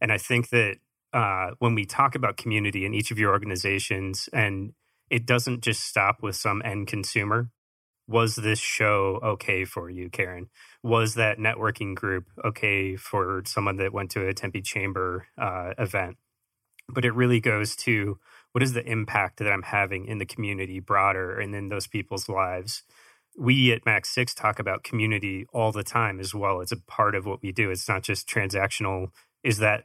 And 0.00 0.10
I 0.10 0.18
think 0.18 0.48
that 0.48 0.78
uh, 1.14 1.52
when 1.60 1.74
we 1.74 1.86
talk 1.86 2.14
about 2.14 2.36
community 2.36 2.84
in 2.84 2.92
each 2.92 3.10
of 3.10 3.18
your 3.18 3.30
organizations, 3.30 4.28
and 4.32 4.72
it 5.10 5.26
doesn't 5.26 5.62
just 5.62 5.84
stop 5.84 6.22
with 6.22 6.36
some 6.36 6.60
end 6.64 6.88
consumer. 6.88 7.50
Was 8.06 8.36
this 8.36 8.58
show 8.58 9.18
okay 9.22 9.64
for 9.64 9.88
you, 9.88 10.10
Karen? 10.10 10.50
Was 10.82 11.14
that 11.14 11.38
networking 11.38 11.94
group 11.94 12.26
okay 12.44 12.96
for 12.96 13.42
someone 13.46 13.76
that 13.76 13.94
went 13.94 14.10
to 14.10 14.26
a 14.26 14.34
Tempe 14.34 14.60
Chamber 14.60 15.26
uh, 15.38 15.72
event? 15.78 16.18
But 16.88 17.06
it 17.06 17.14
really 17.14 17.40
goes 17.40 17.76
to 17.76 18.18
what 18.52 18.62
is 18.62 18.74
the 18.74 18.84
impact 18.84 19.38
that 19.38 19.50
I'm 19.50 19.62
having 19.62 20.06
in 20.06 20.18
the 20.18 20.26
community 20.26 20.80
broader 20.80 21.38
and 21.38 21.54
in 21.54 21.70
those 21.70 21.86
people's 21.86 22.28
lives? 22.28 22.82
we 23.36 23.72
at 23.72 23.84
Mac 23.84 24.06
Six 24.06 24.34
talk 24.34 24.58
about 24.58 24.84
community 24.84 25.46
all 25.52 25.72
the 25.72 25.82
time 25.82 26.20
as 26.20 26.34
well. 26.34 26.60
It's 26.60 26.72
a 26.72 26.76
part 26.76 27.14
of 27.14 27.26
what 27.26 27.42
we 27.42 27.52
do. 27.52 27.70
It's 27.70 27.88
not 27.88 28.02
just 28.02 28.28
transactional. 28.28 29.08
Is 29.42 29.58
that 29.58 29.84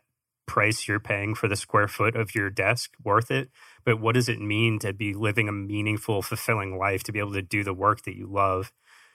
price 0.49 0.87
you're 0.87 0.99
paying 0.99 1.35
for 1.35 1.47
the 1.47 1.55
square 1.55 1.87
foot 1.87 2.15
of 2.15 2.33
your 2.33 2.49
desk 2.49 2.91
worth 3.03 3.29
it? 3.29 3.49
But 3.85 4.01
what 4.01 4.15
does 4.15 4.27
it 4.27 4.41
mean 4.41 4.79
to 4.79 4.91
be 4.91 5.13
living 5.13 5.47
a 5.47 5.51
meaningful, 5.51 6.23
fulfilling 6.23 6.77
life, 6.77 7.03
to 7.03 7.11
be 7.11 7.19
able 7.19 7.33
to 7.33 7.43
do 7.43 7.63
the 7.63 7.73
work 7.73 8.01
that 8.03 8.17
you 8.17 8.27
love? 8.27 8.71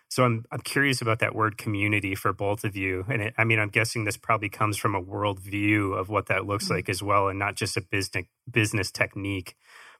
So 0.08 0.22
I'm 0.22 0.44
I'm 0.52 0.60
curious 0.60 1.02
about 1.02 1.18
that 1.18 1.34
word 1.34 1.58
community 1.58 2.14
for 2.14 2.32
both 2.32 2.62
of 2.62 2.76
you. 2.76 3.04
And 3.08 3.20
it, 3.20 3.34
I 3.36 3.42
mean, 3.42 3.58
I'm 3.58 3.68
guessing 3.68 4.04
this 4.04 4.16
probably 4.16 4.48
comes 4.48 4.76
from 4.76 4.94
a 4.94 5.02
worldview 5.02 5.98
of 5.98 6.08
what 6.08 6.26
that 6.26 6.46
looks 6.46 6.66
mm-hmm. 6.66 6.74
like 6.74 6.88
as 6.88 7.02
well, 7.02 7.26
and 7.28 7.38
not 7.38 7.56
just 7.56 7.76
a 7.76 7.80
business 7.80 8.26
business 8.48 8.92
technique. 8.92 9.56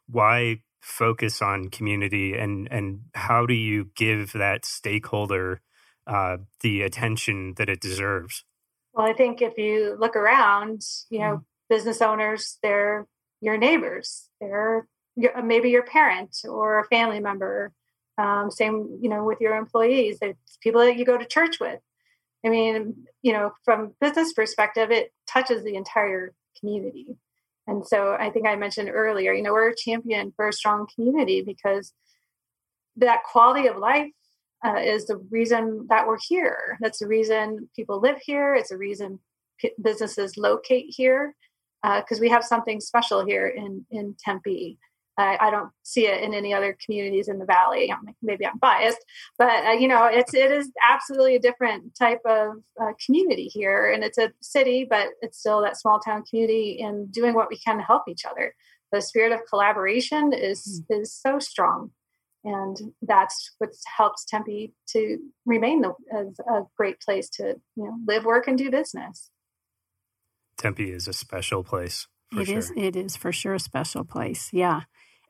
Why 0.08 0.62
focus 0.80 1.42
on 1.42 1.68
community, 1.68 2.34
and 2.34 2.68
and 2.70 3.00
how 3.14 3.44
do 3.44 3.54
you 3.54 3.90
give 3.96 4.32
that 4.34 4.64
stakeholder 4.64 5.60
uh, 6.06 6.36
the 6.60 6.82
attention 6.82 7.54
that 7.56 7.68
it 7.68 7.80
deserves? 7.80 8.44
Well, 8.94 9.06
I 9.06 9.12
think 9.12 9.42
if 9.42 9.58
you 9.58 9.96
look 9.98 10.16
around, 10.16 10.82
you 11.10 11.18
know, 11.18 11.36
mm. 11.36 11.44
business 11.68 12.00
owners, 12.00 12.58
they're 12.62 13.06
your 13.40 13.58
neighbors, 13.58 14.28
they're 14.40 14.86
your, 15.16 15.42
maybe 15.42 15.70
your 15.70 15.82
parent 15.82 16.36
or 16.48 16.78
a 16.78 16.84
family 16.84 17.20
member. 17.20 17.72
Um, 18.16 18.50
same, 18.50 18.98
you 19.02 19.08
know, 19.08 19.24
with 19.24 19.40
your 19.40 19.56
employees, 19.56 20.18
it's 20.22 20.56
people 20.62 20.80
that 20.82 20.96
you 20.96 21.04
go 21.04 21.18
to 21.18 21.26
church 21.26 21.58
with. 21.60 21.80
I 22.46 22.48
mean, 22.48 23.06
you 23.22 23.32
know, 23.32 23.52
from 23.64 23.94
business 24.00 24.32
perspective, 24.32 24.92
it 24.92 25.12
touches 25.26 25.64
the 25.64 25.74
entire 25.74 26.32
community. 26.60 27.16
And 27.66 27.84
so 27.84 28.16
I 28.18 28.30
think 28.30 28.46
I 28.46 28.54
mentioned 28.54 28.90
earlier, 28.92 29.32
you 29.32 29.42
know, 29.42 29.52
we're 29.52 29.70
a 29.70 29.76
champion 29.76 30.32
for 30.36 30.48
a 30.48 30.52
strong 30.52 30.86
community 30.94 31.42
because 31.42 31.92
that 32.96 33.24
quality 33.24 33.66
of 33.66 33.78
life 33.78 34.12
uh, 34.64 34.76
is 34.76 35.06
the 35.06 35.16
reason 35.30 35.86
that 35.90 36.06
we're 36.06 36.18
here. 36.28 36.78
That's 36.80 36.98
the 36.98 37.06
reason 37.06 37.68
people 37.76 38.00
live 38.00 38.18
here. 38.24 38.54
It's 38.54 38.70
the 38.70 38.78
reason 38.78 39.18
p- 39.58 39.72
businesses 39.80 40.36
locate 40.36 40.86
here 40.88 41.34
because 41.82 42.18
uh, 42.18 42.22
we 42.22 42.30
have 42.30 42.44
something 42.44 42.80
special 42.80 43.24
here 43.24 43.46
in 43.46 43.84
in 43.90 44.16
Tempe. 44.18 44.78
I, 45.16 45.38
I, 45.40 45.50
don't 45.52 45.70
see 45.84 46.08
it 46.08 46.24
in 46.24 46.34
any 46.34 46.52
other 46.52 46.76
communities 46.84 47.28
in 47.28 47.38
the 47.38 47.44
valley. 47.44 47.92
Maybe 48.20 48.44
I'm 48.44 48.58
biased, 48.58 48.98
but 49.38 49.64
uh, 49.64 49.70
you 49.70 49.86
know, 49.86 50.06
it's 50.06 50.34
it 50.34 50.50
is 50.50 50.72
absolutely 50.82 51.36
a 51.36 51.40
different 51.40 51.94
type 51.96 52.20
of 52.26 52.54
uh, 52.80 52.92
community 53.04 53.46
here, 53.46 53.92
and 53.92 54.02
it's 54.02 54.18
a 54.18 54.32
city, 54.40 54.84
but 54.88 55.10
it's 55.22 55.38
still 55.38 55.60
that 55.62 55.78
small 55.78 56.00
town 56.00 56.24
community, 56.28 56.80
and 56.80 57.12
doing 57.12 57.34
what 57.34 57.48
we 57.48 57.58
can 57.58 57.76
to 57.76 57.82
help 57.82 58.04
each 58.08 58.24
other. 58.24 58.54
The 58.90 59.00
spirit 59.00 59.32
of 59.32 59.40
collaboration 59.48 60.32
is 60.32 60.82
mm. 60.90 61.02
is 61.02 61.12
so 61.12 61.38
strong 61.38 61.92
and 62.44 62.76
that's 63.02 63.52
what 63.58 63.70
helps 63.96 64.24
Tempe 64.24 64.74
to 64.88 65.18
remain 65.46 65.80
the, 65.80 65.94
as 66.16 66.38
a 66.40 66.62
great 66.76 67.00
place 67.00 67.28
to 67.30 67.54
you 67.76 67.84
know 67.84 67.96
live, 68.06 68.24
work, 68.24 68.46
and 68.46 68.58
do 68.58 68.70
business. 68.70 69.30
Tempe 70.56 70.90
is 70.90 71.08
a 71.08 71.12
special 71.12 71.64
place. 71.64 72.06
It 72.32 72.46
sure. 72.46 72.58
is. 72.58 72.72
It 72.76 72.96
is 72.96 73.16
for 73.16 73.32
sure 73.32 73.54
a 73.54 73.60
special 73.60 74.04
place. 74.04 74.50
Yeah. 74.52 74.82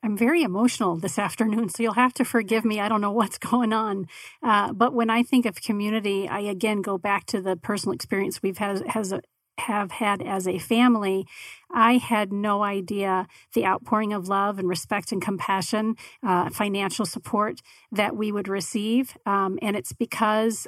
I'm 0.03 0.18
very 0.18 0.42
emotional 0.42 0.96
this 0.96 1.18
afternoon, 1.29 1.70
so 1.70 1.83
you'll 1.83 1.94
have 1.94 2.12
to 2.14 2.24
forgive 2.24 2.64
me. 2.64 2.79
I 2.79 2.88
don't 2.88 3.00
know 3.00 3.12
what's 3.12 3.38
going 3.38 3.72
on. 3.72 4.07
Uh, 4.42 4.72
but 4.72 4.92
when 4.92 5.09
I 5.09 5.22
think 5.22 5.46
of 5.46 5.62
community, 5.62 6.29
I 6.29 6.40
again 6.40 6.83
go 6.83 6.98
back 6.98 7.24
to 7.27 7.40
the 7.40 7.57
personal 7.57 7.94
experience 7.94 8.42
we've 8.42 8.59
had 8.59 8.87
has 8.88 9.12
a, 9.12 9.22
have 9.59 9.93
had 9.93 10.23
as 10.23 10.47
a 10.47 10.59
family, 10.59 11.27
I 11.71 11.97
had 11.97 12.33
no 12.33 12.62
idea 12.62 13.27
the 13.55 13.67
outpouring 13.67 14.12
of 14.12 14.29
love 14.29 14.59
and 14.59 14.69
respect 14.69 15.12
and 15.12 15.23
compassion, 15.23 15.97
uh, 16.23 16.51
financial 16.51 17.07
support 17.07 17.61
that 17.93 18.17
we 18.17 18.33
would 18.33 18.49
receive. 18.49 19.17
Um, 19.27 19.59
and 19.62 19.77
it's 19.77 19.93
because 19.93 20.67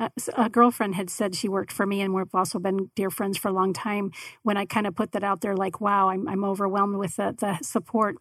uh, 0.00 0.08
a 0.36 0.50
girlfriend 0.50 0.96
had 0.96 1.08
said 1.08 1.34
she 1.34 1.48
worked 1.48 1.72
for 1.72 1.86
me 1.86 2.00
and 2.00 2.12
we've 2.12 2.34
also 2.34 2.58
been 2.58 2.90
dear 2.96 3.10
friends 3.10 3.38
for 3.38 3.48
a 3.48 3.52
long 3.52 3.72
time 3.72 4.10
when 4.42 4.56
i 4.56 4.64
kind 4.64 4.88
of 4.88 4.94
put 4.96 5.12
that 5.12 5.22
out 5.22 5.40
there 5.40 5.54
like 5.54 5.80
wow 5.80 6.08
i'm, 6.08 6.26
I'm 6.26 6.42
overwhelmed 6.42 6.96
with 6.96 7.14
the, 7.14 7.32
the 7.38 7.58
support 7.62 8.16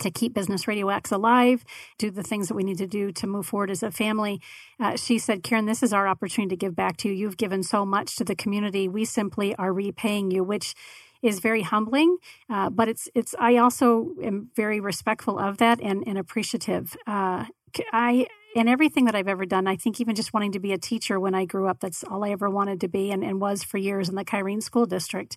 to 0.00 0.10
keep 0.10 0.34
Business 0.34 0.68
Radio 0.68 0.88
X 0.88 1.10
alive, 1.10 1.64
do 1.98 2.10
the 2.10 2.22
things 2.22 2.48
that 2.48 2.54
we 2.54 2.64
need 2.64 2.78
to 2.78 2.86
do 2.86 3.10
to 3.12 3.26
move 3.26 3.46
forward 3.46 3.70
as 3.70 3.82
a 3.82 3.90
family. 3.90 4.40
Uh, 4.78 4.96
she 4.96 5.18
said, 5.18 5.42
Karen, 5.42 5.66
this 5.66 5.82
is 5.82 5.92
our 5.92 6.06
opportunity 6.06 6.54
to 6.54 6.58
give 6.58 6.76
back 6.76 6.96
to 6.98 7.08
you. 7.08 7.14
You've 7.14 7.36
given 7.36 7.62
so 7.62 7.86
much 7.86 8.16
to 8.16 8.24
the 8.24 8.34
community. 8.34 8.88
We 8.88 9.04
simply 9.04 9.54
are 9.56 9.72
repaying 9.72 10.30
you, 10.30 10.44
which 10.44 10.74
is 11.22 11.40
very 11.40 11.62
humbling. 11.62 12.18
Uh, 12.48 12.70
but 12.70 12.88
it's 12.88 13.08
it's 13.14 13.34
I 13.38 13.56
also 13.56 14.10
am 14.22 14.50
very 14.54 14.80
respectful 14.80 15.38
of 15.38 15.58
that 15.58 15.80
and, 15.80 16.04
and 16.06 16.18
appreciative. 16.18 16.96
Uh, 17.06 17.46
I 17.92 18.26
in 18.58 18.66
everything 18.66 19.04
that 19.04 19.14
I've 19.14 19.28
ever 19.28 19.46
done, 19.46 19.68
I 19.68 19.76
think 19.76 20.00
even 20.00 20.16
just 20.16 20.34
wanting 20.34 20.50
to 20.50 20.58
be 20.58 20.72
a 20.72 20.78
teacher 20.78 21.20
when 21.20 21.32
I 21.32 21.44
grew 21.44 21.68
up, 21.68 21.78
that's 21.78 22.02
all 22.02 22.24
I 22.24 22.30
ever 22.30 22.50
wanted 22.50 22.80
to 22.80 22.88
be 22.88 23.12
and, 23.12 23.22
and 23.22 23.40
was 23.40 23.62
for 23.62 23.78
years 23.78 24.08
in 24.08 24.16
the 24.16 24.24
Kyrene 24.24 24.60
School 24.60 24.84
District. 24.84 25.36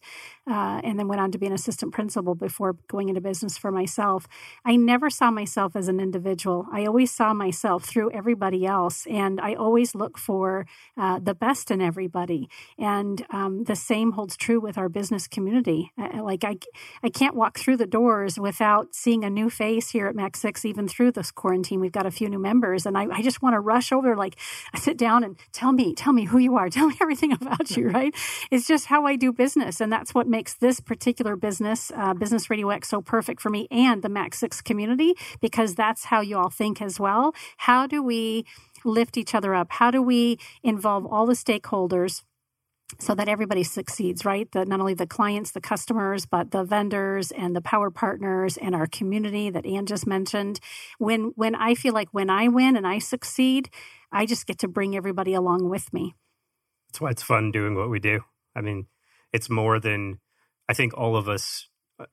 Uh, 0.49 0.81
and 0.83 0.97
then 0.97 1.07
went 1.07 1.21
on 1.21 1.31
to 1.31 1.37
be 1.37 1.45
an 1.45 1.53
assistant 1.53 1.93
principal 1.93 2.33
before 2.33 2.73
going 2.87 3.09
into 3.09 3.21
business 3.21 3.59
for 3.59 3.71
myself. 3.71 4.27
I 4.65 4.75
never 4.75 5.11
saw 5.11 5.29
myself 5.29 5.75
as 5.75 5.87
an 5.87 5.99
individual. 5.99 6.65
I 6.73 6.87
always 6.87 7.11
saw 7.11 7.31
myself 7.31 7.85
through 7.85 8.09
everybody 8.11 8.65
else. 8.65 9.05
And 9.05 9.39
I 9.39 9.53
always 9.53 9.93
look 9.93 10.17
for 10.17 10.65
uh, 10.97 11.19
the 11.19 11.35
best 11.35 11.69
in 11.69 11.79
everybody. 11.79 12.49
And 12.79 13.23
um, 13.29 13.65
the 13.65 13.75
same 13.75 14.13
holds 14.13 14.35
true 14.35 14.59
with 14.59 14.79
our 14.79 14.89
business 14.89 15.27
community. 15.27 15.91
Uh, 15.95 16.23
like, 16.23 16.43
I, 16.43 16.57
I 17.03 17.09
can't 17.09 17.35
walk 17.35 17.59
through 17.59 17.77
the 17.77 17.85
doors 17.85 18.39
without 18.39 18.95
seeing 18.95 19.23
a 19.23 19.29
new 19.29 19.51
face 19.51 19.91
here 19.91 20.07
at 20.07 20.15
Mac 20.15 20.35
6, 20.35 20.65
even 20.65 20.87
through 20.87 21.11
this 21.11 21.29
quarantine. 21.29 21.79
We've 21.79 21.91
got 21.91 22.07
a 22.07 22.11
few 22.11 22.27
new 22.27 22.39
members. 22.39 22.87
And 22.87 22.97
I 22.97 23.10
I, 23.11 23.17
I 23.17 23.21
just 23.21 23.41
want 23.41 23.53
to 23.53 23.59
rush 23.59 23.91
over, 23.91 24.15
like, 24.15 24.35
sit 24.75 24.97
down 24.97 25.23
and 25.23 25.37
tell 25.51 25.71
me, 25.71 25.93
tell 25.93 26.13
me 26.13 26.25
who 26.25 26.37
you 26.37 26.57
are, 26.57 26.69
tell 26.77 26.87
me 26.87 26.95
everything 27.01 27.31
about 27.31 27.75
you, 27.77 27.89
right? 27.89 28.13
It's 28.49 28.67
just 28.67 28.87
how 28.87 29.05
I 29.05 29.15
do 29.15 29.31
business. 29.31 29.79
And 29.79 29.91
that's 29.91 30.13
what 30.13 30.27
makes 30.27 30.53
this 30.55 30.79
particular 30.79 31.35
business, 31.35 31.91
uh, 31.95 32.13
Business 32.13 32.49
Radio 32.49 32.69
X, 32.69 32.89
so 32.89 33.01
perfect 33.01 33.41
for 33.41 33.49
me 33.49 33.67
and 33.69 34.01
the 34.01 34.09
Mac 34.09 34.33
6 34.33 34.61
community, 34.61 35.13
because 35.39 35.75
that's 35.75 36.05
how 36.05 36.21
you 36.21 36.37
all 36.37 36.49
think 36.49 36.81
as 36.81 36.99
well. 36.99 37.33
How 37.57 37.87
do 37.87 38.01
we 38.03 38.45
lift 38.83 39.17
each 39.17 39.35
other 39.35 39.53
up? 39.53 39.67
How 39.71 39.91
do 39.91 40.01
we 40.01 40.37
involve 40.63 41.05
all 41.05 41.25
the 41.25 41.33
stakeholders? 41.33 42.23
So 42.99 43.15
that 43.15 43.29
everybody 43.29 43.63
succeeds, 43.63 44.25
right? 44.25 44.51
That 44.51 44.67
not 44.67 44.79
only 44.79 44.93
the 44.93 45.07
clients, 45.07 45.51
the 45.51 45.61
customers, 45.61 46.25
but 46.25 46.51
the 46.51 46.63
vendors 46.63 47.31
and 47.31 47.55
the 47.55 47.61
power 47.61 47.89
partners 47.89 48.57
and 48.57 48.75
our 48.75 48.87
community 48.87 49.49
that 49.49 49.65
Anne 49.65 49.85
just 49.85 50.05
mentioned. 50.05 50.59
When 50.99 51.31
when 51.35 51.55
I 51.55 51.75
feel 51.75 51.93
like 51.93 52.09
when 52.11 52.29
I 52.29 52.47
win 52.47 52.75
and 52.75 52.85
I 52.85 52.99
succeed, 52.99 53.69
I 54.11 54.25
just 54.25 54.45
get 54.45 54.59
to 54.59 54.67
bring 54.67 54.95
everybody 54.95 55.33
along 55.33 55.69
with 55.69 55.91
me. 55.93 56.15
That's 56.89 57.01
why 57.01 57.11
it's 57.11 57.23
fun 57.23 57.51
doing 57.51 57.75
what 57.75 57.89
we 57.89 57.99
do. 57.99 58.21
I 58.55 58.61
mean, 58.61 58.87
it's 59.31 59.49
more 59.49 59.79
than 59.79 60.19
I 60.67 60.73
think 60.73 60.97
all 60.97 61.15
of 61.15 61.29
us 61.29 61.69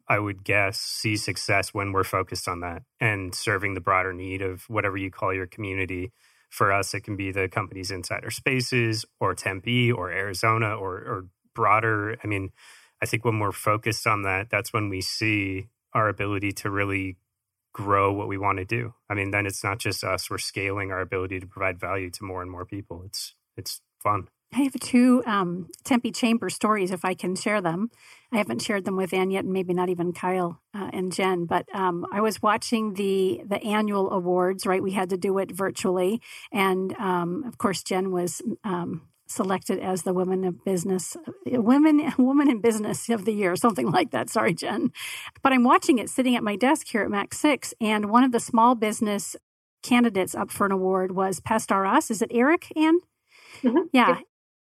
I 0.06 0.18
would 0.18 0.44
guess 0.44 0.78
see 0.78 1.16
success 1.16 1.72
when 1.72 1.92
we're 1.92 2.04
focused 2.04 2.48
on 2.48 2.60
that 2.60 2.82
and 3.00 3.34
serving 3.34 3.74
the 3.74 3.80
broader 3.80 4.12
need 4.12 4.42
of 4.42 4.62
whatever 4.68 4.96
you 4.96 5.10
call 5.10 5.32
your 5.32 5.46
community 5.46 6.12
for 6.48 6.72
us, 6.72 6.94
it 6.94 7.00
can 7.00 7.16
be 7.16 7.30
the 7.30 7.48
company's 7.48 7.90
insider 7.90 8.30
spaces 8.30 9.04
or 9.20 9.34
Tempe 9.34 9.92
or 9.92 10.10
Arizona 10.10 10.74
or, 10.74 10.94
or 10.94 11.26
broader. 11.54 12.18
I 12.22 12.26
mean, 12.26 12.50
I 13.02 13.06
think 13.06 13.24
when 13.24 13.38
we're 13.38 13.52
focused 13.52 14.06
on 14.06 14.22
that, 14.22 14.48
that's 14.50 14.72
when 14.72 14.88
we 14.88 15.00
see 15.00 15.68
our 15.94 16.08
ability 16.08 16.52
to 16.52 16.70
really 16.70 17.16
grow 17.72 18.12
what 18.12 18.28
we 18.28 18.38
want 18.38 18.58
to 18.58 18.64
do. 18.64 18.94
I 19.08 19.14
mean, 19.14 19.30
then 19.30 19.46
it's 19.46 19.62
not 19.62 19.78
just 19.78 20.02
us, 20.02 20.30
we're 20.30 20.38
scaling 20.38 20.90
our 20.90 21.00
ability 21.00 21.40
to 21.40 21.46
provide 21.46 21.78
value 21.78 22.10
to 22.10 22.24
more 22.24 22.42
and 22.42 22.50
more 22.50 22.64
people. 22.64 23.02
It's 23.04 23.34
it's 23.56 23.80
fun. 24.02 24.28
I 24.52 24.62
have 24.62 24.74
two 24.80 25.22
um, 25.26 25.68
Tempe 25.84 26.10
Chamber 26.10 26.48
stories, 26.48 26.90
if 26.90 27.04
I 27.04 27.14
can 27.14 27.36
share 27.36 27.60
them. 27.60 27.90
I 28.32 28.38
haven't 28.38 28.62
shared 28.62 28.84
them 28.84 28.96
with 28.96 29.12
Anne 29.12 29.30
yet, 29.30 29.44
and 29.44 29.52
maybe 29.52 29.74
not 29.74 29.88
even 29.90 30.12
Kyle 30.12 30.60
uh, 30.74 30.90
and 30.92 31.12
Jen. 31.12 31.44
But 31.44 31.66
um, 31.74 32.06
I 32.12 32.20
was 32.20 32.42
watching 32.42 32.94
the 32.94 33.42
the 33.46 33.62
annual 33.62 34.10
awards. 34.10 34.66
Right, 34.66 34.82
we 34.82 34.92
had 34.92 35.10
to 35.10 35.16
do 35.16 35.38
it 35.38 35.50
virtually, 35.50 36.22
and 36.50 36.94
um, 36.94 37.44
of 37.44 37.58
course, 37.58 37.82
Jen 37.82 38.10
was 38.10 38.40
um, 38.64 39.02
selected 39.26 39.78
as 39.80 40.02
the 40.02 40.14
woman 40.14 40.44
of 40.44 40.64
business 40.64 41.14
women 41.46 42.14
woman 42.16 42.48
in 42.48 42.62
business 42.62 43.10
of 43.10 43.26
the 43.26 43.32
year 43.32 43.54
something 43.56 43.90
like 43.90 44.10
that 44.10 44.30
sorry 44.30 44.54
jen 44.54 44.90
but 45.42 45.52
i'm 45.52 45.64
watching 45.64 45.98
it 45.98 46.08
sitting 46.08 46.34
at 46.34 46.42
my 46.42 46.56
desk 46.56 46.86
here 46.88 47.02
at 47.02 47.10
mac 47.10 47.34
6 47.34 47.74
and 47.78 48.08
one 48.08 48.24
of 48.24 48.32
the 48.32 48.40
small 48.40 48.74
business 48.74 49.36
candidates 49.82 50.34
up 50.34 50.50
for 50.50 50.64
an 50.66 50.72
award 50.72 51.12
was 51.12 51.40
Pastoras. 51.40 52.10
Is 52.10 52.20
it 52.20 52.30
Eric, 52.34 52.72
Anne? 52.74 52.98
Mm-hmm. 53.62 53.82
Yeah 53.92 54.18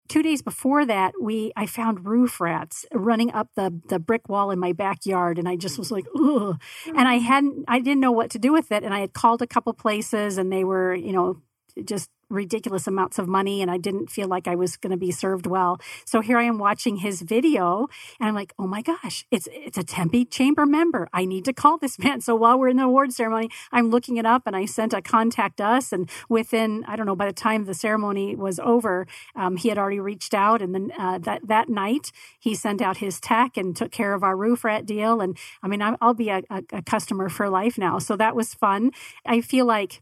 two 0.08 0.22
days 0.22 0.42
before 0.42 0.86
that 0.86 1.14
we 1.22 1.52
i 1.56 1.66
found 1.66 2.06
roof 2.06 2.40
rats 2.40 2.86
running 2.94 3.32
up 3.34 3.50
the 3.56 3.82
the 3.90 4.00
brick 4.00 4.28
wall 4.30 4.52
in 4.52 4.60
my 4.60 4.72
backyard 4.72 5.40
and 5.40 5.48
i 5.48 5.56
just 5.56 5.78
was 5.78 5.92
like 5.92 6.06
ugh. 6.16 6.62
And 6.88 7.08
i 7.08 7.16
hadn't 7.16 7.66
i 7.68 7.80
didn't 7.80 8.02
know 8.02 8.12
what 8.12 8.30
to 8.32 8.40
do 8.40 8.54
with 8.54 8.72
it 8.72 8.84
and 8.84 8.94
i 8.94 9.00
had 9.00 9.14
called 9.14 9.42
a 9.42 9.48
couple 9.48 9.74
places 9.74 10.38
and 10.38 10.52
they 10.52 10.64
were 10.64 10.94
you 10.94 11.12
know 11.12 11.42
just 11.84 12.10
ridiculous 12.30 12.88
amounts 12.88 13.20
of 13.20 13.28
money 13.28 13.62
and 13.62 13.70
I 13.70 13.78
didn't 13.78 14.10
feel 14.10 14.28
like 14.28 14.48
I 14.48 14.56
was 14.56 14.78
going 14.78 14.92
to 14.92 14.98
be 14.98 15.12
served 15.12 15.46
well. 15.46 15.80
So 16.06 16.22
here 16.22 16.38
I 16.38 16.44
am 16.44 16.58
watching 16.58 16.98
his 16.98 17.22
video 17.22 17.88
and 18.20 18.30
I'm 18.30 18.36
like, 18.36 18.54
"Oh 18.58 18.68
my 18.68 18.82
gosh, 18.82 19.26
it's 19.32 19.48
it's 19.52 19.78
a 19.78 19.84
Tempe 19.84 20.26
chamber 20.26 20.66
member. 20.66 21.08
I 21.14 21.26
need 21.26 21.46
to 21.46 21.54
call 21.54 21.78
this 21.78 22.00
man." 22.04 22.22
So 22.22 22.36
while 22.36 22.58
we're 22.58 22.70
in 22.70 22.78
the 22.78 22.84
award 22.84 23.14
ceremony, 23.14 23.50
I'm 23.72 23.90
looking 23.90 24.18
it 24.18 24.26
up 24.26 24.44
and 24.46 24.56
I 24.56 24.66
sent 24.66 24.94
a 24.94 25.02
contact 25.02 25.62
us 25.62 25.92
and 25.92 26.10
within 26.30 26.84
I 26.88 26.96
don't 26.96 27.06
know 27.06 27.16
by 27.16 27.28
the 27.28 27.34
time 27.34 27.66
the 27.66 27.74
ceremony 27.74 28.36
was 28.36 28.60
over, 28.60 29.08
um, 29.36 29.58
he 29.58 29.70
had 29.70 29.78
already 29.78 30.00
reached 30.00 30.34
out 30.34 30.62
and 30.62 30.74
then 30.74 30.92
uh, 30.98 31.20
that 31.20 31.48
that 31.48 31.70
night 31.70 32.12
he 32.40 32.56
sent 32.56 32.82
out 32.82 32.98
his 32.98 33.20
tech 33.20 33.58
and 33.58 33.76
took 33.76 33.92
care 33.92 34.14
of 34.14 34.24
our 34.24 34.36
roof 34.36 34.64
rat 34.64 34.86
deal 34.86 35.22
and 35.22 35.38
I 35.62 35.68
mean 35.68 35.82
I'll 35.82 36.14
be 36.14 36.30
a, 36.30 36.42
a, 36.50 36.64
a 36.74 36.82
customer 36.82 37.30
for 37.30 37.50
life 37.50 37.78
now. 37.78 38.00
So 38.00 38.16
that 38.16 38.36
was 38.36 38.54
fun. 38.54 38.92
I 39.26 39.42
feel 39.42 39.66
like 39.66 40.02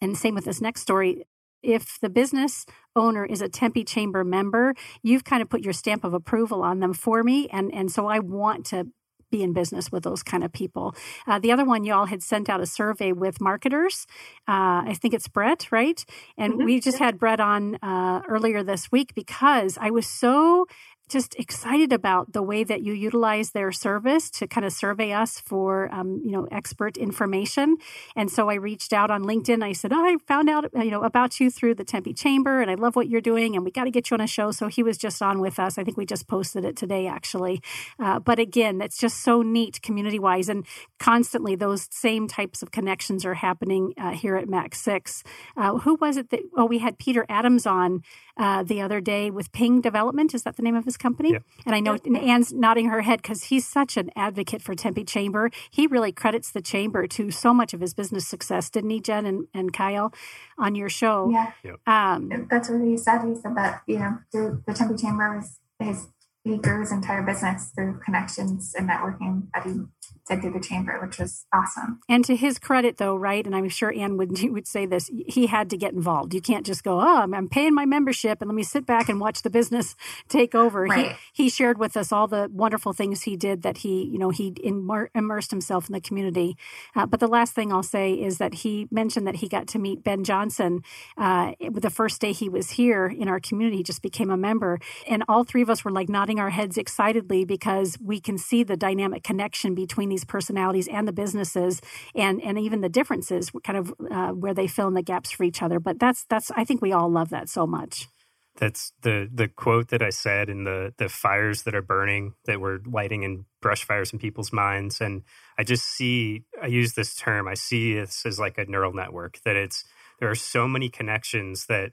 and 0.00 0.16
same 0.16 0.34
with 0.34 0.44
this 0.44 0.60
next 0.60 0.82
story. 0.82 1.26
If 1.62 1.98
the 2.00 2.10
business 2.10 2.64
owner 2.94 3.24
is 3.24 3.40
a 3.40 3.48
Tempe 3.48 3.84
Chamber 3.84 4.24
member, 4.24 4.74
you've 5.02 5.24
kind 5.24 5.42
of 5.42 5.48
put 5.48 5.62
your 5.62 5.72
stamp 5.72 6.04
of 6.04 6.14
approval 6.14 6.62
on 6.62 6.80
them 6.80 6.92
for 6.92 7.22
me. 7.22 7.48
And, 7.48 7.72
and 7.74 7.90
so 7.90 8.06
I 8.06 8.20
want 8.20 8.66
to 8.66 8.88
be 9.30 9.42
in 9.42 9.52
business 9.52 9.90
with 9.90 10.04
those 10.04 10.22
kind 10.22 10.44
of 10.44 10.52
people. 10.52 10.94
Uh, 11.26 11.38
the 11.38 11.50
other 11.50 11.64
one, 11.64 11.84
you 11.84 11.92
all 11.92 12.06
had 12.06 12.22
sent 12.22 12.48
out 12.48 12.60
a 12.60 12.66
survey 12.66 13.12
with 13.12 13.40
marketers. 13.40 14.06
Uh, 14.48 14.86
I 14.86 14.96
think 15.00 15.14
it's 15.14 15.28
Brett, 15.28 15.70
right? 15.72 16.04
And 16.38 16.54
mm-hmm. 16.54 16.64
we 16.64 16.80
just 16.80 16.98
had 16.98 17.18
Brett 17.18 17.40
on 17.40 17.76
uh, 17.82 18.22
earlier 18.28 18.62
this 18.62 18.92
week 18.92 19.14
because 19.14 19.76
I 19.80 19.90
was 19.90 20.06
so 20.06 20.66
just 21.08 21.34
excited 21.36 21.92
about 21.92 22.32
the 22.32 22.42
way 22.42 22.64
that 22.64 22.82
you 22.82 22.92
utilize 22.92 23.50
their 23.50 23.70
service 23.70 24.30
to 24.30 24.46
kind 24.46 24.64
of 24.64 24.72
survey 24.72 25.12
us 25.12 25.40
for 25.40 25.92
um, 25.94 26.20
you 26.24 26.32
know 26.32 26.48
expert 26.50 26.96
information. 26.96 27.76
And 28.16 28.30
so 28.30 28.48
i 28.48 28.54
reached 28.54 28.92
out 28.92 29.10
on 29.10 29.22
linkedin. 29.22 29.62
I 29.62 29.72
said 29.72 29.92
oh 29.92 30.04
i 30.04 30.16
found 30.26 30.48
out 30.48 30.64
you 30.74 30.90
know 30.90 31.02
about 31.02 31.38
you 31.38 31.50
through 31.50 31.74
the 31.74 31.84
tempe 31.84 32.12
chamber 32.12 32.60
and 32.60 32.70
i 32.70 32.74
love 32.74 32.96
what 32.96 33.08
you're 33.08 33.20
doing 33.20 33.54
and 33.54 33.64
we 33.64 33.70
got 33.70 33.84
to 33.84 33.90
get 33.90 34.10
you 34.10 34.14
on 34.14 34.20
a 34.20 34.26
show. 34.26 34.50
So 34.50 34.68
he 34.68 34.82
was 34.82 34.98
just 34.98 35.22
on 35.22 35.40
with 35.40 35.58
us. 35.58 35.78
I 35.78 35.84
think 35.84 35.96
we 35.96 36.06
just 36.06 36.26
posted 36.26 36.64
it 36.64 36.76
today 36.76 37.06
actually. 37.06 37.62
Uh, 37.98 38.18
but 38.18 38.38
again 38.38 38.80
it's 38.80 38.98
just 38.98 39.22
so 39.22 39.42
neat 39.42 39.80
community 39.82 40.18
wise 40.18 40.48
and 40.48 40.66
constantly 40.98 41.54
those 41.54 41.88
same 41.90 42.26
types 42.26 42.62
of 42.62 42.70
connections 42.70 43.24
are 43.24 43.34
happening 43.34 43.92
uh, 43.98 44.10
here 44.10 44.36
at 44.36 44.48
mac 44.48 44.74
6 44.74 45.22
uh, 45.56 45.78
who 45.78 45.96
was 45.96 46.16
it 46.16 46.30
that 46.30 46.40
oh 46.56 46.64
we 46.64 46.78
had 46.78 46.98
peter 46.98 47.24
adams 47.28 47.66
on 47.66 48.02
uh, 48.36 48.62
the 48.62 48.80
other 48.80 49.00
day 49.00 49.30
with 49.30 49.52
ping 49.52 49.80
development. 49.80 50.34
Is 50.34 50.42
that 50.42 50.56
the 50.56 50.62
name 50.62 50.76
of 50.76 50.84
his 50.84 50.95
company. 50.96 51.32
Yeah. 51.32 51.38
And 51.64 51.74
I 51.74 51.80
know 51.80 51.98
yeah. 52.04 52.18
Anne's 52.20 52.52
nodding 52.52 52.88
her 52.88 53.02
head 53.02 53.22
because 53.22 53.44
he's 53.44 53.66
such 53.66 53.96
an 53.96 54.10
advocate 54.16 54.62
for 54.62 54.74
Tempe 54.74 55.04
Chamber. 55.04 55.50
He 55.70 55.86
really 55.86 56.12
credits 56.12 56.50
the 56.50 56.62
chamber 56.62 57.06
to 57.08 57.30
so 57.30 57.52
much 57.52 57.74
of 57.74 57.80
his 57.80 57.94
business 57.94 58.26
success, 58.26 58.70
didn't 58.70 58.90
he, 58.90 59.00
Jen 59.00 59.26
and, 59.26 59.46
and 59.54 59.72
Kyle, 59.72 60.12
on 60.58 60.74
your 60.74 60.88
show? 60.88 61.30
Yeah. 61.30 61.52
Um, 61.86 62.46
That's 62.50 62.68
what 62.68 62.82
he 62.82 62.96
said. 62.96 63.22
He 63.24 63.34
said 63.34 63.56
that, 63.56 63.82
you 63.86 63.98
know, 63.98 64.18
the, 64.32 64.62
the 64.66 64.72
Tempe 64.72 64.96
Chamber 64.96 65.36
was 65.36 65.60
his 65.78 66.08
he 66.46 66.56
grew 66.58 66.80
his 66.80 66.92
entire 66.92 67.22
business 67.22 67.72
through 67.74 67.98
connections 68.04 68.72
and 68.78 68.88
networking 68.88 69.48
that 69.52 69.64
he 69.64 69.80
did 70.28 70.40
through 70.40 70.52
the 70.52 70.60
chamber, 70.60 70.98
which 71.04 71.18
was 71.18 71.44
awesome. 71.52 72.00
And 72.08 72.24
to 72.24 72.36
his 72.36 72.58
credit, 72.58 72.98
though, 72.98 73.16
right? 73.16 73.44
And 73.44 73.54
I'm 73.54 73.68
sure 73.68 73.92
Anne 73.92 74.16
would 74.16 74.38
would 74.52 74.66
say 74.66 74.86
this: 74.86 75.10
he 75.26 75.46
had 75.46 75.70
to 75.70 75.76
get 75.76 75.92
involved. 75.92 76.34
You 76.34 76.40
can't 76.40 76.64
just 76.64 76.84
go, 76.84 77.00
"Oh, 77.00 77.22
I'm 77.22 77.48
paying 77.48 77.74
my 77.74 77.84
membership, 77.84 78.40
and 78.40 78.48
let 78.48 78.54
me 78.54 78.62
sit 78.62 78.86
back 78.86 79.08
and 79.08 79.20
watch 79.20 79.42
the 79.42 79.50
business 79.50 79.96
take 80.28 80.54
over." 80.54 80.84
Right. 80.84 81.16
He, 81.32 81.44
he 81.44 81.50
shared 81.50 81.78
with 81.78 81.96
us 81.96 82.12
all 82.12 82.28
the 82.28 82.48
wonderful 82.52 82.92
things 82.92 83.22
he 83.22 83.36
did 83.36 83.62
that 83.62 83.78
he, 83.78 84.04
you 84.04 84.18
know, 84.18 84.30
he 84.30 84.54
immer- 84.62 85.10
immersed 85.14 85.50
himself 85.50 85.88
in 85.88 85.94
the 85.94 86.00
community. 86.00 86.56
Uh, 86.94 87.06
but 87.06 87.20
the 87.20 87.28
last 87.28 87.54
thing 87.54 87.72
I'll 87.72 87.82
say 87.82 88.12
is 88.12 88.38
that 88.38 88.54
he 88.54 88.86
mentioned 88.90 89.26
that 89.26 89.36
he 89.36 89.48
got 89.48 89.66
to 89.68 89.78
meet 89.78 90.04
Ben 90.04 90.22
Johnson 90.22 90.82
uh, 91.16 91.52
the 91.70 91.90
first 91.90 92.20
day 92.20 92.32
he 92.32 92.48
was 92.48 92.70
here 92.70 93.06
in 93.06 93.28
our 93.28 93.40
community. 93.40 93.78
He 93.78 93.82
just 93.82 94.02
became 94.02 94.30
a 94.30 94.36
member, 94.36 94.78
and 95.08 95.24
all 95.28 95.42
three 95.42 95.62
of 95.62 95.70
us 95.70 95.84
were 95.84 95.90
like 95.90 96.08
nodding 96.08 96.35
our 96.38 96.50
heads 96.50 96.76
excitedly 96.76 97.44
because 97.44 97.98
we 98.02 98.20
can 98.20 98.38
see 98.38 98.62
the 98.62 98.76
dynamic 98.76 99.22
connection 99.22 99.74
between 99.74 100.08
these 100.08 100.24
personalities 100.24 100.88
and 100.88 101.06
the 101.06 101.12
businesses, 101.12 101.80
and 102.14 102.42
and 102.42 102.58
even 102.58 102.80
the 102.80 102.88
differences, 102.88 103.50
kind 103.64 103.78
of 103.78 103.94
uh, 104.10 104.30
where 104.30 104.54
they 104.54 104.66
fill 104.66 104.88
in 104.88 104.94
the 104.94 105.02
gaps 105.02 105.30
for 105.30 105.44
each 105.44 105.62
other. 105.62 105.80
But 105.80 105.98
that's 105.98 106.24
that's 106.28 106.50
I 106.52 106.64
think 106.64 106.82
we 106.82 106.92
all 106.92 107.10
love 107.10 107.30
that 107.30 107.48
so 107.48 107.66
much. 107.66 108.08
That's 108.56 108.92
the 109.02 109.28
the 109.32 109.48
quote 109.48 109.88
that 109.88 110.02
I 110.02 110.10
said 110.10 110.48
in 110.48 110.64
the 110.64 110.94
the 110.96 111.08
fires 111.08 111.62
that 111.64 111.74
are 111.74 111.82
burning 111.82 112.34
that 112.46 112.60
we're 112.60 112.80
lighting 112.86 113.24
and 113.24 113.44
brush 113.60 113.84
fires 113.84 114.12
in 114.12 114.18
people's 114.18 114.52
minds, 114.52 115.00
and 115.00 115.22
I 115.58 115.64
just 115.64 115.84
see 115.84 116.44
I 116.62 116.66
use 116.66 116.94
this 116.94 117.14
term 117.14 117.48
I 117.48 117.54
see 117.54 117.94
this 117.94 118.24
as 118.24 118.38
like 118.38 118.58
a 118.58 118.64
neural 118.64 118.92
network 118.92 119.40
that 119.44 119.56
it's 119.56 119.84
there 120.20 120.30
are 120.30 120.34
so 120.34 120.66
many 120.66 120.88
connections 120.88 121.66
that 121.66 121.92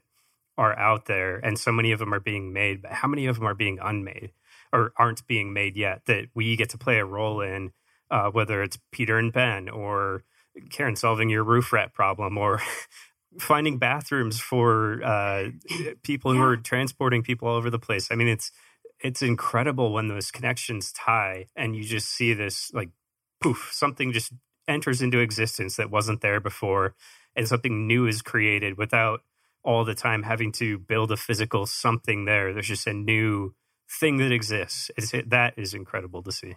are 0.56 0.78
out 0.78 1.06
there 1.06 1.36
and 1.38 1.58
so 1.58 1.72
many 1.72 1.92
of 1.92 1.98
them 1.98 2.14
are 2.14 2.20
being 2.20 2.52
made 2.52 2.82
but 2.82 2.92
how 2.92 3.08
many 3.08 3.26
of 3.26 3.36
them 3.36 3.46
are 3.46 3.54
being 3.54 3.78
unmade 3.82 4.32
or 4.72 4.92
aren't 4.96 5.26
being 5.26 5.52
made 5.52 5.76
yet 5.76 6.02
that 6.06 6.26
we 6.34 6.56
get 6.56 6.68
to 6.68 6.78
play 6.78 6.98
a 6.98 7.04
role 7.04 7.40
in 7.40 7.72
uh, 8.10 8.30
whether 8.30 8.62
it's 8.62 8.78
peter 8.92 9.18
and 9.18 9.32
ben 9.32 9.68
or 9.68 10.22
karen 10.70 10.96
solving 10.96 11.28
your 11.28 11.42
roof 11.42 11.72
rat 11.72 11.92
problem 11.92 12.38
or 12.38 12.60
finding 13.38 13.78
bathrooms 13.78 14.40
for 14.40 15.02
uh, 15.02 15.50
people 16.02 16.32
who 16.32 16.42
are 16.42 16.56
transporting 16.56 17.22
people 17.22 17.48
all 17.48 17.56
over 17.56 17.70
the 17.70 17.78
place. 17.78 18.08
I 18.10 18.14
mean 18.14 18.28
it's 18.28 18.52
it's 19.00 19.22
incredible 19.22 19.92
when 19.92 20.08
those 20.08 20.30
connections 20.30 20.92
tie 20.92 21.46
and 21.56 21.74
you 21.74 21.84
just 21.84 22.08
see 22.08 22.32
this 22.32 22.72
like 22.72 22.90
poof 23.42 23.70
something 23.72 24.12
just 24.12 24.32
enters 24.68 25.02
into 25.02 25.18
existence 25.18 25.76
that 25.76 25.90
wasn't 25.90 26.20
there 26.20 26.40
before 26.40 26.94
and 27.36 27.46
something 27.46 27.86
new 27.86 28.06
is 28.06 28.22
created 28.22 28.78
without 28.78 29.20
all 29.64 29.84
the 29.84 29.94
time 29.94 30.22
having 30.22 30.52
to 30.52 30.78
build 30.78 31.10
a 31.10 31.16
physical 31.16 31.66
something 31.66 32.24
there. 32.24 32.52
There's 32.52 32.68
just 32.68 32.86
a 32.86 32.92
new 32.92 33.54
thing 34.00 34.18
that 34.18 34.32
exists. 34.32 34.90
It's, 34.96 35.14
it, 35.14 35.30
that 35.30 35.54
is 35.56 35.74
incredible 35.74 36.22
to 36.22 36.32
see. 36.32 36.56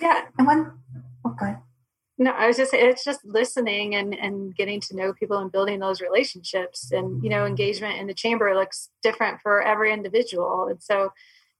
Yeah. 0.00 0.22
And 0.38 0.46
when, 0.46 0.72
okay. 1.26 1.54
Oh, 1.56 1.62
no, 2.18 2.30
I 2.30 2.46
was 2.46 2.56
just 2.56 2.72
it's 2.72 3.04
just 3.04 3.24
listening 3.24 3.94
and 3.94 4.14
and 4.14 4.56
getting 4.56 4.80
to 4.82 4.96
know 4.96 5.12
people 5.12 5.36
and 5.38 5.52
building 5.52 5.80
those 5.80 6.00
relationships 6.00 6.90
and 6.90 7.22
you 7.22 7.28
know 7.28 7.44
engagement 7.44 7.98
in 7.98 8.06
the 8.06 8.14
chamber 8.14 8.54
looks 8.54 8.88
different 9.02 9.40
for 9.42 9.60
every 9.60 9.92
individual 9.92 10.68
and 10.68 10.82
so 10.82 11.12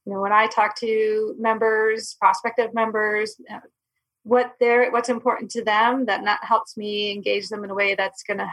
you 0.05 0.13
know 0.13 0.19
when 0.19 0.31
I 0.31 0.47
talk 0.47 0.75
to 0.79 1.35
members, 1.37 2.15
prospective 2.19 2.73
members, 2.73 3.35
uh, 3.51 3.59
what 4.23 4.53
they're 4.59 4.89
what's 4.89 5.09
important 5.09 5.51
to 5.51 5.63
them 5.63 6.05
that 6.07 6.23
not 6.23 6.43
helps 6.43 6.75
me 6.75 7.11
engage 7.11 7.49
them 7.49 7.63
in 7.63 7.69
a 7.69 7.75
way 7.75 7.93
that's 7.93 8.23
going 8.23 8.39
to 8.39 8.49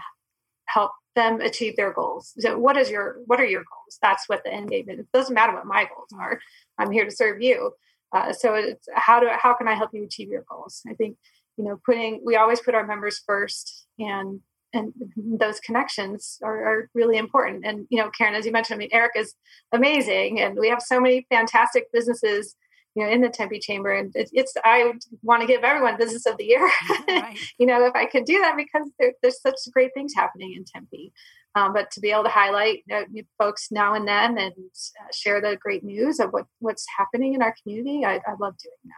help 0.67 0.93
them 1.15 1.41
achieve 1.41 1.77
their 1.77 1.93
goals. 1.93 2.35
So 2.39 2.59
what 2.59 2.77
is 2.77 2.91
your 2.91 3.19
what 3.27 3.41
are 3.41 3.47
your 3.47 3.63
goals? 3.63 3.99
That's 4.03 4.29
what 4.29 4.43
the 4.45 4.53
end 4.53 4.71
game 4.71 4.89
is. 4.89 5.01
It 5.01 5.13
doesn't 5.13 5.35
matter 5.35 5.53
what 5.53 5.67
my 5.67 5.85
goals 5.85 6.09
are. 6.19 6.41
I'm 6.79 6.91
here 6.91 7.05
to 7.05 7.11
serve 7.11 7.41
you. 7.41 7.73
Uh, 8.13 8.33
so 8.33 8.55
it's 8.55 8.89
how 8.95 9.21
do 9.21 9.29
how 9.31 9.55
can 9.55 9.69
I 9.69 9.75
help 9.75 9.91
you 9.93 10.05
achieve 10.05 10.29
your 10.29 10.45
goals? 10.49 10.83
I 10.89 10.95
think 10.95 11.17
you 11.57 11.65
know 11.65 11.81
putting 11.85 12.21
we 12.25 12.37
always 12.37 12.61
put 12.61 12.75
our 12.75 12.87
members 12.87 13.23
first 13.27 13.87
and 13.99 14.41
and 14.73 14.93
those 15.17 15.61
connections 15.61 16.39
are, 16.43 16.67
are, 16.67 16.91
really 16.95 17.17
important. 17.17 17.65
And 17.65 17.87
you 17.91 17.99
know, 17.99 18.11
Karen, 18.11 18.35
as 18.35 18.45
you 18.45 18.51
mentioned, 18.51 18.77
I 18.77 18.79
mean, 18.79 18.89
Eric 18.91 19.13
is 19.15 19.35
amazing, 19.71 20.41
and 20.41 20.59
we 20.59 20.69
have 20.69 20.83
so 20.83 21.01
many 21.01 21.27
fantastic 21.31 21.85
businesses 21.93 22.57
you 22.95 23.05
know, 23.05 23.11
in 23.11 23.21
the 23.21 23.29
Tempe 23.29 23.59
Chamber. 23.61 23.93
And 23.93 24.13
it's, 24.15 24.31
it's 24.33 24.55
I 24.65 24.93
want 25.23 25.41
to 25.43 25.47
give 25.47 25.63
everyone 25.65 25.97
Business 25.97 26.27
of 26.27 26.37
the 26.37 26.45
Year, 26.45 26.65
right. 27.09 27.39
you 27.59 27.67
know, 27.67 27.85
if 27.85 27.95
I 27.95 28.07
could 28.07 28.25
do 28.25 28.39
that 28.41 28.57
because 28.57 28.91
there, 28.99 29.13
there's 29.23 29.41
such 29.41 29.57
great 29.73 29.93
things 29.95 30.13
happening 30.15 30.55
in 30.55 30.65
Tempe. 30.65 31.13
Um, 31.57 31.73
but 31.73 31.91
to 31.93 32.01
be 32.01 32.11
able 32.11 32.25
to 32.25 32.31
highlight 32.31 32.83
uh, 32.93 33.03
folks 33.39 33.69
now 33.71 33.95
and 33.95 34.09
then 34.09 34.39
and 34.39 34.53
uh, 34.57 35.13
share 35.13 35.41
the 35.41 35.57
great 35.57 35.85
news 35.85 36.19
of 36.19 36.31
what, 36.31 36.47
what's 36.59 36.85
happening 36.99 37.35
in 37.35 37.43
our 37.43 37.55
community, 37.63 38.05
I, 38.05 38.17
I 38.17 38.33
love 38.41 38.57
doing 38.59 38.75
that. 38.85 38.95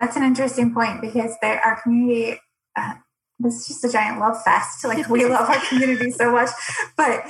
That's 0.00 0.16
an 0.16 0.24
interesting 0.24 0.74
point 0.74 1.00
because 1.00 1.34
there, 1.40 1.58
our 1.64 1.80
community, 1.80 2.38
uh, 2.76 2.94
is 3.44 3.66
just 3.66 3.84
a 3.84 3.88
giant 3.90 4.18
love 4.18 4.42
fest. 4.42 4.84
Like 4.84 5.08
we 5.08 5.24
love 5.26 5.48
our 5.48 5.60
community 5.68 6.10
so 6.10 6.32
much. 6.32 6.50
But 6.96 7.24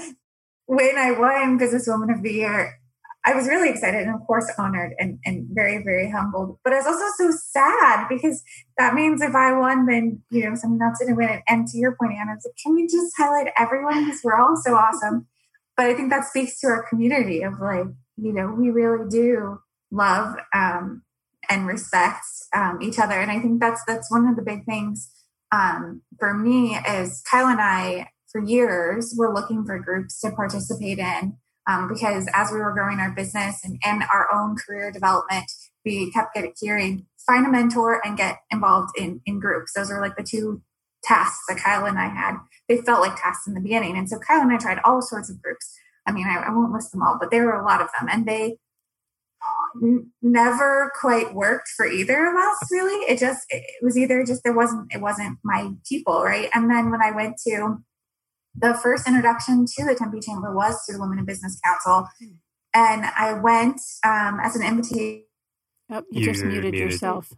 when 0.66 0.99
I 0.99 1.12
won 1.12 1.59
Businesswoman 1.59 2.14
of 2.14 2.22
the 2.22 2.32
Year, 2.32 2.78
I 3.27 3.35
was 3.35 3.49
really 3.49 3.68
excited 3.68 4.03
and, 4.03 4.14
of 4.14 4.24
course, 4.24 4.49
honored 4.57 4.95
and, 5.01 5.18
and 5.24 5.49
very, 5.51 5.83
very 5.83 6.09
humbled. 6.09 6.59
But 6.62 6.72
I 6.72 6.77
was 6.77 6.87
also 6.87 7.05
so 7.16 7.37
sad 7.51 8.07
because 8.09 8.41
that 8.79 8.95
means 8.95 9.20
if 9.20 9.35
I 9.35 9.53
won, 9.53 9.87
then, 9.87 10.22
you 10.31 10.49
know, 10.49 10.55
someone 10.55 10.81
else 10.81 11.01
didn't 11.01 11.16
win. 11.16 11.43
And 11.49 11.66
to 11.66 11.77
your 11.77 11.97
point, 11.97 12.12
Anna, 12.12 12.31
I 12.31 12.35
was 12.37 12.47
like, 12.47 12.55
can 12.62 12.77
we 12.77 12.87
just 12.87 13.14
highlight 13.18 13.53
everyone 13.59 14.05
because 14.05 14.20
we're 14.22 14.41
all 14.41 14.57
so 14.57 14.77
awesome? 14.77 15.27
But 15.77 15.87
I 15.87 15.95
think 15.95 16.11
that 16.11 16.24
speaks 16.24 16.61
to 16.61 16.68
our 16.68 16.87
community 16.89 17.43
of 17.43 17.55
like, 17.61 17.89
you 18.16 18.33
know, 18.33 18.55
we 18.57 18.70
really 18.70 19.09
do 19.11 19.59
love 19.91 20.37
um, 20.55 21.03
and 21.51 21.66
respect 21.66 22.24
um, 22.55 22.79
each 22.81 22.99
other. 23.01 23.20
And 23.20 23.31
I 23.31 23.41
think 23.41 23.61
that's 23.61 23.83
that's 23.87 24.11
one 24.11 24.27
of 24.29 24.37
the 24.37 24.43
big 24.43 24.64
things 24.64 25.11
um, 25.51 26.03
for 26.18 26.33
me 26.33 26.79
is 26.89 27.22
Kyle 27.29 27.49
and 27.49 27.61
I 27.61 28.11
for 28.31 28.41
years 28.43 29.14
were 29.16 29.35
looking 29.35 29.64
for 29.64 29.79
groups 29.79 30.20
to 30.20 30.31
participate 30.31 30.99
in 30.99 31.37
um, 31.67 31.89
because 31.89 32.29
as 32.35 32.51
we 32.53 32.59
were 32.59 32.73
growing 32.73 32.99
our 32.99 33.11
business 33.11 33.64
and, 33.64 33.79
and 33.85 34.05
our 34.12 34.29
own 34.33 34.57
career 34.57 34.91
development, 34.91 35.51
we 35.85 36.11
kept 36.12 36.35
getting 36.35 36.55
hearing 36.61 37.07
find 37.27 37.45
a 37.45 37.51
mentor 37.51 38.01
and 38.07 38.17
get 38.17 38.39
involved 38.51 38.97
in 38.97 39.21
in 39.27 39.41
groups. 39.41 39.73
Those 39.75 39.91
are 39.91 40.01
like 40.01 40.17
the 40.17 40.23
two 40.23 40.62
tasks 41.03 41.45
that 41.49 41.59
Kyle 41.59 41.85
and 41.85 41.99
I 41.99 42.09
had. 42.09 42.37
They 42.69 42.79
felt 42.79 43.01
like 43.01 43.21
tasks 43.21 43.47
in 43.47 43.55
the 43.55 43.61
beginning, 43.61 43.97
and 43.97 44.09
so 44.09 44.19
Kyle 44.19 44.41
and 44.41 44.53
I 44.53 44.59
tried 44.59 44.81
all 44.85 45.03
sorts 45.03 45.31
of 45.31 45.43
groups. 45.43 45.75
I 46.07 46.12
mean, 46.12 46.27
I, 46.27 46.37
I 46.37 46.51
won't 46.51 46.73
list 46.73 46.93
them 46.93 47.03
all, 47.03 47.17
but 47.21 47.31
there 47.31 47.45
were 47.45 47.61
a 47.61 47.64
lot 47.64 47.81
of 47.81 47.89
them, 47.99 48.09
and 48.11 48.27
they 48.27 48.59
never 50.23 50.91
quite 51.01 51.35
worked 51.35 51.69
for 51.77 51.87
either 51.87 52.27
of 52.27 52.37
us. 52.37 52.57
Really, 52.71 53.05
it 53.12 53.19
just 53.19 53.45
it 53.51 53.64
was 53.83 53.99
either 53.99 54.25
just 54.25 54.43
there 54.45 54.55
wasn't 54.55 54.93
it 54.95 55.01
wasn't 55.01 55.39
my 55.45 55.71
people, 55.89 56.23
right? 56.23 56.49
And 56.55 56.71
then 56.71 56.91
when 56.91 57.03
I 57.03 57.11
went 57.11 57.37
to 57.47 57.79
the 58.59 58.75
first 58.75 59.07
introduction 59.07 59.67
to 59.67 59.85
the 59.85 59.95
Tempe 59.95 60.21
Chamber 60.21 60.55
was 60.55 60.83
through 60.85 60.97
the 60.97 61.03
Women 61.03 61.19
in 61.19 61.25
Business 61.25 61.61
Council. 61.65 62.09
And 62.75 63.05
I 63.05 63.35
went 63.35 63.81
um, 64.05 64.39
as 64.43 64.57
an 64.57 64.67
invitation. 64.67 65.25
Oh, 65.91 66.03
you, 66.11 66.21
you 66.21 66.25
just 66.25 66.45
muted, 66.45 66.73
muted, 66.73 66.81
yourself. 66.81 67.33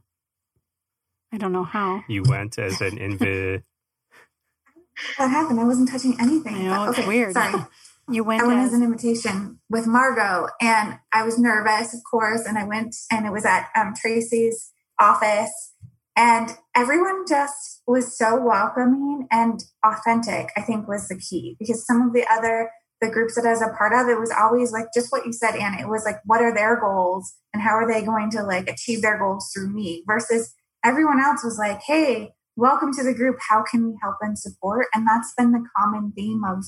I 1.32 1.38
don't 1.38 1.52
know 1.52 1.64
how. 1.64 2.02
You 2.08 2.22
went 2.26 2.58
as 2.58 2.80
an 2.80 2.98
invite. 2.98 3.62
what 5.16 5.30
happened? 5.30 5.60
I 5.60 5.64
wasn't 5.64 5.90
touching 5.90 6.16
anything. 6.18 6.54
I 6.54 6.62
know, 6.62 6.90
it's 6.90 7.06
weird. 7.06 7.34
Sorry. 7.34 7.64
You 8.10 8.24
went. 8.24 8.42
I 8.42 8.46
went 8.46 8.60
as... 8.60 8.68
as... 8.68 8.72
an 8.72 8.82
invitation 8.82 9.60
with 9.68 9.86
Margot, 9.86 10.48
and 10.62 10.98
I 11.12 11.24
was 11.24 11.38
nervous, 11.38 11.92
of 11.92 12.00
course. 12.10 12.46
And 12.46 12.56
I 12.56 12.64
went, 12.64 12.96
and 13.12 13.26
it 13.26 13.30
was 13.30 13.44
at 13.44 13.68
um, 13.76 13.92
Tracy's 13.94 14.72
office, 14.98 15.74
and 16.18 16.50
everyone 16.74 17.24
just 17.28 17.80
was 17.86 18.18
so 18.18 18.44
welcoming 18.44 19.28
and 19.30 19.62
authentic, 19.86 20.50
I 20.56 20.62
think 20.62 20.88
was 20.88 21.06
the 21.06 21.16
key 21.16 21.54
because 21.60 21.86
some 21.86 22.02
of 22.02 22.12
the 22.12 22.26
other 22.28 22.72
the 23.00 23.08
groups 23.08 23.36
that 23.36 23.46
I 23.46 23.50
was 23.50 23.62
a 23.62 23.68
part 23.78 23.92
of, 23.92 24.08
it 24.08 24.18
was 24.18 24.32
always 24.36 24.72
like 24.72 24.86
just 24.92 25.12
what 25.12 25.24
you 25.24 25.32
said, 25.32 25.54
Anna. 25.54 25.80
It 25.80 25.88
was 25.88 26.04
like, 26.04 26.16
what 26.24 26.42
are 26.42 26.52
their 26.52 26.80
goals 26.80 27.32
and 27.54 27.62
how 27.62 27.70
are 27.70 27.86
they 27.86 28.04
going 28.04 28.28
to 28.32 28.42
like 28.42 28.68
achieve 28.68 29.02
their 29.02 29.16
goals 29.16 29.52
through 29.54 29.72
me? 29.72 30.02
Versus 30.08 30.52
everyone 30.84 31.20
else 31.20 31.44
was 31.44 31.56
like, 31.56 31.80
hey, 31.86 32.32
welcome 32.56 32.92
to 32.94 33.04
the 33.04 33.14
group. 33.14 33.36
How 33.48 33.62
can 33.62 33.86
we 33.86 33.96
help 34.02 34.16
and 34.20 34.36
support? 34.36 34.86
And 34.92 35.06
that's 35.06 35.32
been 35.38 35.52
the 35.52 35.64
common 35.76 36.10
theme 36.16 36.42
of 36.42 36.64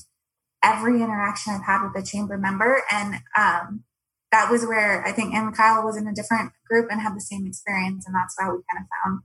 every 0.63 1.01
interaction 1.01 1.51
I've 1.53 1.65
had 1.65 1.85
with 1.85 2.01
a 2.01 2.07
chamber 2.07 2.37
member. 2.37 2.83
And 2.89 3.15
um, 3.37 3.83
that 4.31 4.49
was 4.49 4.65
where 4.65 5.05
I 5.05 5.11
think, 5.11 5.33
and 5.33 5.53
Kyle 5.53 5.83
was 5.83 5.97
in 5.97 6.07
a 6.07 6.13
different 6.13 6.53
group 6.69 6.87
and 6.89 7.01
had 7.01 7.17
the 7.17 7.19
same 7.19 7.45
experience. 7.45 8.05
And 8.07 8.15
that's 8.15 8.35
why 8.39 8.45
we 8.45 8.61
kind 8.71 8.79
of 8.79 8.87
found 9.03 9.19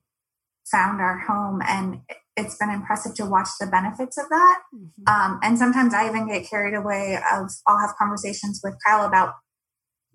found 0.71 1.01
our 1.01 1.19
home 1.21 1.61
and 1.67 2.01
it's 2.37 2.57
been 2.59 2.71
impressive 2.71 3.15
to 3.15 3.25
watch 3.25 3.49
the 3.61 3.67
benefits 3.67 4.19
of 4.19 4.29
that 4.29 4.63
mm-hmm. 4.75 5.09
um, 5.13 5.39
and 5.43 5.59
sometimes 5.59 5.95
i 5.95 6.09
even 6.09 6.29
get 6.29 6.49
carried 6.49 6.75
away 6.75 7.19
of 7.33 7.51
i'll 7.67 7.79
have 7.79 7.95
conversations 7.99 8.61
with 8.63 8.75
kyle 8.87 9.07
about 9.07 9.35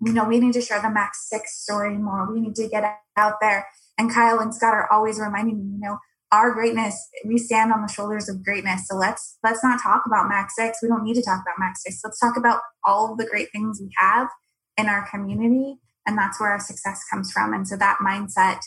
you 0.04 0.12
know 0.12 0.24
we 0.24 0.38
need 0.38 0.52
to 0.52 0.60
share 0.60 0.82
the 0.82 0.90
Mac 0.90 1.12
Six 1.14 1.62
story 1.62 1.96
more 1.96 2.32
we 2.32 2.40
need 2.40 2.54
to 2.56 2.68
get 2.68 2.84
out 3.16 3.34
there 3.40 3.66
and 3.98 4.12
kyle 4.12 4.38
and 4.38 4.54
scott 4.54 4.74
are 4.74 4.92
always 4.92 5.18
reminding 5.18 5.58
me 5.58 5.64
you 5.74 5.80
know 5.80 5.98
our 6.30 6.52
greatness 6.52 7.08
we 7.26 7.36
stand 7.36 7.72
on 7.72 7.82
the 7.82 7.92
shoulders 7.92 8.28
of 8.28 8.44
greatness 8.44 8.88
so 8.88 8.96
let's 8.96 9.38
let's 9.44 9.62
not 9.62 9.82
talk 9.82 10.04
about 10.06 10.28
Mac 10.28 10.50
Six 10.50 10.78
we 10.82 10.88
don't 10.88 11.04
need 11.04 11.14
to 11.14 11.22
talk 11.22 11.42
about 11.42 11.58
Mac 11.58 11.76
Six 11.76 12.00
let's 12.04 12.18
talk 12.18 12.36
about 12.36 12.60
all 12.84 13.16
the 13.16 13.26
great 13.26 13.48
things 13.52 13.80
we 13.80 13.90
have 13.98 14.28
in 14.76 14.88
our 14.88 15.08
community. 15.08 15.78
And 16.06 16.18
that's 16.18 16.40
where 16.40 16.50
our 16.50 16.60
success 16.60 17.02
comes 17.10 17.30
from. 17.32 17.52
And 17.52 17.66
so 17.66 17.76
that 17.76 17.98
mindset 18.04 18.60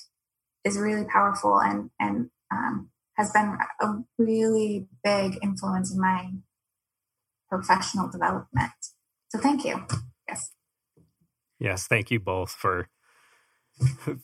is 0.66 0.78
really 0.78 1.06
powerful 1.06 1.60
and, 1.60 1.92
and 2.00 2.30
um, 2.52 2.90
has 3.18 3.32
been 3.32 3.58
a 3.82 3.94
really 4.18 4.88
big 5.04 5.38
influence 5.42 5.94
in 5.94 6.02
my 6.02 6.32
professional 7.50 8.10
development. 8.10 8.72
So 9.30 9.40
thank 9.40 9.64
you. 9.64 9.86
Yes. 10.28 10.52
Yes. 11.60 11.88
Thank 11.88 12.12
you 12.12 12.20
both 12.20 12.52
for 12.52 12.90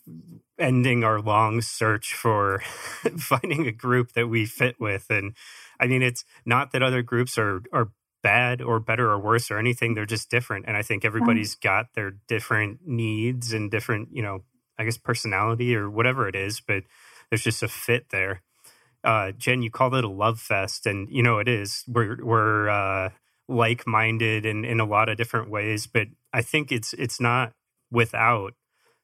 ending 0.59 1.03
our 1.03 1.21
long 1.21 1.61
search 1.61 2.13
for 2.13 2.59
finding 3.17 3.67
a 3.67 3.71
group 3.71 4.13
that 4.13 4.27
we 4.27 4.45
fit 4.45 4.79
with 4.79 5.07
and 5.09 5.35
i 5.79 5.87
mean 5.87 6.01
it's 6.01 6.23
not 6.45 6.71
that 6.71 6.81
other 6.81 7.01
groups 7.01 7.37
are 7.37 7.61
are 7.73 7.91
bad 8.23 8.61
or 8.61 8.79
better 8.79 9.09
or 9.09 9.19
worse 9.19 9.51
or 9.51 9.57
anything 9.57 9.93
they're 9.93 10.05
just 10.05 10.29
different 10.29 10.65
and 10.67 10.77
i 10.77 10.81
think 10.81 11.03
everybody's 11.03 11.55
got 11.55 11.87
their 11.95 12.11
different 12.27 12.79
needs 12.85 13.51
and 13.51 13.71
different 13.71 14.07
you 14.13 14.21
know 14.21 14.43
i 14.81 14.85
guess 14.85 14.97
personality 14.97 15.75
or 15.75 15.89
whatever 15.89 16.27
it 16.27 16.35
is 16.35 16.59
but 16.59 16.83
there's 17.29 17.43
just 17.43 17.63
a 17.63 17.67
fit 17.67 18.07
there 18.11 18.41
uh 19.03 19.31
jen 19.37 19.61
you 19.61 19.71
called 19.71 19.95
it 19.95 20.03
a 20.03 20.09
love 20.09 20.39
fest 20.39 20.85
and 20.85 21.07
you 21.09 21.23
know 21.23 21.39
it 21.39 21.47
is 21.47 21.83
we're 21.87 22.17
we're 22.23 22.69
uh 22.69 23.09
like-minded 23.47 24.45
in 24.45 24.63
in 24.63 24.79
a 24.79 24.85
lot 24.85 25.09
of 25.09 25.17
different 25.17 25.49
ways 25.49 25.87
but 25.87 26.07
i 26.33 26.41
think 26.41 26.71
it's 26.71 26.93
it's 26.93 27.19
not 27.19 27.51
without 27.91 28.53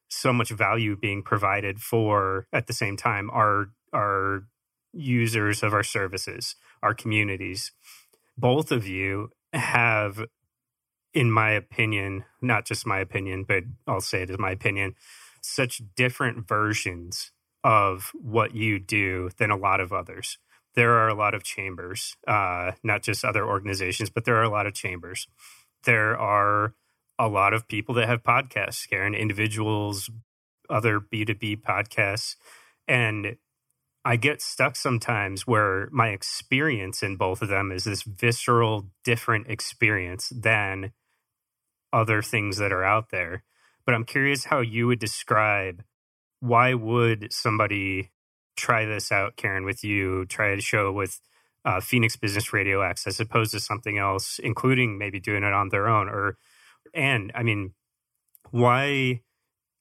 so 0.10 0.32
much 0.32 0.50
value 0.50 0.96
being 0.96 1.22
provided 1.22 1.82
for 1.82 2.48
at 2.54 2.68
the 2.68 2.74
same 2.74 2.96
time 2.96 3.30
our 3.32 3.70
our 3.94 4.44
users 4.94 5.64
of 5.64 5.74
our 5.74 5.84
services, 5.84 6.56
our 6.82 6.94
communities. 6.94 7.72
Both 8.38 8.72
of 8.72 8.88
you 8.88 9.30
have 9.54 10.26
in 11.14 11.32
my 11.32 11.52
opinion, 11.52 12.26
not 12.42 12.66
just 12.66 12.86
my 12.86 13.00
opinion, 13.00 13.44
but 13.48 13.64
I'll 13.88 14.02
say 14.02 14.22
it 14.22 14.30
as 14.30 14.38
my 14.38 14.52
opinion, 14.52 14.94
such 15.48 15.82
different 15.96 16.48
versions 16.48 17.32
of 17.64 18.12
what 18.14 18.56
you 18.56 18.80
do 18.80 19.30
than 19.38 19.52
a 19.52 19.58
lot 19.58 19.80
of 19.80 19.92
others. 19.92 20.38
There 20.76 20.94
are 20.94 21.10
a 21.10 21.16
lot 21.16 21.34
of 21.34 21.44
chambers, 21.44 22.16
uh, 22.28 22.74
not 22.84 23.02
just 23.02 23.26
other 23.26 23.46
organizations, 23.46 24.10
but 24.10 24.26
there 24.26 24.36
are 24.36 24.44
a 24.44 24.50
lot 24.50 24.68
of 24.68 24.74
chambers. 24.74 25.28
There 25.84 26.18
are 26.18 26.76
a 27.18 27.28
lot 27.28 27.54
of 27.54 27.68
people 27.68 27.96
that 27.96 28.08
have 28.08 28.24
podcasts, 28.24 28.88
Karen, 28.88 29.16
individuals, 29.16 30.10
other 30.70 31.00
B2B 31.00 31.62
podcasts. 31.62 32.36
And 32.88 33.38
I 34.06 34.16
get 34.16 34.42
stuck 34.42 34.76
sometimes 34.76 35.48
where 35.48 35.90
my 35.92 36.10
experience 36.10 37.04
in 37.04 37.18
both 37.18 37.42
of 37.42 37.50
them 37.50 37.72
is 37.72 37.84
this 37.84 38.04
visceral, 38.04 38.90
different 39.04 39.48
experience 39.48 40.30
than 40.30 40.94
other 41.92 42.22
things 42.22 42.58
that 42.58 42.72
are 42.72 42.84
out 42.84 43.10
there. 43.10 43.44
But 43.88 43.96
I'm 43.96 44.06
curious 44.06 44.46
how 44.46 44.60
you 44.60 44.86
would 44.88 45.00
describe 45.00 45.84
why 46.42 46.76
would 46.76 47.34
somebody 47.34 48.12
try 48.58 48.86
this 48.86 49.12
out, 49.12 49.38
Karen, 49.38 49.66
with 49.66 49.84
you, 49.84 50.26
try 50.26 50.50
a 50.50 50.62
show 50.62 50.92
with 50.92 51.22
uh, 51.66 51.80
Phoenix 51.80 52.18
Business 52.18 52.54
Radio 52.54 52.82
X 52.82 53.08
as 53.08 53.20
opposed 53.20 53.52
to 53.54 53.62
something 53.62 53.98
else, 53.98 54.40
including 54.40 55.00
maybe 55.00 55.22
doing 55.22 55.44
it 55.44 55.54
on 55.54 55.70
their 55.70 55.88
own 55.88 56.10
or 56.10 56.38
and 56.94 57.32
I 57.36 57.44
mean, 57.44 57.76
why 58.52 59.22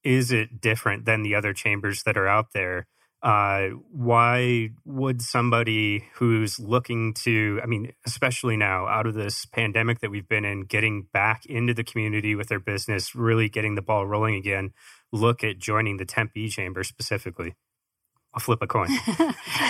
is 0.04 0.32
it 0.32 0.61
different 0.61 1.04
than 1.04 1.22
the 1.22 1.34
other 1.34 1.52
chambers 1.52 2.04
that 2.04 2.16
are 2.16 2.28
out 2.28 2.52
there? 2.54 2.86
Uh, 3.22 3.70
why 3.90 4.70
would 4.84 5.20
somebody 5.22 6.04
who's 6.14 6.60
looking 6.60 7.14
to, 7.14 7.58
I 7.62 7.66
mean, 7.66 7.92
especially 8.06 8.56
now 8.56 8.86
out 8.86 9.06
of 9.06 9.14
this 9.14 9.46
pandemic 9.46 10.00
that 10.00 10.10
we've 10.10 10.28
been 10.28 10.44
in, 10.44 10.62
getting 10.62 11.08
back 11.12 11.44
into 11.46 11.74
the 11.74 11.82
community 11.82 12.34
with 12.34 12.48
their 12.48 12.60
business, 12.60 13.14
really 13.14 13.48
getting 13.48 13.74
the 13.74 13.82
ball 13.82 14.06
rolling 14.06 14.34
again, 14.34 14.72
look 15.12 15.42
at 15.42 15.58
joining 15.58 15.96
the 15.96 16.04
Tempe 16.04 16.48
Chamber 16.48 16.84
specifically? 16.84 17.54
I'll 18.36 18.40
flip 18.40 18.58
a 18.60 18.66
coin. 18.66 18.88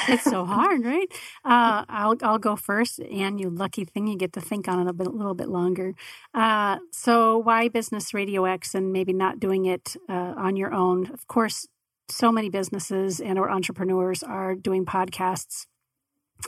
it's 0.08 0.24
so 0.24 0.44
hard, 0.44 0.84
right? 0.84 1.06
Uh, 1.44 1.84
I'll 1.88 2.16
I'll 2.20 2.40
go 2.40 2.56
first, 2.56 2.98
and 2.98 3.38
you 3.38 3.48
lucky 3.48 3.84
thing, 3.84 4.08
you 4.08 4.18
get 4.18 4.32
to 4.32 4.40
think 4.40 4.66
on 4.66 4.80
it 4.80 4.90
a, 4.90 4.92
bit, 4.92 5.06
a 5.06 5.10
little 5.10 5.34
bit 5.34 5.48
longer. 5.48 5.94
Uh, 6.34 6.78
so, 6.90 7.38
why 7.38 7.68
Business 7.68 8.12
Radio 8.12 8.44
X, 8.44 8.74
and 8.74 8.92
maybe 8.92 9.12
not 9.12 9.38
doing 9.38 9.66
it 9.66 9.96
uh, 10.08 10.34
on 10.36 10.56
your 10.56 10.74
own? 10.74 11.06
Of 11.12 11.28
course, 11.28 11.68
so 12.08 12.30
many 12.30 12.50
businesses 12.50 13.20
and 13.20 13.38
or 13.38 13.50
entrepreneurs 13.50 14.22
are 14.22 14.54
doing 14.54 14.84
podcasts, 14.84 15.66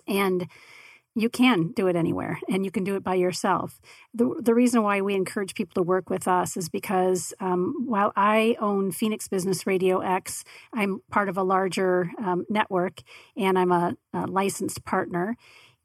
and 0.07 0.49
you 1.19 1.29
can 1.29 1.73
do 1.73 1.89
it 1.89 1.97
anywhere 1.97 2.39
and 2.49 2.65
you 2.65 2.71
can 2.71 2.85
do 2.85 2.95
it 2.95 3.03
by 3.03 3.15
yourself. 3.15 3.81
The, 4.15 4.41
the 4.41 4.55
reason 4.55 4.85
why 4.85 5.01
we 5.01 5.15
encourage 5.15 5.55
people 5.55 5.75
to 5.75 5.83
work 5.83 6.11
with 6.11 6.29
us 6.29 6.57
is 6.57 6.69
because 6.69 7.35
um, 7.41 7.75
while 7.87 8.13
I 8.15 8.57
own 8.61 8.93
Phoenix 8.93 9.27
Business 9.27 9.67
Radio 9.67 9.99
X, 9.99 10.45
I'm 10.73 11.01
part 11.11 11.29
of 11.29 11.37
a 11.37 11.43
larger 11.43 12.11
um, 12.25 12.47
network 12.49 13.01
and 13.37 13.59
I'm 13.59 13.73
a, 13.73 13.97
a 14.13 14.27
licensed 14.27 14.85
partner. 14.85 15.37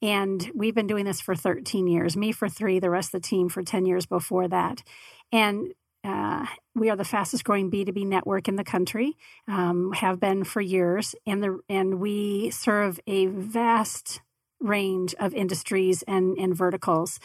And 0.03 0.51
we've 0.53 0.75
been 0.75 0.87
doing 0.87 1.05
this 1.05 1.21
for 1.21 1.33
13 1.33 1.87
years, 1.87 2.15
me 2.15 2.31
for 2.31 2.47
three, 2.47 2.79
the 2.79 2.89
rest 2.91 3.15
of 3.15 3.21
the 3.21 3.27
team 3.27 3.49
for 3.49 3.63
10 3.63 3.85
years 3.87 4.05
before 4.05 4.47
that. 4.49 4.83
And 5.31 5.73
uh, 6.03 6.45
we 6.75 6.89
are 6.89 6.95
the 6.95 7.05
fastest 7.05 7.43
growing 7.43 7.71
B2B 7.71 8.05
network 8.05 8.47
in 8.47 8.55
the 8.55 8.63
country, 8.63 9.15
um, 9.47 9.91
have 9.93 10.19
been 10.19 10.43
for 10.43 10.61
years, 10.61 11.15
and 11.25 11.43
the 11.43 11.59
and 11.69 11.99
we 11.99 12.49
serve 12.49 12.99
a 13.07 13.27
vast 13.27 14.21
range 14.59 15.13
of 15.19 15.33
industries 15.33 16.03
and, 16.03 16.37
and 16.37 16.55
verticals. 16.55 17.19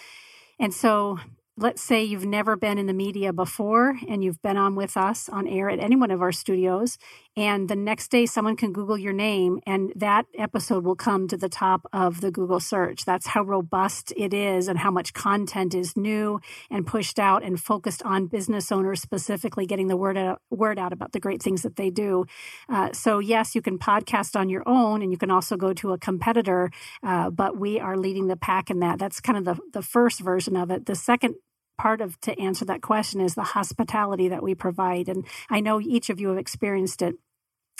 And 0.58 0.74
so 0.74 1.18
let's 1.56 1.82
say 1.82 2.04
you've 2.04 2.24
never 2.24 2.56
been 2.56 2.78
in 2.78 2.86
the 2.86 2.92
media 2.92 3.32
before 3.32 3.98
and 4.08 4.22
you've 4.22 4.40
been 4.42 4.56
on 4.56 4.74
with 4.74 4.96
us 4.96 5.28
on 5.28 5.46
air 5.46 5.68
at 5.68 5.80
any 5.80 5.96
one 5.96 6.10
of 6.10 6.22
our 6.22 6.32
studios 6.32 6.98
and 7.38 7.68
the 7.68 7.76
next 7.76 8.10
day 8.10 8.26
someone 8.26 8.56
can 8.56 8.72
google 8.72 8.98
your 8.98 9.12
name 9.12 9.60
and 9.64 9.92
that 9.94 10.26
episode 10.36 10.84
will 10.84 10.96
come 10.96 11.28
to 11.28 11.36
the 11.36 11.48
top 11.48 11.86
of 11.92 12.20
the 12.20 12.32
google 12.32 12.58
search. 12.58 13.04
That's 13.04 13.28
how 13.28 13.44
robust 13.44 14.12
it 14.16 14.34
is 14.34 14.66
and 14.66 14.76
how 14.76 14.90
much 14.90 15.12
content 15.12 15.72
is 15.72 15.96
new 15.96 16.40
and 16.68 16.84
pushed 16.84 17.20
out 17.20 17.44
and 17.44 17.60
focused 17.60 18.02
on 18.02 18.26
business 18.26 18.72
owners 18.72 19.00
specifically 19.00 19.66
getting 19.66 19.86
the 19.86 19.96
word 19.96 20.18
out, 20.18 20.42
word 20.50 20.80
out 20.80 20.92
about 20.92 21.12
the 21.12 21.20
great 21.20 21.40
things 21.40 21.62
that 21.62 21.76
they 21.76 21.90
do. 21.90 22.26
Uh, 22.68 22.92
so 22.92 23.20
yes 23.20 23.54
you 23.54 23.62
can 23.62 23.78
podcast 23.78 24.34
on 24.34 24.48
your 24.48 24.64
own 24.66 25.00
and 25.00 25.12
you 25.12 25.18
can 25.18 25.30
also 25.30 25.56
go 25.56 25.72
to 25.72 25.92
a 25.92 25.98
competitor 25.98 26.72
uh, 27.04 27.30
but 27.30 27.56
we 27.56 27.78
are 27.78 27.96
leading 27.96 28.26
the 28.26 28.36
pack 28.36 28.68
in 28.68 28.80
that. 28.80 28.98
That's 28.98 29.20
kind 29.20 29.38
of 29.38 29.44
the, 29.44 29.62
the 29.72 29.82
first 29.82 30.18
version 30.18 30.56
of 30.56 30.72
it. 30.72 30.86
The 30.86 30.96
second 30.96 31.36
part 31.78 32.00
of 32.00 32.20
to 32.20 32.38
answer 32.38 32.64
that 32.64 32.82
question 32.82 33.20
is 33.20 33.34
the 33.34 33.42
hospitality 33.42 34.28
that 34.28 34.42
we 34.42 34.54
provide. 34.54 35.08
And 35.08 35.24
I 35.48 35.60
know 35.60 35.80
each 35.80 36.10
of 36.10 36.20
you 36.20 36.28
have 36.30 36.38
experienced 36.38 37.00
it 37.00 37.14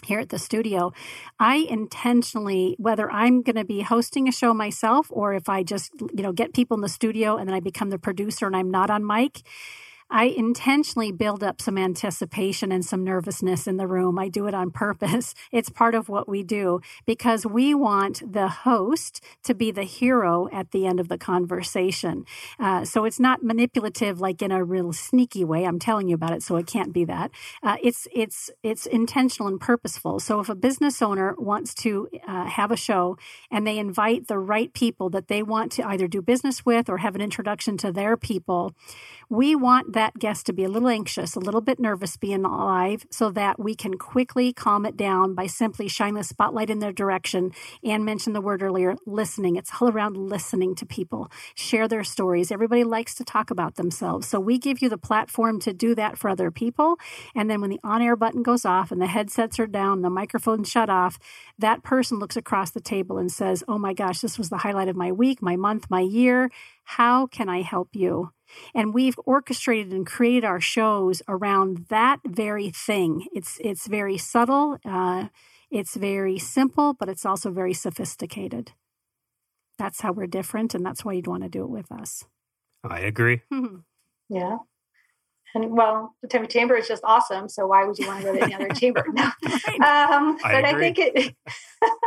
here 0.05 0.20
at 0.20 0.28
the 0.28 0.38
studio, 0.38 0.92
I 1.38 1.57
intentionally, 1.57 2.76
whether 2.78 3.11
I'm 3.11 3.42
going 3.42 3.57
to 3.57 3.64
be 3.64 3.80
hosting 3.80 4.28
a 4.28 4.32
show 4.32 4.55
myself 4.55 5.09
or 5.11 5.34
if 5.34 5.49
I 5.49 5.62
just, 5.62 5.92
you 6.01 6.22
know, 6.22 6.32
get 6.32 6.55
people 6.55 6.76
in 6.76 6.80
the 6.80 6.88
studio 6.88 7.36
and 7.36 7.49
then 7.49 7.55
I 7.55 7.61
become 7.61 7.90
the 7.90 7.99
producer 7.99 8.46
and 8.46 8.57
I'm 8.57 8.70
not 8.70 8.90
on 8.90 9.07
mic, 9.07 9.42
I 10.11 10.24
intentionally 10.24 11.12
build 11.12 11.44
up 11.44 11.61
some 11.61 11.76
anticipation 11.76 12.72
and 12.72 12.84
some 12.84 13.04
nervousness 13.04 13.66
in 13.66 13.76
the 13.76 13.86
room. 13.86 14.18
I 14.18 14.28
do 14.28 14.46
it 14.46 14.54
on 14.54 14.70
purpose. 14.78 15.34
It's 15.52 15.68
part 15.68 15.94
of 15.94 16.09
what 16.09 16.28
we 16.28 16.42
do 16.42 16.80
because 17.06 17.44
we 17.44 17.74
want 17.74 18.32
the 18.32 18.48
host 18.48 19.22
to 19.44 19.54
be 19.54 19.70
the 19.70 19.82
hero 19.82 20.48
at 20.52 20.70
the 20.70 20.86
end 20.86 21.00
of 21.00 21.09
the 21.09 21.18
conversation. 21.18 22.24
Uh, 22.59 22.84
so 22.84 23.04
it's 23.04 23.20
not 23.20 23.42
manipulative 23.42 24.20
like 24.20 24.40
in 24.40 24.50
a 24.50 24.64
real 24.64 24.92
sneaky 24.92 25.44
way. 25.44 25.64
I'm 25.64 25.78
telling 25.78 26.09
you 26.09 26.14
about 26.14 26.32
it, 26.32 26.42
so 26.42 26.56
it 26.56 26.66
can't 26.66 26.92
be 26.92 27.04
that. 27.04 27.30
Uh, 27.62 27.76
it's 27.82 28.09
it's 28.14 28.50
it's 28.62 28.86
intentional 28.86 29.48
and 29.48 29.61
purposeful. 29.61 30.20
So 30.20 30.40
if 30.40 30.48
a 30.48 30.54
business 30.54 31.02
owner 31.02 31.34
wants 31.38 31.74
to 31.74 32.09
uh, 32.26 32.46
have 32.46 32.70
a 32.70 32.76
show 32.76 33.16
and 33.50 33.66
they 33.66 33.78
invite 33.78 34.28
the 34.28 34.38
right 34.38 34.72
people 34.72 35.11
that 35.11 35.28
they 35.28 35.42
want 35.42 35.72
to 35.72 35.86
either 35.86 36.09
do 36.09 36.22
business 36.22 36.64
with 36.64 36.88
or 36.88 36.98
have 36.98 37.14
an 37.14 37.20
introduction 37.20 37.76
to 37.78 37.92
their 37.92 38.16
people, 38.16 38.74
we 39.28 39.54
want 39.54 39.92
that 39.99 40.16
guest 40.20 40.46
to 40.46 40.53
be 40.53 40.62
a 40.62 40.68
little 40.68 40.88
anxious, 40.88 41.34
a 41.34 41.40
little 41.40 41.61
bit 41.61 41.80
nervous 41.80 42.16
being 42.16 42.42
live 42.42 43.05
so 43.11 43.32
that 43.32 43.59
we 43.59 43.74
can 43.74 43.99
quickly 43.99 44.53
calm 44.53 44.86
it 44.86 44.96
down 44.96 45.34
by 45.34 45.49
simply 45.49 45.88
shining 45.88 46.14
the 46.14 46.22
spotlight 46.22 46.70
in 46.70 46.78
their 46.78 46.92
direction 46.92 47.51
and 47.82 48.05
mention 48.05 48.32
the 48.32 48.40
word 48.40 48.62
earlier 48.62 48.94
listening. 49.07 49.57
It's 49.57 49.72
all 49.80 49.88
around 49.88 50.16
listening 50.16 50.76
to 50.76 50.86
people, 50.86 51.32
share 51.57 51.88
their 51.88 52.05
stories. 52.05 52.53
Everybody 52.53 52.84
likes 52.84 53.12
to 53.16 53.24
talk 53.24 53.51
about 53.51 53.74
themselves. 53.74 54.28
So 54.28 54.38
we 54.38 54.57
give 54.57 54.80
you 54.80 54.88
the 54.88 54.96
platform 54.96 55.59
to 55.62 55.72
do 55.72 55.96
that 55.96 56.16
for 56.16 56.30
other 56.30 56.53
people. 56.53 56.96
And 57.34 57.51
then 57.51 57.61
when 57.61 57.70
the 57.70 57.80
on 57.82 58.01
air 58.01 58.14
button 58.14 58.44
goes 58.44 58.64
off 58.64 58.92
and 58.92 59.03
the 59.03 59.09
headsets 59.09 59.59
are 59.59 59.66
down, 59.66 60.03
the 60.03 60.11
microphone 60.11 60.62
shut 60.62 60.88
off, 60.88 61.18
that 61.59 61.82
person 61.82 62.20
looks 62.20 62.36
across 62.36 62.70
the 62.70 62.80
table 62.80 63.18
and 63.18 63.32
says, 63.32 63.64
Oh 63.66 63.78
my 63.78 63.94
gosh, 63.94 64.20
this 64.20 64.38
was 64.38 64.49
the 64.49 64.59
highlight 64.59 64.86
of 64.86 64.94
my 64.94 65.11
week, 65.11 65.42
my 65.42 65.57
month, 65.57 65.90
my 65.90 66.03
year. 66.03 66.51
How 66.93 67.26
can 67.26 67.51
I 67.51 67.61
help 67.61 67.91
you? 67.93 68.30
And 68.74 68.95
we've 68.95 69.18
orchestrated 69.26 69.93
and 69.93 70.07
created 70.07 70.43
our 70.43 70.59
shows 70.59 71.20
around 71.28 71.84
that 71.91 72.20
very 72.26 72.70
thing. 72.70 73.26
It's 73.34 73.59
it's 73.61 73.86
very 73.86 74.16
subtle, 74.16 74.78
uh, 74.86 75.26
it's 75.70 75.97
very 75.97 76.39
simple, 76.39 76.95
but 76.95 77.11
it's 77.11 77.26
also 77.26 77.51
very 77.51 77.74
sophisticated. 77.74 78.72
That's 79.78 80.01
how 80.01 80.12
we're 80.12 80.26
different, 80.26 80.74
and 80.74 80.84
that's 80.84 81.05
why 81.05 81.12
you'd 81.12 81.26
want 81.26 81.43
to 81.43 81.51
do 81.51 81.62
it 81.62 81.68
with 81.68 81.93
us. 81.93 82.24
I 82.82 83.01
agree. 83.01 83.43
Yeah. 84.30 84.57
And 85.55 85.76
well, 85.76 86.14
the 86.22 86.28
Tempe 86.28 86.49
Chamber 86.49 86.76
is 86.76 86.89
just 86.89 87.05
awesome. 87.05 87.51
So 87.51 87.66
why 87.66 87.84
would 87.84 87.99
you 87.99 88.07
want 88.07 88.20
to 88.20 88.24
go 88.24 88.34
to 88.34 88.43
any 88.43 88.55
other 88.55 88.68
chamber? 88.70 89.05
No. 89.12 89.30
Um, 89.84 90.39
but 90.43 90.64
I, 90.64 90.70
I 90.70 90.78
think 90.78 90.99
it, 90.99 91.34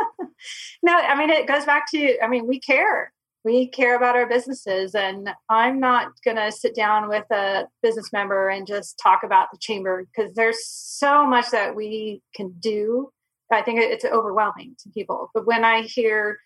no, 0.82 0.92
I 0.92 1.16
mean, 1.16 1.30
it 1.30 1.46
goes 1.46 1.64
back 1.64 1.90
to, 1.92 2.22
I 2.22 2.28
mean, 2.28 2.46
we 2.46 2.60
care. 2.60 3.12
We 3.44 3.68
care 3.68 3.96
about 3.96 4.16
our 4.16 4.28
businesses. 4.28 4.94
And 4.94 5.30
I'm 5.48 5.80
not 5.80 6.08
going 6.24 6.36
to 6.36 6.52
sit 6.52 6.74
down 6.74 7.08
with 7.08 7.24
a 7.32 7.66
business 7.82 8.12
member 8.12 8.48
and 8.48 8.66
just 8.66 8.98
talk 9.02 9.22
about 9.24 9.48
the 9.52 9.58
chamber 9.60 10.06
because 10.06 10.32
there's 10.34 10.64
so 10.66 11.26
much 11.26 11.50
that 11.50 11.74
we 11.74 12.22
can 12.34 12.54
do. 12.60 13.10
I 13.50 13.62
think 13.62 13.80
it's 13.80 14.04
overwhelming 14.04 14.76
to 14.82 14.90
people. 14.90 15.30
But 15.34 15.46
when 15.46 15.64
I 15.64 15.82
hear 15.82 16.38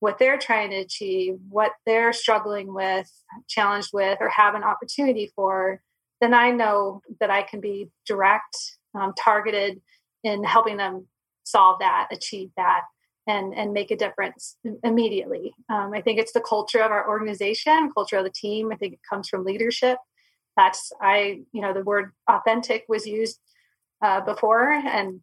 what 0.00 0.18
they're 0.18 0.38
trying 0.38 0.70
to 0.70 0.76
achieve, 0.76 1.34
what 1.48 1.72
they're 1.86 2.12
struggling 2.12 2.72
with, 2.72 3.10
challenged 3.48 3.90
with, 3.92 4.18
or 4.20 4.28
have 4.28 4.54
an 4.54 4.62
opportunity 4.62 5.32
for, 5.34 5.80
then 6.20 6.34
I 6.34 6.50
know 6.50 7.02
that 7.20 7.30
I 7.30 7.42
can 7.42 7.60
be 7.60 7.90
direct, 8.06 8.56
um, 8.94 9.12
targeted 9.18 9.80
in 10.22 10.44
helping 10.44 10.76
them 10.76 11.06
solve 11.44 11.80
that, 11.80 12.08
achieve 12.10 12.50
that, 12.56 12.82
and 13.26 13.54
and 13.54 13.72
make 13.72 13.90
a 13.90 13.96
difference 13.96 14.56
immediately. 14.82 15.54
Um, 15.68 15.92
I 15.94 16.00
think 16.00 16.18
it's 16.18 16.32
the 16.32 16.40
culture 16.40 16.80
of 16.80 16.90
our 16.90 17.08
organization, 17.08 17.90
culture 17.92 18.18
of 18.18 18.24
the 18.24 18.30
team. 18.30 18.70
I 18.72 18.76
think 18.76 18.94
it 18.94 19.00
comes 19.08 19.28
from 19.28 19.44
leadership. 19.44 19.98
That's 20.56 20.92
I, 21.00 21.40
you 21.52 21.60
know, 21.60 21.72
the 21.72 21.82
word 21.82 22.12
authentic 22.28 22.84
was 22.88 23.06
used 23.06 23.38
uh, 24.02 24.20
before, 24.20 24.70
and 24.70 25.20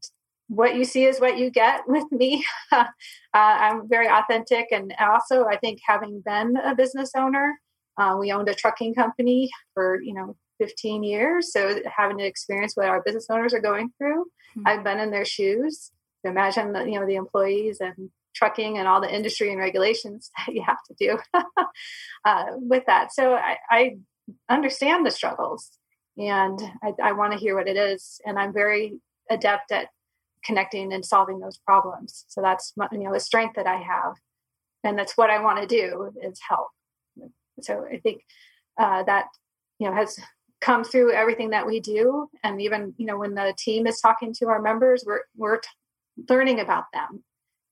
what 0.47 0.75
you 0.75 0.83
see 0.83 1.05
is 1.05 1.19
what 1.21 1.37
you 1.37 1.49
get 1.49 1.81
with 1.87 2.11
me. 2.11 2.43
uh, 2.71 2.85
I'm 3.33 3.87
very 3.87 4.07
authentic, 4.07 4.67
and 4.71 4.93
also 4.99 5.45
I 5.45 5.57
think 5.57 5.79
having 5.85 6.21
been 6.25 6.57
a 6.57 6.75
business 6.75 7.11
owner, 7.15 7.59
uh, 7.97 8.15
we 8.19 8.31
owned 8.31 8.49
a 8.49 8.55
trucking 8.55 8.95
company 8.95 9.49
for 9.73 10.01
you 10.01 10.13
know 10.13 10.35
15 10.59 11.03
years. 11.03 11.51
So 11.53 11.79
having 11.95 12.17
to 12.17 12.25
experience 12.25 12.75
what 12.75 12.87
our 12.87 13.01
business 13.01 13.27
owners 13.29 13.53
are 13.53 13.61
going 13.61 13.91
through, 13.97 14.25
mm-hmm. 14.25 14.67
I've 14.67 14.83
been 14.83 14.99
in 14.99 15.11
their 15.11 15.25
shoes. 15.25 15.91
Imagine 16.23 16.73
the, 16.73 16.83
you 16.83 16.99
know 16.99 17.05
the 17.05 17.15
employees 17.15 17.79
and 17.79 18.09
trucking 18.35 18.77
and 18.77 18.87
all 18.87 19.01
the 19.01 19.13
industry 19.13 19.51
and 19.51 19.59
regulations 19.59 20.31
that 20.47 20.53
you 20.53 20.63
have 20.63 20.81
to 20.87 20.95
do 20.99 21.17
uh, 22.25 22.45
with 22.55 22.85
that. 22.87 23.13
So 23.13 23.33
I, 23.33 23.57
I, 23.69 23.97
understand 24.49 25.05
the 25.05 25.11
struggles, 25.11 25.71
and 26.17 26.57
I, 26.81 26.93
I 27.03 27.11
want 27.11 27.33
to 27.33 27.39
hear 27.39 27.55
what 27.55 27.67
it 27.67 27.75
is. 27.75 28.21
And 28.25 28.39
I'm 28.39 28.53
very 28.53 28.99
adept 29.29 29.71
at 29.71 29.87
connecting 30.45 30.93
and 30.93 31.03
solving 31.03 31.39
those 31.39 31.57
problems. 31.57 32.25
So 32.29 32.41
that's 32.41 32.73
you 32.91 32.99
know 32.99 33.13
a 33.13 33.19
strength 33.19 33.55
that 33.55 33.67
I 33.67 33.77
have, 33.77 34.13
and 34.83 34.97
that's 34.97 35.17
what 35.17 35.29
I 35.29 35.41
want 35.41 35.59
to 35.59 35.67
do 35.67 36.11
is 36.23 36.39
help. 36.47 36.67
So 37.61 37.85
I 37.91 37.97
think 37.97 38.23
uh, 38.79 39.03
that 39.03 39.25
you 39.79 39.89
know 39.89 39.95
has 39.95 40.17
come 40.61 40.83
through 40.83 41.11
everything 41.11 41.49
that 41.49 41.65
we 41.65 41.79
do 41.79 42.29
and 42.43 42.61
even 42.61 42.93
you 42.97 43.05
know 43.05 43.17
when 43.17 43.33
the 43.33 43.53
team 43.57 43.87
is 43.87 43.99
talking 43.99 44.31
to 44.31 44.47
our 44.47 44.61
members 44.61 45.03
we're 45.05 45.21
we're 45.35 45.59
learning 46.29 46.59
about 46.59 46.85
them 46.93 47.23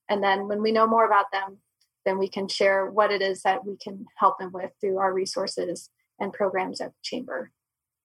and 0.10 0.24
then 0.24 0.48
when 0.48 0.62
we 0.62 0.72
know 0.72 0.88
more 0.88 1.06
about 1.06 1.32
them 1.32 1.58
then 2.06 2.18
we 2.18 2.30
can 2.30 2.48
share 2.48 2.90
what 2.90 3.12
it 3.12 3.22
is 3.22 3.42
that 3.42 3.66
we 3.66 3.78
can 3.78 4.06
help 4.18 4.40
them 4.40 4.52
with 4.54 4.72
through 4.80 4.98
our 4.98 5.14
resources 5.14 5.90
and 6.20 6.34
programs 6.34 6.82
at 6.82 6.90
the 6.90 7.00
chamber 7.04 7.52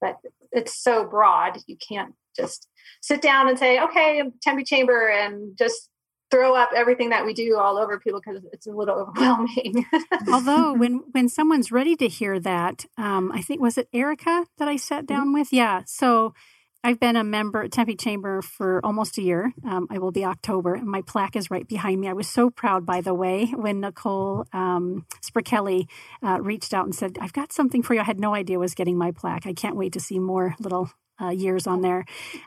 but 0.01 0.19
it's 0.53 0.83
so 0.83 1.05
broad 1.05 1.59
you 1.67 1.77
can't 1.77 2.15
just 2.37 2.69
sit 3.01 3.23
down 3.23 3.49
and 3.49 3.59
say 3.59 3.81
okay 3.81 4.23
tempe 4.43 4.65
chamber 4.65 5.09
and 5.09 5.57
just 5.57 5.89
throw 6.35 6.55
up 6.55 6.71
everything 6.75 7.11
that 7.11 7.25
we 7.25 7.33
do 7.33 7.57
all 7.57 7.79
over 7.79 8.01
people 8.01 8.21
because 8.21 8.43
it's 8.53 8.67
a 8.67 8.73
little 8.73 8.97
overwhelming. 9.17 9.87
Although 10.33 10.73
when 10.77 11.05
when 11.13 11.29
someone's 11.29 11.71
ready 11.71 11.95
to 11.97 12.09
hear 12.09 12.41
that, 12.41 12.87
um, 12.99 13.31
I 13.33 13.41
think 13.41 13.61
was 13.61 13.79
it 13.79 13.89
Erica 13.93 14.47
that 14.59 14.69
I 14.69 14.77
sat 14.77 15.07
down 15.07 15.27
mm-hmm. 15.27 15.35
with. 15.35 15.53
Yeah, 15.53 15.83
so. 15.87 16.35
I've 16.87 17.01
been 17.01 17.17
a 17.17 17.25
member 17.25 17.63
at 17.63 17.73
Tempe 17.73 17.97
Chamber 17.97 18.43
for 18.43 18.85
almost 18.85 19.17
a 19.17 19.23
year. 19.23 19.55
Um, 19.67 19.87
I 19.89 19.97
will 19.97 20.13
be 20.13 20.23
October, 20.23 20.75
and 20.75 20.87
my 20.87 21.01
plaque 21.01 21.35
is 21.35 21.51
right 21.51 21.67
behind 21.67 21.99
me. 21.99 22.09
I 22.09 22.13
was 22.13 22.29
so 22.29 22.51
proud, 22.51 22.85
by 22.85 23.01
the 23.01 23.15
way, 23.15 23.47
when 23.47 23.81
Nicole 23.81 24.45
um, 24.53 25.07
Sprichelli 25.23 25.89
uh, 26.23 26.43
reached 26.43 26.75
out 26.75 26.85
and 26.85 26.95
said, 26.95 27.17
"I've 27.23 27.33
got 27.33 27.55
something 27.55 27.83
for 27.83 27.95
you." 27.95 28.01
I 28.01 28.05
had 28.05 28.21
no 28.21 28.35
idea 28.35 28.59
was 28.59 28.75
getting 28.75 28.99
my 28.99 29.13
plaque. 29.13 29.47
I 29.47 29.55
can't 29.55 29.77
wait 29.77 29.95
to 29.95 30.01
see 30.01 30.19
more 30.19 30.57
little 30.61 30.91
uh, 31.21 31.31
years 31.31 31.67
on 31.67 31.81
there. 31.81 32.05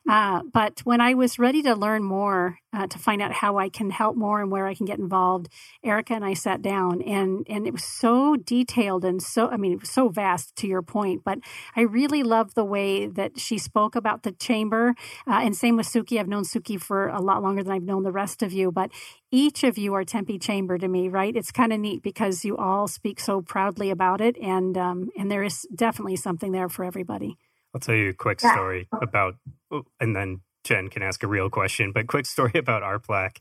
Uh, 0.10 0.42
but 0.54 0.82
when 0.84 1.02
I 1.02 1.14
was 1.14 1.40
ready 1.40 1.62
to 1.64 1.76
learn 1.76 2.04
more, 2.04 2.60
uh, 2.74 2.88
to 2.88 3.00
find 3.00 3.22
out 3.22 3.32
how 3.32 3.58
I 3.58 3.70
can 3.70 3.90
help 3.90 4.16
more 4.16 4.42
and 4.42 4.52
where 4.52 4.68
I 4.68 4.76
can 4.76 4.86
get 4.86 5.00
involved, 5.00 5.48
Erica 5.84 6.14
and 6.14 6.26
I 6.26 6.34
sat 6.34 6.62
down, 6.62 7.02
and 7.02 7.46
and 7.50 7.66
it 7.66 7.74
was 7.74 7.84
so 7.84 8.36
detailed 8.36 9.06
and 9.06 9.22
so 9.22 9.48
I 9.48 9.58
mean 9.58 9.72
it 9.72 9.80
was 9.80 9.90
so 9.90 10.10
vast 10.10 10.56
to 10.58 10.68
your 10.68 10.82
point. 10.82 11.24
But 11.24 11.40
I 11.76 11.82
really 11.82 12.24
love 12.24 12.54
the 12.54 12.66
way 12.66 13.08
that 13.08 13.40
she 13.40 13.58
spoke 13.58 13.96
about 13.96 14.24
the 14.24 14.32
chamber, 14.34 14.96
uh, 15.28 15.40
and 15.44 15.56
same 15.56 15.78
with 15.78 15.88
Suki. 15.88 16.20
I've 16.20 16.28
known 16.28 16.44
Suki 16.44 16.80
for 16.80 17.08
a 17.08 17.22
lot 17.22 17.42
longer 17.42 17.64
than 17.64 17.74
I've 17.74 17.84
known 17.84 18.04
the 18.04 18.12
rest 18.12 18.44
of 18.44 18.52
you, 18.54 18.72
but 18.72 18.92
each 19.32 19.64
of 19.64 19.78
you 19.78 19.94
are 19.94 20.04
Tempe 20.04 20.40
Chamber 20.40 20.78
to 20.78 20.88
me, 20.88 21.10
right? 21.10 21.36
It's 21.36 21.52
kind 21.52 21.74
of 21.74 21.80
neat 21.80 22.02
because 22.04 22.46
you 22.46 22.58
all 22.58 22.88
speak 22.88 23.20
so 23.20 23.42
proudly 23.42 23.90
about 23.90 24.22
it, 24.22 24.38
and 24.42 24.78
um, 24.78 25.10
and 25.18 25.32
there 25.32 25.44
is 25.44 25.68
definitely 25.74 26.18
something 26.18 26.52
there 26.52 26.70
for 26.70 26.86
everybody. 26.86 27.38
I'll 27.78 27.82
tell 27.82 27.94
you 27.94 28.10
a 28.10 28.14
quick 28.14 28.40
story 28.40 28.88
about, 29.04 29.36
oh, 29.70 29.84
and 30.00 30.16
then 30.16 30.42
Jen 30.64 30.88
can 30.88 31.04
ask 31.04 31.22
a 31.22 31.28
real 31.28 31.48
question, 31.48 31.92
but 31.92 32.08
quick 32.08 32.26
story 32.36 32.54
about 32.56 32.82
our 32.82 32.98
plaque. 32.98 33.40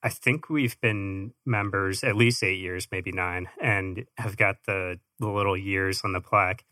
I 0.00 0.10
think 0.10 0.48
we've 0.48 0.80
been 0.80 1.32
members 1.44 2.04
at 2.04 2.14
least 2.14 2.44
eight 2.44 2.60
years, 2.60 2.86
maybe 2.92 3.10
nine, 3.10 3.48
and 3.60 4.04
have 4.16 4.36
got 4.36 4.58
the, 4.64 5.00
the 5.18 5.28
little 5.28 5.56
years 5.56 6.02
on 6.04 6.12
the 6.12 6.20
plaque. 6.20 6.64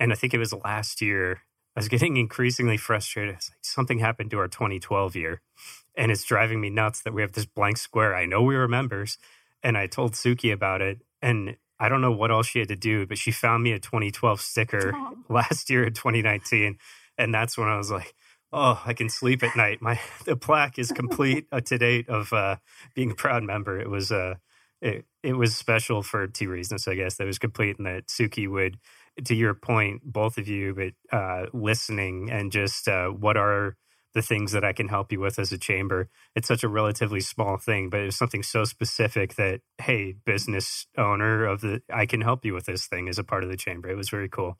And 0.00 0.10
I 0.10 0.16
think 0.16 0.34
it 0.34 0.38
was 0.38 0.52
last 0.52 1.00
year, 1.00 1.42
I 1.76 1.80
was 1.80 1.88
getting 1.88 2.16
increasingly 2.26 2.78
frustrated. 2.78 3.34
Like, 3.34 3.62
something 3.62 4.00
happened 4.00 4.32
to 4.32 4.38
our 4.40 4.48
2012 4.48 5.14
year, 5.14 5.40
and 5.96 6.10
it's 6.10 6.24
driving 6.24 6.60
me 6.60 6.68
nuts 6.68 7.02
that 7.02 7.14
we 7.14 7.22
have 7.22 7.34
this 7.34 7.46
blank 7.46 7.76
square. 7.76 8.16
I 8.16 8.26
know 8.26 8.42
we 8.42 8.56
were 8.56 8.66
members, 8.66 9.18
and 9.62 9.78
I 9.78 9.86
told 9.86 10.14
Suki 10.14 10.52
about 10.52 10.82
it, 10.82 10.98
and 11.22 11.58
I 11.78 11.88
don't 11.88 12.00
know 12.00 12.12
what 12.12 12.30
else 12.30 12.46
she 12.46 12.60
had 12.60 12.68
to 12.68 12.76
do, 12.76 13.06
but 13.06 13.18
she 13.18 13.30
found 13.30 13.62
me 13.62 13.72
a 13.72 13.78
2012 13.78 14.40
sticker 14.40 14.92
oh. 14.94 15.16
last 15.28 15.70
year 15.70 15.84
in 15.84 15.92
2019. 15.92 16.78
And 17.18 17.34
that's 17.34 17.58
when 17.58 17.68
I 17.68 17.76
was 17.76 17.90
like, 17.90 18.14
oh, 18.52 18.80
I 18.86 18.92
can 18.94 19.08
sleep 19.08 19.42
at 19.42 19.56
night. 19.56 19.82
My 19.82 20.00
the 20.24 20.36
plaque 20.36 20.78
is 20.78 20.92
complete 20.92 21.46
uh, 21.52 21.60
to 21.60 21.78
date 21.78 22.08
of 22.08 22.32
uh, 22.32 22.56
being 22.94 23.10
a 23.10 23.14
proud 23.14 23.42
member. 23.42 23.78
It 23.78 23.90
was 23.90 24.12
uh, 24.12 24.34
it, 24.80 25.04
it 25.22 25.34
was 25.34 25.56
special 25.56 26.02
for 26.02 26.26
two 26.26 26.48
reasons, 26.48 26.86
I 26.86 26.94
guess. 26.94 27.16
That 27.16 27.26
was 27.26 27.38
complete 27.38 27.78
and 27.78 27.86
that 27.86 28.06
Suki 28.08 28.48
would, 28.48 28.78
to 29.24 29.34
your 29.34 29.54
point, 29.54 30.02
both 30.04 30.38
of 30.38 30.46
you, 30.46 30.74
but 30.74 31.16
uh, 31.16 31.46
listening 31.52 32.30
and 32.30 32.52
just 32.52 32.86
uh, 32.86 33.08
what 33.08 33.36
are 33.36 33.76
the 34.14 34.22
things 34.22 34.52
that 34.52 34.64
I 34.64 34.72
can 34.72 34.88
help 34.88 35.10
you 35.12 35.20
with 35.20 35.38
as 35.38 35.52
a 35.52 35.58
chamber. 35.58 36.08
It's 36.34 36.48
such 36.48 36.62
a 36.62 36.68
relatively 36.68 37.20
small 37.20 37.56
thing, 37.56 37.90
but 37.90 38.00
it's 38.00 38.16
something 38.16 38.42
so 38.42 38.64
specific 38.64 39.34
that, 39.34 39.60
hey, 39.78 40.14
business 40.24 40.86
owner 40.96 41.44
of 41.44 41.60
the, 41.60 41.82
I 41.92 42.06
can 42.06 42.20
help 42.20 42.44
you 42.44 42.54
with 42.54 42.66
this 42.66 42.86
thing 42.86 43.08
as 43.08 43.18
a 43.18 43.24
part 43.24 43.42
of 43.42 43.50
the 43.50 43.56
chamber. 43.56 43.90
It 43.90 43.96
was 43.96 44.08
very 44.08 44.28
cool. 44.28 44.58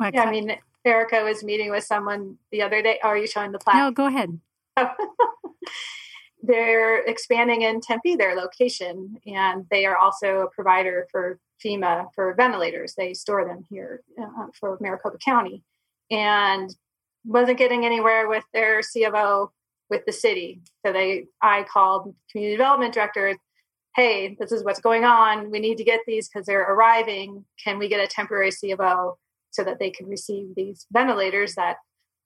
Yeah, 0.00 0.24
I 0.24 0.30
mean, 0.30 0.56
Erica 0.84 1.22
was 1.22 1.44
meeting 1.44 1.70
with 1.70 1.84
someone 1.84 2.38
the 2.50 2.62
other 2.62 2.82
day. 2.82 2.98
Oh, 3.04 3.08
are 3.08 3.18
you 3.18 3.26
showing 3.26 3.52
the 3.52 3.58
plaque? 3.58 3.76
No, 3.76 3.90
go 3.90 4.06
ahead. 4.06 4.40
They're 6.42 7.02
expanding 7.04 7.62
in 7.62 7.80
Tempe, 7.80 8.16
their 8.16 8.34
location, 8.34 9.16
and 9.26 9.64
they 9.70 9.86
are 9.86 9.96
also 9.96 10.38
a 10.38 10.50
provider 10.50 11.06
for 11.12 11.38
FEMA 11.64 12.06
for 12.14 12.34
ventilators. 12.34 12.94
They 12.94 13.14
store 13.14 13.46
them 13.46 13.64
here 13.70 14.02
uh, 14.20 14.46
for 14.58 14.76
Maricopa 14.80 15.18
County. 15.18 15.62
And 16.10 16.74
wasn't 17.24 17.58
getting 17.58 17.84
anywhere 17.84 18.28
with 18.28 18.44
their 18.52 18.80
CFO 18.80 19.48
with 19.90 20.04
the 20.06 20.12
city. 20.12 20.62
So 20.84 20.92
they, 20.92 21.26
I 21.40 21.64
called 21.64 22.14
community 22.30 22.56
development 22.56 22.94
director. 22.94 23.36
Hey, 23.94 24.36
this 24.38 24.52
is 24.52 24.64
what's 24.64 24.80
going 24.80 25.04
on. 25.04 25.50
We 25.50 25.60
need 25.60 25.76
to 25.78 25.84
get 25.84 26.00
these 26.06 26.28
because 26.28 26.46
they're 26.46 26.72
arriving. 26.72 27.44
Can 27.62 27.78
we 27.78 27.88
get 27.88 28.02
a 28.02 28.06
temporary 28.06 28.50
CFO 28.50 29.16
so 29.50 29.64
that 29.64 29.78
they 29.78 29.90
can 29.90 30.06
receive 30.06 30.54
these 30.54 30.86
ventilators 30.90 31.54
that 31.54 31.76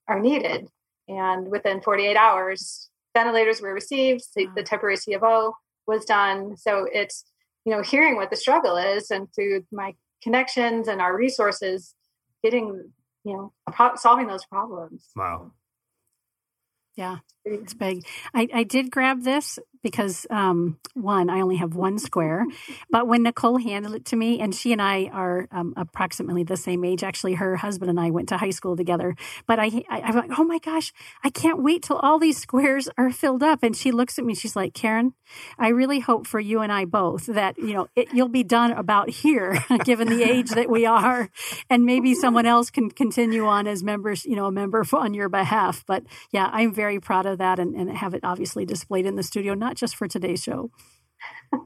are 0.08 0.20
needed? 0.20 0.68
And 1.08 1.48
within 1.48 1.80
48 1.80 2.16
hours, 2.16 2.88
ventilators 3.14 3.60
were 3.60 3.74
received. 3.74 4.24
The, 4.34 4.46
the 4.54 4.62
temporary 4.62 4.96
CFO 4.96 5.52
was 5.86 6.04
done. 6.04 6.56
So 6.56 6.86
it's 6.92 7.24
you 7.64 7.72
know 7.72 7.82
hearing 7.82 8.16
what 8.16 8.30
the 8.30 8.36
struggle 8.36 8.76
is, 8.76 9.10
and 9.10 9.28
through 9.34 9.66
my 9.72 9.94
connections 10.22 10.88
and 10.88 11.00
our 11.00 11.16
resources, 11.16 11.94
getting 12.42 12.92
you 13.26 13.34
know 13.34 13.52
pro- 13.72 13.96
solving 13.96 14.28
those 14.28 14.46
problems. 14.46 15.08
Wow. 15.16 15.52
Yeah. 16.96 17.18
It's 17.44 17.74
big. 17.74 18.06
I, 18.34 18.48
I 18.54 18.62
did 18.64 18.90
grab 18.90 19.22
this 19.24 19.58
because 19.86 20.26
um, 20.30 20.76
one, 20.94 21.30
I 21.30 21.40
only 21.40 21.58
have 21.58 21.76
one 21.76 22.00
square. 22.00 22.44
But 22.90 23.06
when 23.06 23.22
Nicole 23.22 23.58
handed 23.58 23.94
it 23.94 24.04
to 24.06 24.16
me, 24.16 24.40
and 24.40 24.52
she 24.52 24.72
and 24.72 24.82
I 24.82 25.04
are 25.12 25.46
um, 25.52 25.74
approximately 25.76 26.42
the 26.42 26.56
same 26.56 26.84
age. 26.84 27.04
Actually, 27.04 27.34
her 27.34 27.54
husband 27.54 27.88
and 27.88 28.00
I 28.00 28.10
went 28.10 28.28
to 28.30 28.36
high 28.36 28.50
school 28.50 28.76
together. 28.76 29.14
But 29.46 29.60
I, 29.60 29.66
I, 29.88 30.00
I'm 30.00 30.16
like, 30.16 30.36
oh 30.36 30.42
my 30.42 30.58
gosh, 30.58 30.92
I 31.22 31.30
can't 31.30 31.62
wait 31.62 31.84
till 31.84 31.98
all 31.98 32.18
these 32.18 32.36
squares 32.36 32.88
are 32.98 33.12
filled 33.12 33.44
up. 33.44 33.62
And 33.62 33.76
she 33.76 33.92
looks 33.92 34.18
at 34.18 34.24
me, 34.24 34.34
she's 34.34 34.56
like, 34.56 34.74
Karen, 34.74 35.14
I 35.56 35.68
really 35.68 36.00
hope 36.00 36.26
for 36.26 36.40
you 36.40 36.62
and 36.62 36.72
I 36.72 36.84
both 36.84 37.26
that 37.26 37.56
you 37.58 37.74
know 37.74 37.88
it, 37.94 38.08
you'll 38.12 38.28
be 38.28 38.42
done 38.42 38.72
about 38.72 39.08
here, 39.08 39.64
given 39.84 40.08
the 40.08 40.24
age 40.24 40.50
that 40.50 40.68
we 40.68 40.84
are, 40.84 41.30
and 41.70 41.84
maybe 41.84 42.14
someone 42.14 42.46
else 42.46 42.70
can 42.70 42.90
continue 42.90 43.46
on 43.46 43.68
as 43.68 43.84
members, 43.84 44.24
you 44.24 44.34
know, 44.34 44.46
a 44.46 44.52
member 44.52 44.84
on 44.92 45.14
your 45.14 45.28
behalf. 45.28 45.84
But 45.86 46.02
yeah, 46.32 46.50
I'm 46.52 46.72
very 46.72 46.98
proud 46.98 47.26
of 47.26 47.38
that, 47.38 47.58
and, 47.58 47.74
and 47.74 47.96
have 47.96 48.14
it 48.14 48.20
obviously 48.24 48.64
displayed 48.64 49.06
in 49.06 49.14
the 49.14 49.22
studio, 49.22 49.54
not 49.54 49.75
just 49.76 49.96
for 49.96 50.08
today's 50.08 50.42
show. 50.42 50.70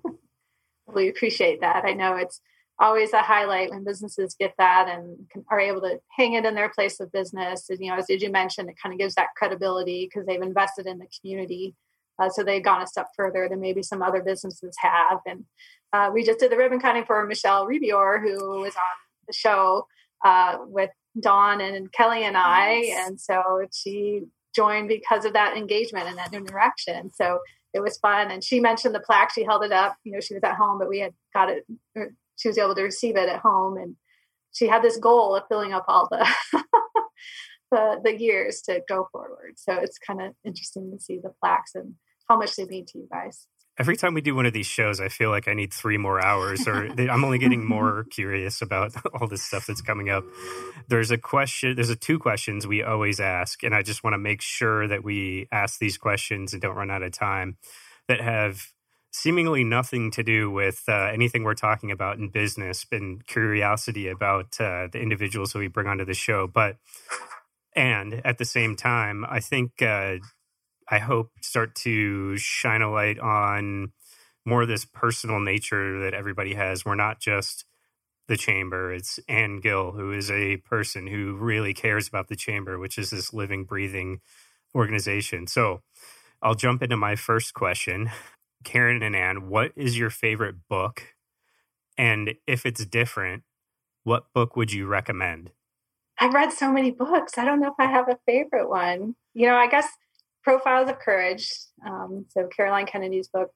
we 0.94 1.08
appreciate 1.08 1.60
that. 1.60 1.84
I 1.84 1.92
know 1.92 2.16
it's 2.16 2.40
always 2.78 3.12
a 3.12 3.20
highlight 3.20 3.70
when 3.70 3.84
businesses 3.84 4.34
get 4.38 4.54
that 4.58 4.88
and 4.88 5.18
can, 5.30 5.44
are 5.50 5.60
able 5.60 5.82
to 5.82 6.00
hang 6.16 6.32
it 6.32 6.46
in 6.46 6.54
their 6.54 6.70
place 6.70 6.98
of 6.98 7.12
business. 7.12 7.68
And, 7.68 7.78
you 7.80 7.90
know, 7.90 7.98
as 7.98 8.08
you 8.08 8.30
mentioned, 8.30 8.70
it 8.70 8.76
kind 8.82 8.92
of 8.92 8.98
gives 8.98 9.14
that 9.14 9.28
credibility 9.36 10.06
because 10.06 10.26
they've 10.26 10.40
invested 10.40 10.86
in 10.86 10.98
the 10.98 11.06
community. 11.20 11.74
Uh, 12.18 12.30
so 12.30 12.42
they've 12.42 12.64
gone 12.64 12.82
a 12.82 12.86
step 12.86 13.08
further 13.16 13.48
than 13.48 13.60
maybe 13.60 13.82
some 13.82 14.02
other 14.02 14.22
businesses 14.22 14.74
have. 14.80 15.20
And 15.26 15.44
uh, 15.92 16.10
we 16.12 16.24
just 16.24 16.38
did 16.38 16.50
the 16.50 16.56
ribbon 16.56 16.80
cutting 16.80 17.04
for 17.04 17.24
Michelle 17.26 17.66
Rebior, 17.66 18.20
who 18.20 18.60
was 18.60 18.74
on 18.76 18.96
the 19.26 19.32
show 19.32 19.86
uh, 20.24 20.58
with 20.60 20.90
Dawn 21.18 21.60
and 21.60 21.92
Kelly 21.92 22.24
and 22.24 22.36
I. 22.36 23.04
And 23.06 23.20
so 23.20 23.66
she 23.72 24.22
joined 24.54 24.88
because 24.88 25.24
of 25.24 25.32
that 25.34 25.56
engagement 25.56 26.08
and 26.08 26.18
that 26.18 26.34
interaction. 26.34 27.10
So 27.14 27.38
it 27.72 27.80
was 27.80 27.98
fun. 27.98 28.30
And 28.30 28.42
she 28.42 28.60
mentioned 28.60 28.94
the 28.94 29.00
plaque. 29.00 29.32
She 29.32 29.44
held 29.44 29.64
it 29.64 29.72
up. 29.72 29.96
You 30.04 30.12
know, 30.12 30.20
she 30.20 30.34
was 30.34 30.42
at 30.42 30.56
home, 30.56 30.78
but 30.78 30.88
we 30.88 31.00
had 31.00 31.12
got 31.32 31.50
it. 31.50 31.64
Er, 31.96 32.14
she 32.36 32.48
was 32.48 32.58
able 32.58 32.74
to 32.74 32.82
receive 32.82 33.16
it 33.16 33.28
at 33.28 33.40
home, 33.40 33.76
and 33.76 33.96
she 34.52 34.66
had 34.66 34.82
this 34.82 34.96
goal 34.96 35.36
of 35.36 35.44
filling 35.48 35.72
up 35.72 35.84
all 35.88 36.08
the 36.10 36.26
the, 37.70 38.00
the 38.02 38.18
years 38.18 38.62
to 38.62 38.82
go 38.88 39.08
forward. 39.12 39.54
So 39.56 39.74
it's 39.74 39.98
kind 39.98 40.20
of 40.20 40.32
interesting 40.44 40.90
to 40.90 41.02
see 41.02 41.18
the 41.22 41.32
plaques 41.40 41.74
and 41.74 41.94
how 42.28 42.38
much 42.38 42.56
they 42.56 42.64
mean 42.64 42.86
to 42.86 42.98
you 42.98 43.08
guys 43.10 43.46
every 43.80 43.96
time 43.96 44.12
we 44.12 44.20
do 44.20 44.34
one 44.34 44.44
of 44.44 44.52
these 44.52 44.66
shows, 44.66 45.00
I 45.00 45.08
feel 45.08 45.30
like 45.30 45.48
I 45.48 45.54
need 45.54 45.72
three 45.72 45.96
more 45.96 46.22
hours, 46.22 46.68
or 46.68 46.86
I'm 46.98 47.24
only 47.24 47.38
getting 47.38 47.64
more 47.66 48.04
curious 48.10 48.60
about 48.60 48.92
all 49.14 49.26
this 49.26 49.42
stuff 49.42 49.66
that's 49.66 49.80
coming 49.80 50.10
up. 50.10 50.22
There's 50.88 51.10
a 51.10 51.16
question, 51.16 51.74
there's 51.76 51.88
a 51.88 51.96
two 51.96 52.18
questions 52.18 52.66
we 52.66 52.82
always 52.82 53.18
ask, 53.18 53.62
and 53.62 53.74
I 53.74 53.82
just 53.82 54.04
want 54.04 54.12
to 54.12 54.18
make 54.18 54.42
sure 54.42 54.86
that 54.86 55.02
we 55.02 55.48
ask 55.50 55.78
these 55.78 55.96
questions 55.96 56.52
and 56.52 56.60
don't 56.60 56.76
run 56.76 56.90
out 56.90 57.02
of 57.02 57.12
time 57.12 57.56
that 58.06 58.20
have 58.20 58.66
seemingly 59.12 59.64
nothing 59.64 60.10
to 60.10 60.22
do 60.22 60.50
with 60.50 60.84
uh, 60.86 61.10
anything 61.12 61.42
we're 61.42 61.54
talking 61.54 61.90
about 61.90 62.18
in 62.18 62.28
business 62.28 62.84
and 62.92 63.26
curiosity 63.26 64.08
about 64.08 64.60
uh, 64.60 64.88
the 64.92 65.00
individuals 65.00 65.52
that 65.52 65.58
we 65.58 65.68
bring 65.68 65.86
onto 65.86 66.04
the 66.04 66.14
show. 66.14 66.46
But, 66.46 66.76
and 67.74 68.20
at 68.26 68.36
the 68.36 68.44
same 68.44 68.76
time, 68.76 69.24
I 69.28 69.40
think 69.40 69.80
uh, 69.80 70.16
I 70.90 70.98
hope 70.98 71.30
start 71.40 71.74
to 71.76 72.36
shine 72.36 72.82
a 72.82 72.90
light 72.90 73.18
on 73.20 73.92
more 74.44 74.62
of 74.62 74.68
this 74.68 74.84
personal 74.84 75.38
nature 75.38 76.00
that 76.02 76.14
everybody 76.14 76.54
has. 76.54 76.84
We're 76.84 76.96
not 76.96 77.20
just 77.20 77.64
the 78.26 78.36
chamber. 78.36 78.92
It's 78.92 79.20
Anne 79.28 79.60
Gill, 79.60 79.92
who 79.92 80.12
is 80.12 80.30
a 80.30 80.56
person 80.58 81.06
who 81.06 81.34
really 81.34 81.74
cares 81.74 82.08
about 82.08 82.28
the 82.28 82.36
chamber, 82.36 82.78
which 82.78 82.98
is 82.98 83.10
this 83.10 83.32
living, 83.32 83.64
breathing 83.64 84.20
organization. 84.74 85.46
So 85.46 85.82
I'll 86.42 86.54
jump 86.54 86.82
into 86.82 86.96
my 86.96 87.16
first 87.16 87.54
question. 87.54 88.10
Karen 88.64 89.02
and 89.02 89.14
Anne, 89.14 89.48
what 89.48 89.72
is 89.76 89.96
your 89.96 90.10
favorite 90.10 90.56
book? 90.68 91.14
And 91.96 92.34
if 92.46 92.66
it's 92.66 92.84
different, 92.84 93.42
what 94.04 94.32
book 94.34 94.56
would 94.56 94.72
you 94.72 94.86
recommend? 94.86 95.50
I've 96.18 96.34
read 96.34 96.52
so 96.52 96.70
many 96.72 96.90
books. 96.90 97.38
I 97.38 97.44
don't 97.44 97.60
know 97.60 97.68
if 97.68 97.74
I 97.78 97.86
have 97.86 98.08
a 98.08 98.18
favorite 98.26 98.68
one. 98.68 99.14
You 99.34 99.46
know, 99.46 99.56
I 99.56 99.68
guess 99.68 99.88
Profiles 100.42 100.90
of 100.90 100.98
Courage. 100.98 101.50
Um, 101.86 102.26
so 102.30 102.48
Caroline 102.54 102.86
Kennedy's 102.86 103.28
book 103.28 103.50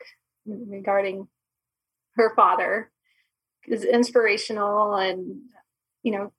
regarding 0.47 1.29
her 2.17 2.35
father 2.35 2.91
is 3.67 3.85
inspirational 3.85 4.95
and 4.95 5.41
you 6.03 6.13
know 6.13 6.33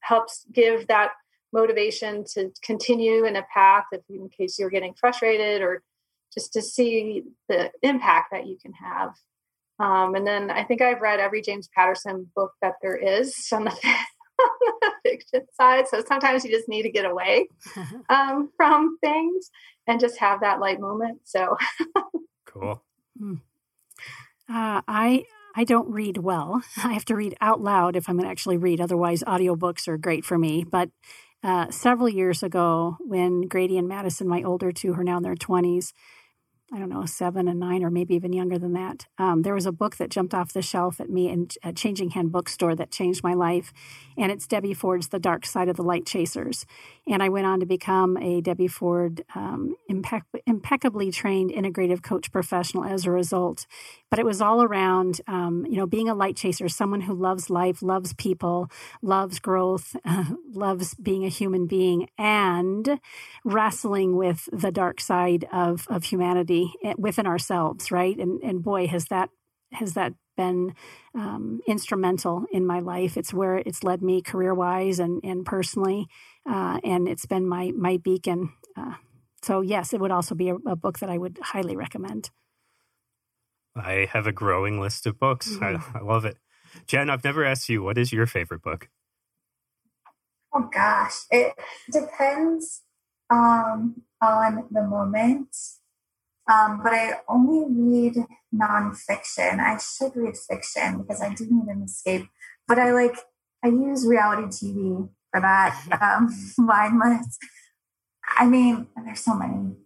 helps 0.00 0.44
give 0.52 0.88
that 0.88 1.12
motivation 1.52 2.24
to 2.24 2.50
continue 2.62 3.24
in 3.24 3.36
a 3.36 3.44
path 3.54 3.84
if 3.92 4.00
in 4.10 4.28
case 4.28 4.58
you're 4.58 4.70
getting 4.70 4.94
frustrated 4.94 5.62
or 5.62 5.82
just 6.34 6.52
to 6.52 6.62
see 6.62 7.22
the 7.48 7.70
impact 7.82 8.28
that 8.32 8.46
you 8.46 8.56
can 8.60 8.72
have 8.72 9.10
um, 9.78 10.14
and 10.14 10.26
then 10.26 10.50
i 10.50 10.64
think 10.64 10.82
i've 10.82 11.00
read 11.00 11.20
every 11.20 11.42
james 11.42 11.68
patterson 11.74 12.28
book 12.34 12.52
that 12.60 12.74
there 12.82 12.96
is 12.96 13.34
on 13.52 13.64
the 13.64 13.96
fiction 15.08 15.46
side. 15.52 15.88
So 15.88 16.02
sometimes 16.06 16.44
you 16.44 16.50
just 16.50 16.68
need 16.68 16.82
to 16.82 16.90
get 16.90 17.04
away 17.04 17.48
um, 18.08 18.50
from 18.56 18.98
things 18.98 19.50
and 19.86 20.00
just 20.00 20.18
have 20.18 20.40
that 20.40 20.60
light 20.60 20.80
moment. 20.80 21.20
So 21.24 21.56
cool. 22.46 22.82
Hmm. 23.18 23.34
Uh, 24.48 24.82
I 24.86 25.24
I 25.54 25.64
don't 25.64 25.90
read 25.90 26.18
well. 26.18 26.62
I 26.84 26.92
have 26.92 27.04
to 27.06 27.16
read 27.16 27.36
out 27.40 27.60
loud 27.60 27.96
if 27.96 28.08
I'm 28.08 28.16
going 28.16 28.24
to 28.24 28.30
actually 28.30 28.56
read. 28.56 28.80
Otherwise, 28.80 29.22
audiobooks 29.22 29.88
are 29.88 29.98
great 29.98 30.24
for 30.24 30.38
me. 30.38 30.64
But 30.64 30.90
uh, 31.42 31.70
several 31.70 32.08
years 32.08 32.42
ago, 32.42 32.96
when 33.00 33.42
Grady 33.42 33.76
and 33.76 33.88
Madison, 33.88 34.28
my 34.28 34.42
older 34.42 34.72
two, 34.72 34.94
who 34.94 35.00
are 35.00 35.04
now 35.04 35.16
in 35.16 35.22
their 35.22 35.34
20s, 35.34 35.92
I 36.74 36.78
don't 36.78 36.88
know, 36.88 37.04
seven 37.04 37.48
and 37.48 37.60
nine, 37.60 37.84
or 37.84 37.90
maybe 37.90 38.14
even 38.14 38.32
younger 38.32 38.58
than 38.58 38.72
that. 38.72 39.06
Um, 39.18 39.42
there 39.42 39.52
was 39.52 39.66
a 39.66 39.72
book 39.72 39.96
that 39.96 40.08
jumped 40.08 40.32
off 40.32 40.54
the 40.54 40.62
shelf 40.62 41.00
at 41.00 41.10
me 41.10 41.28
in 41.28 41.48
a 41.62 41.70
Changing 41.72 42.10
Hand 42.10 42.32
bookstore 42.32 42.74
that 42.76 42.90
changed 42.90 43.22
my 43.22 43.34
life. 43.34 43.74
And 44.16 44.32
it's 44.32 44.46
Debbie 44.46 44.72
Ford's 44.72 45.08
The 45.08 45.18
Dark 45.18 45.44
Side 45.44 45.68
of 45.68 45.76
the 45.76 45.82
Light 45.82 46.06
Chasers. 46.06 46.64
And 47.06 47.22
I 47.22 47.28
went 47.28 47.46
on 47.46 47.60
to 47.60 47.66
become 47.66 48.16
a 48.16 48.40
Debbie 48.40 48.68
Ford 48.68 49.22
um, 49.34 49.76
impec- 49.90 50.22
impeccably 50.46 51.10
trained 51.10 51.50
integrative 51.50 52.02
coach 52.02 52.32
professional 52.32 52.84
as 52.84 53.04
a 53.04 53.10
result. 53.10 53.66
But 54.08 54.18
it 54.18 54.24
was 54.24 54.40
all 54.40 54.62
around, 54.62 55.20
um, 55.26 55.66
you 55.68 55.76
know, 55.76 55.86
being 55.86 56.08
a 56.08 56.14
light 56.14 56.36
chaser, 56.36 56.70
someone 56.70 57.02
who 57.02 57.14
loves 57.14 57.50
life, 57.50 57.82
loves 57.82 58.14
people, 58.14 58.70
loves 59.02 59.40
growth, 59.40 59.94
loves 60.52 60.94
being 60.94 61.24
a 61.26 61.28
human 61.28 61.66
being, 61.66 62.08
and 62.16 62.98
wrestling 63.44 64.16
with 64.16 64.48
the 64.52 64.72
dark 64.72 65.00
side 65.00 65.46
of, 65.52 65.86
of 65.90 66.04
humanity 66.04 66.61
Eh, 66.84 66.94
within 66.98 67.26
ourselves, 67.26 67.90
right? 67.90 68.16
And 68.16 68.42
and 68.42 68.62
boy, 68.62 68.86
has 68.86 69.06
that 69.06 69.30
has 69.72 69.94
that 69.94 70.12
been 70.36 70.74
um, 71.14 71.60
instrumental 71.66 72.46
in 72.52 72.66
my 72.66 72.80
life. 72.80 73.16
It's 73.16 73.34
where 73.34 73.56
it's 73.56 73.84
led 73.84 74.02
me 74.02 74.22
career 74.22 74.54
wise 74.54 74.98
and 74.98 75.20
and 75.22 75.44
personally, 75.44 76.06
uh, 76.48 76.80
and 76.84 77.08
it's 77.08 77.26
been 77.26 77.46
my 77.46 77.72
my 77.76 77.98
beacon. 77.98 78.52
Uh, 78.76 78.94
so 79.42 79.60
yes, 79.60 79.92
it 79.92 80.00
would 80.00 80.10
also 80.10 80.34
be 80.34 80.48
a, 80.50 80.54
a, 80.66 80.76
book 80.76 81.00
that 81.00 81.10
I 81.10 81.18
would 81.18 81.38
highly 81.42 81.76
recommend. 81.76 82.30
I 83.74 84.08
have 84.12 84.26
a 84.26 84.32
growing 84.32 84.80
list 84.80 85.06
of 85.06 85.18
books. 85.18 85.50
Mm-hmm. 85.50 85.96
I, 85.96 86.00
I 86.00 86.02
love 86.02 86.24
it. 86.24 86.38
Jen, 86.86 87.10
I've 87.10 87.24
never 87.24 87.44
asked 87.44 87.68
you 87.68 87.82
what 87.82 87.98
is 87.98 88.12
your 88.12 88.26
favorite 88.26 88.62
book. 88.62 88.88
Oh 90.54 90.68
gosh, 90.72 91.24
it 91.30 91.54
depends 91.90 92.82
um, 93.30 94.02
on 94.20 94.66
the 94.70 94.82
moment. 94.82 95.56
Um, 96.50 96.80
but 96.82 96.92
I 96.92 97.14
only 97.28 97.66
read 97.70 98.14
nonfiction. 98.54 99.60
I 99.60 99.78
should 99.78 100.16
read 100.16 100.36
fiction 100.36 101.02
because 101.02 101.22
I 101.22 101.34
do 101.34 101.46
need 101.48 101.68
an 101.68 101.82
escape. 101.82 102.26
But 102.66 102.78
I 102.78 102.92
like 102.92 103.16
I 103.64 103.68
use 103.68 104.06
reality 104.06 104.48
TV 104.48 105.08
for 105.30 105.40
that. 105.40 105.78
Um, 106.02 106.28
mindless. 106.58 107.38
I 108.38 108.46
mean, 108.46 108.88
there's 109.04 109.20
so 109.20 109.34
many, 109.34 109.76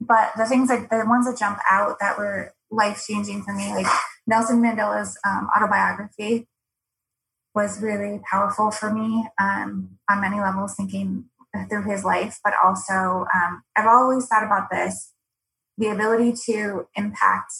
but 0.00 0.32
the 0.36 0.46
things 0.46 0.68
like 0.70 0.88
the 0.88 1.04
ones 1.06 1.26
that 1.26 1.38
jump 1.38 1.58
out 1.70 1.98
that 2.00 2.18
were 2.18 2.54
life 2.70 3.04
changing 3.06 3.42
for 3.42 3.54
me, 3.54 3.72
like 3.72 3.86
Nelson 4.26 4.62
Mandela's 4.62 5.18
um, 5.26 5.48
autobiography, 5.54 6.48
was 7.54 7.80
really 7.80 8.20
powerful 8.30 8.70
for 8.70 8.92
me 8.92 9.26
um, 9.40 9.98
on 10.10 10.20
many 10.20 10.40
levels. 10.40 10.74
Thinking 10.74 11.26
through 11.68 11.84
his 11.90 12.04
life, 12.04 12.38
but 12.44 12.54
also 12.62 13.26
um, 13.34 13.62
I've 13.76 13.86
always 13.86 14.26
thought 14.26 14.44
about 14.44 14.68
this 14.70 15.12
the 15.78 15.88
ability 15.88 16.34
to 16.46 16.88
impact 16.96 17.52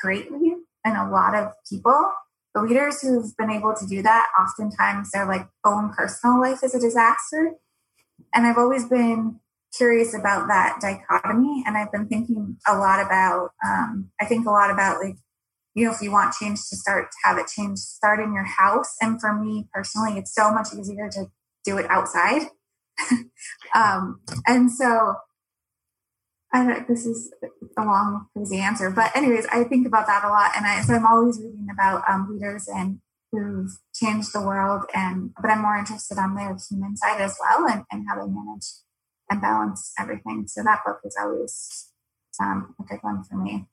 greatly 0.00 0.54
and 0.84 0.96
a 0.96 1.10
lot 1.10 1.34
of 1.34 1.52
people. 1.68 2.10
The 2.54 2.62
leaders 2.62 3.00
who've 3.00 3.34
been 3.36 3.50
able 3.50 3.74
to 3.74 3.86
do 3.86 4.02
that, 4.02 4.26
oftentimes 4.38 5.10
their 5.10 5.26
like 5.26 5.48
own 5.64 5.92
personal 5.94 6.40
life 6.40 6.62
is 6.62 6.74
a 6.74 6.80
disaster. 6.80 7.52
And 8.34 8.46
I've 8.46 8.58
always 8.58 8.86
been 8.86 9.40
curious 9.76 10.14
about 10.14 10.48
that 10.48 10.78
dichotomy. 10.80 11.64
And 11.66 11.76
I've 11.76 11.90
been 11.90 12.08
thinking 12.08 12.58
a 12.66 12.76
lot 12.76 13.04
about, 13.04 13.50
um, 13.66 14.10
I 14.20 14.26
think 14.26 14.46
a 14.46 14.50
lot 14.50 14.70
about 14.70 15.02
like, 15.02 15.16
you 15.74 15.86
know, 15.86 15.92
if 15.92 16.02
you 16.02 16.10
want 16.10 16.34
change 16.34 16.58
to 16.68 16.76
start, 16.76 17.08
have 17.24 17.38
it 17.38 17.46
change, 17.46 17.78
start 17.78 18.20
in 18.20 18.34
your 18.34 18.44
house. 18.44 18.94
And 19.00 19.18
for 19.18 19.32
me 19.32 19.68
personally, 19.72 20.18
it's 20.18 20.34
so 20.34 20.52
much 20.52 20.68
easier 20.78 21.08
to 21.10 21.26
do 21.64 21.78
it 21.78 21.86
outside. 21.88 22.48
um, 23.74 24.20
and 24.46 24.70
so 24.70 25.14
I 26.52 26.84
this 26.86 27.06
is 27.06 27.32
a 27.78 27.82
long, 27.82 28.26
crazy 28.34 28.58
answer, 28.58 28.90
but 28.90 29.14
anyways, 29.16 29.46
I 29.46 29.64
think 29.64 29.86
about 29.86 30.06
that 30.06 30.24
a 30.24 30.28
lot, 30.28 30.52
and 30.56 30.66
I 30.66 30.82
so 30.82 30.94
I'm 30.94 31.06
always 31.06 31.38
reading 31.38 31.68
about 31.72 32.02
um, 32.08 32.28
leaders 32.30 32.68
and 32.68 33.00
who've 33.30 33.78
changed 33.94 34.34
the 34.34 34.42
world, 34.42 34.84
and 34.94 35.32
but 35.40 35.50
I'm 35.50 35.62
more 35.62 35.76
interested 35.76 36.18
on 36.18 36.34
their 36.34 36.54
human 36.68 36.96
side 36.96 37.20
as 37.20 37.36
well, 37.40 37.66
and, 37.66 37.84
and 37.90 38.06
how 38.08 38.16
they 38.16 38.30
manage 38.30 38.66
and 39.30 39.40
balance 39.40 39.92
everything. 39.98 40.46
So 40.46 40.62
that 40.62 40.80
book 40.84 41.00
is 41.04 41.16
always 41.18 41.90
um, 42.38 42.74
a 42.78 42.84
good 42.84 42.98
one 43.02 43.24
for 43.24 43.36
me. 43.36 43.66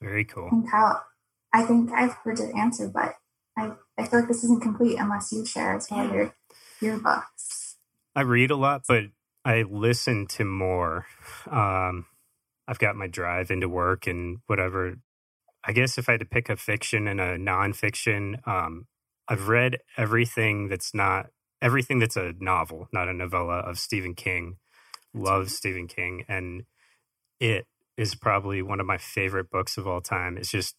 Very 0.00 0.24
cool. 0.24 0.48
And 0.50 0.70
Kyle, 0.70 1.04
I 1.52 1.64
think 1.64 1.90
I've 1.92 2.14
heard 2.24 2.38
your 2.38 2.56
answer, 2.56 2.88
but 2.88 3.14
I, 3.56 3.72
I 3.98 4.06
feel 4.06 4.20
like 4.20 4.28
this 4.28 4.44
isn't 4.44 4.62
complete 4.62 4.98
unless 4.98 5.30
you 5.30 5.44
share 5.44 5.74
as 5.74 5.88
well 5.90 6.10
your 6.10 6.34
your 6.80 6.98
books. 6.98 7.76
I 8.16 8.22
read 8.22 8.50
a 8.50 8.56
lot, 8.56 8.84
but 8.88 9.04
I 9.44 9.62
listen 9.62 10.26
to 10.28 10.44
more. 10.44 11.06
Um, 11.50 12.06
I've 12.66 12.78
got 12.78 12.96
my 12.96 13.06
drive 13.06 13.50
into 13.50 13.68
work 13.68 14.06
and 14.06 14.38
whatever. 14.46 14.96
I 15.64 15.72
guess 15.72 15.98
if 15.98 16.08
I 16.08 16.12
had 16.12 16.20
to 16.20 16.26
pick 16.26 16.48
a 16.48 16.56
fiction 16.56 17.06
and 17.08 17.20
a 17.20 17.36
nonfiction, 17.36 18.46
um, 18.48 18.86
I've 19.28 19.48
read 19.48 19.78
everything 19.96 20.68
that's 20.68 20.94
not 20.94 21.26
everything 21.62 21.98
that's 21.98 22.16
a 22.16 22.34
novel, 22.38 22.88
not 22.92 23.08
a 23.08 23.12
novella 23.14 23.58
of 23.60 23.78
Stephen 23.78 24.14
King. 24.14 24.56
Love 25.14 25.50
Stephen 25.50 25.86
King, 25.86 26.24
and 26.28 26.64
it 27.38 27.66
is 27.96 28.14
probably 28.16 28.62
one 28.62 28.80
of 28.80 28.86
my 28.86 28.98
favorite 28.98 29.48
books 29.48 29.76
of 29.78 29.86
all 29.86 30.00
time. 30.00 30.36
It's 30.36 30.50
just 30.50 30.74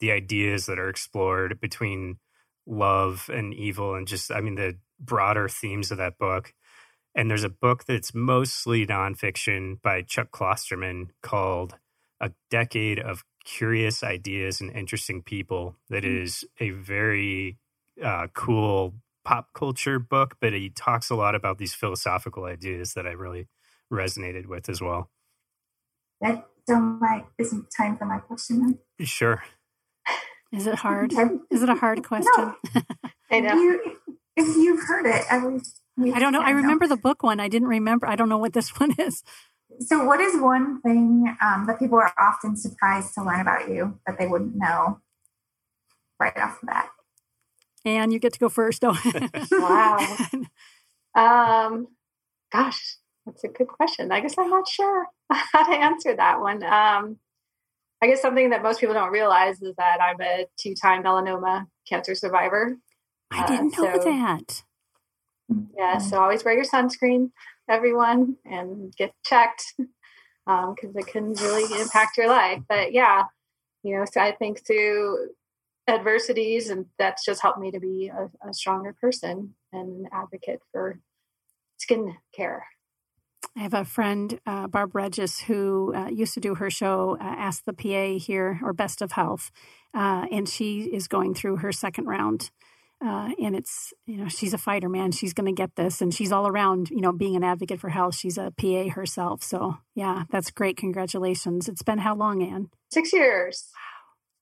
the 0.00 0.12
ideas 0.12 0.66
that 0.66 0.78
are 0.78 0.90
explored 0.90 1.58
between 1.58 2.18
love 2.66 3.30
and 3.32 3.54
evil, 3.54 3.94
and 3.94 4.06
just 4.06 4.30
I 4.30 4.40
mean 4.40 4.56
the 4.56 4.76
broader 5.00 5.48
themes 5.48 5.90
of 5.90 5.98
that 5.98 6.18
book 6.18 6.52
and 7.18 7.28
there's 7.28 7.42
a 7.42 7.48
book 7.48 7.84
that's 7.84 8.14
mostly 8.14 8.86
nonfiction 8.86 9.82
by 9.82 10.02
Chuck 10.02 10.30
Klosterman 10.30 11.08
called 11.20 11.74
A 12.20 12.30
Decade 12.48 13.00
of 13.00 13.24
Curious 13.44 14.04
Ideas 14.04 14.60
and 14.60 14.70
Interesting 14.70 15.24
People, 15.24 15.74
That 15.90 16.04
mm. 16.04 16.22
is 16.22 16.44
a 16.60 16.70
very 16.70 17.58
uh, 18.02 18.28
cool 18.34 18.94
pop 19.24 19.48
culture 19.52 19.98
book, 19.98 20.36
but 20.40 20.52
he 20.52 20.70
talks 20.70 21.10
a 21.10 21.16
lot 21.16 21.34
about 21.34 21.58
these 21.58 21.74
philosophical 21.74 22.44
ideas 22.44 22.94
that 22.94 23.04
I 23.04 23.10
really 23.10 23.48
resonated 23.92 24.46
with 24.46 24.68
as 24.68 24.80
well. 24.80 25.10
That 26.20 26.46
so 26.68 26.78
my 26.78 27.24
is 27.36 27.52
it 27.52 27.64
time 27.76 27.96
for 27.96 28.04
my 28.04 28.18
question 28.18 28.60
then? 28.60 29.06
Sure. 29.06 29.42
Is 30.52 30.68
it 30.68 30.76
hard? 30.76 31.12
is 31.50 31.64
it 31.64 31.68
a 31.68 31.74
hard 31.74 32.04
question? 32.04 32.30
No. 32.36 32.54
I 33.30 33.40
know. 33.40 33.48
If, 33.48 33.56
you, 33.56 33.96
if 34.36 34.56
you've 34.56 34.82
heard 34.86 35.06
it, 35.06 35.24
I 35.30 35.38
was 35.38 35.80
I 36.00 36.18
don't 36.18 36.32
know. 36.32 36.40
I 36.40 36.50
remember 36.50 36.86
the 36.86 36.96
book 36.96 37.22
one. 37.22 37.40
I 37.40 37.48
didn't 37.48 37.68
remember. 37.68 38.06
I 38.06 38.16
don't 38.16 38.28
know 38.28 38.38
what 38.38 38.52
this 38.52 38.68
one 38.80 38.94
is. 38.98 39.22
So, 39.80 40.04
what 40.04 40.20
is 40.20 40.40
one 40.40 40.80
thing 40.80 41.36
um, 41.42 41.66
that 41.66 41.78
people 41.78 41.98
are 41.98 42.12
often 42.18 42.56
surprised 42.56 43.14
to 43.14 43.24
learn 43.24 43.40
about 43.40 43.68
you 43.68 43.98
that 44.06 44.18
they 44.18 44.26
wouldn't 44.26 44.56
know 44.56 45.00
right 46.18 46.36
off 46.36 46.60
the 46.60 46.66
bat? 46.66 46.88
And 47.84 48.12
you 48.12 48.18
get 48.18 48.32
to 48.34 48.38
go 48.38 48.48
first. 48.48 48.82
Oh, 48.84 48.96
wow. 49.52 49.98
Um, 51.14 51.88
gosh, 52.52 52.96
that's 53.26 53.44
a 53.44 53.48
good 53.48 53.68
question. 53.68 54.12
I 54.12 54.20
guess 54.20 54.34
I'm 54.38 54.50
not 54.50 54.68
sure 54.68 55.06
how 55.32 55.64
to 55.64 55.76
answer 55.76 56.14
that 56.14 56.40
one. 56.40 56.62
Um, 56.62 57.18
I 58.00 58.06
guess 58.06 58.22
something 58.22 58.50
that 58.50 58.62
most 58.62 58.80
people 58.80 58.94
don't 58.94 59.10
realize 59.10 59.60
is 59.60 59.74
that 59.76 60.00
I'm 60.00 60.20
a 60.20 60.46
two-time 60.56 61.02
melanoma 61.02 61.66
cancer 61.88 62.14
survivor. 62.14 62.76
I 63.30 63.46
didn't 63.46 63.78
uh, 63.78 63.82
know 63.82 64.00
so, 64.00 64.04
that. 64.04 64.62
Yeah, 65.48 65.96
mm-hmm. 65.96 66.08
so 66.08 66.20
always 66.20 66.44
wear 66.44 66.54
your 66.54 66.64
sunscreen, 66.64 67.30
everyone, 67.68 68.36
and 68.44 68.94
get 68.96 69.12
checked 69.24 69.74
because 69.76 69.86
um, 70.46 70.74
it 70.94 71.06
can 71.06 71.32
really 71.34 71.80
impact 71.80 72.16
your 72.16 72.28
life. 72.28 72.62
But 72.68 72.92
yeah, 72.92 73.24
you 73.82 73.96
know, 73.96 74.04
so 74.10 74.20
I 74.20 74.32
think 74.32 74.66
through 74.66 75.30
adversities, 75.86 76.68
and 76.68 76.86
that's 76.98 77.24
just 77.24 77.40
helped 77.40 77.58
me 77.58 77.70
to 77.70 77.80
be 77.80 78.10
a, 78.14 78.48
a 78.48 78.52
stronger 78.52 78.94
person 79.00 79.54
and 79.72 80.04
an 80.04 80.08
advocate 80.12 80.60
for 80.72 81.00
skin 81.78 82.16
care. 82.34 82.66
I 83.56 83.60
have 83.60 83.74
a 83.74 83.84
friend, 83.84 84.38
uh, 84.46 84.66
Barb 84.68 84.94
Regis, 84.94 85.40
who 85.40 85.94
uh, 85.94 86.08
used 86.08 86.34
to 86.34 86.40
do 86.40 86.56
her 86.56 86.70
show, 86.70 87.16
uh, 87.20 87.24
Ask 87.24 87.64
the 87.64 87.72
PA 87.72 88.18
here, 88.22 88.60
or 88.62 88.72
Best 88.72 89.00
of 89.00 89.12
Health. 89.12 89.50
Uh, 89.94 90.26
and 90.30 90.48
she 90.48 90.82
is 90.82 91.08
going 91.08 91.34
through 91.34 91.56
her 91.56 91.72
second 91.72 92.06
round 92.06 92.50
uh, 93.04 93.30
and 93.40 93.54
it's 93.54 93.92
you 94.06 94.16
know 94.16 94.28
she's 94.28 94.52
a 94.52 94.58
fighter 94.58 94.88
man. 94.88 95.12
She's 95.12 95.32
going 95.32 95.46
to 95.46 95.52
get 95.52 95.76
this 95.76 96.00
and 96.00 96.12
she's 96.12 96.32
all 96.32 96.48
around 96.48 96.90
you 96.90 97.00
know 97.00 97.12
being 97.12 97.36
an 97.36 97.44
advocate 97.44 97.80
for 97.80 97.90
health. 97.90 98.16
She's 98.16 98.38
a 98.38 98.52
pa 98.56 98.88
herself. 98.90 99.42
So 99.42 99.78
yeah 99.94 100.24
that's 100.30 100.50
great. 100.50 100.76
Congratulations. 100.76 101.68
It's 101.68 101.82
been 101.82 101.98
how 101.98 102.16
long 102.16 102.42
anne 102.42 102.70
six 102.90 103.12
years. 103.12 103.68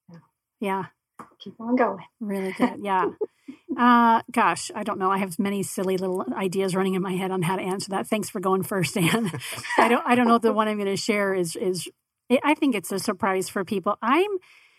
Wow. 0.08 0.18
Yeah. 0.60 0.84
Keep 1.38 1.60
on 1.60 1.76
going. 1.76 2.04
Really 2.20 2.52
good. 2.52 2.80
Yeah. 2.82 3.10
Uh 3.78 4.22
gosh 4.32 4.70
i 4.74 4.82
don't 4.82 4.98
know. 4.98 5.10
I 5.10 5.18
have 5.18 5.38
many 5.38 5.62
silly 5.62 5.98
little 5.98 6.24
ideas 6.34 6.74
running 6.74 6.94
in 6.94 7.02
my 7.02 7.12
head 7.12 7.30
on 7.30 7.42
how 7.42 7.56
to 7.56 7.62
answer 7.62 7.90
that. 7.90 8.06
Thanks 8.06 8.30
for 8.30 8.40
going 8.40 8.62
first 8.62 8.96
anne 8.96 9.30
i 9.78 9.86
don't 9.86 10.04
i 10.06 10.14
don't 10.14 10.26
know 10.26 10.38
the 10.38 10.52
one 10.52 10.66
i'm 10.66 10.78
going 10.78 10.88
to 10.88 10.96
share 10.96 11.34
is 11.34 11.56
is 11.56 11.86
i 12.42 12.54
think 12.54 12.74
it's 12.74 12.90
a 12.90 12.98
surprise 12.98 13.50
for 13.50 13.64
people. 13.64 13.98
I'm 14.00 14.30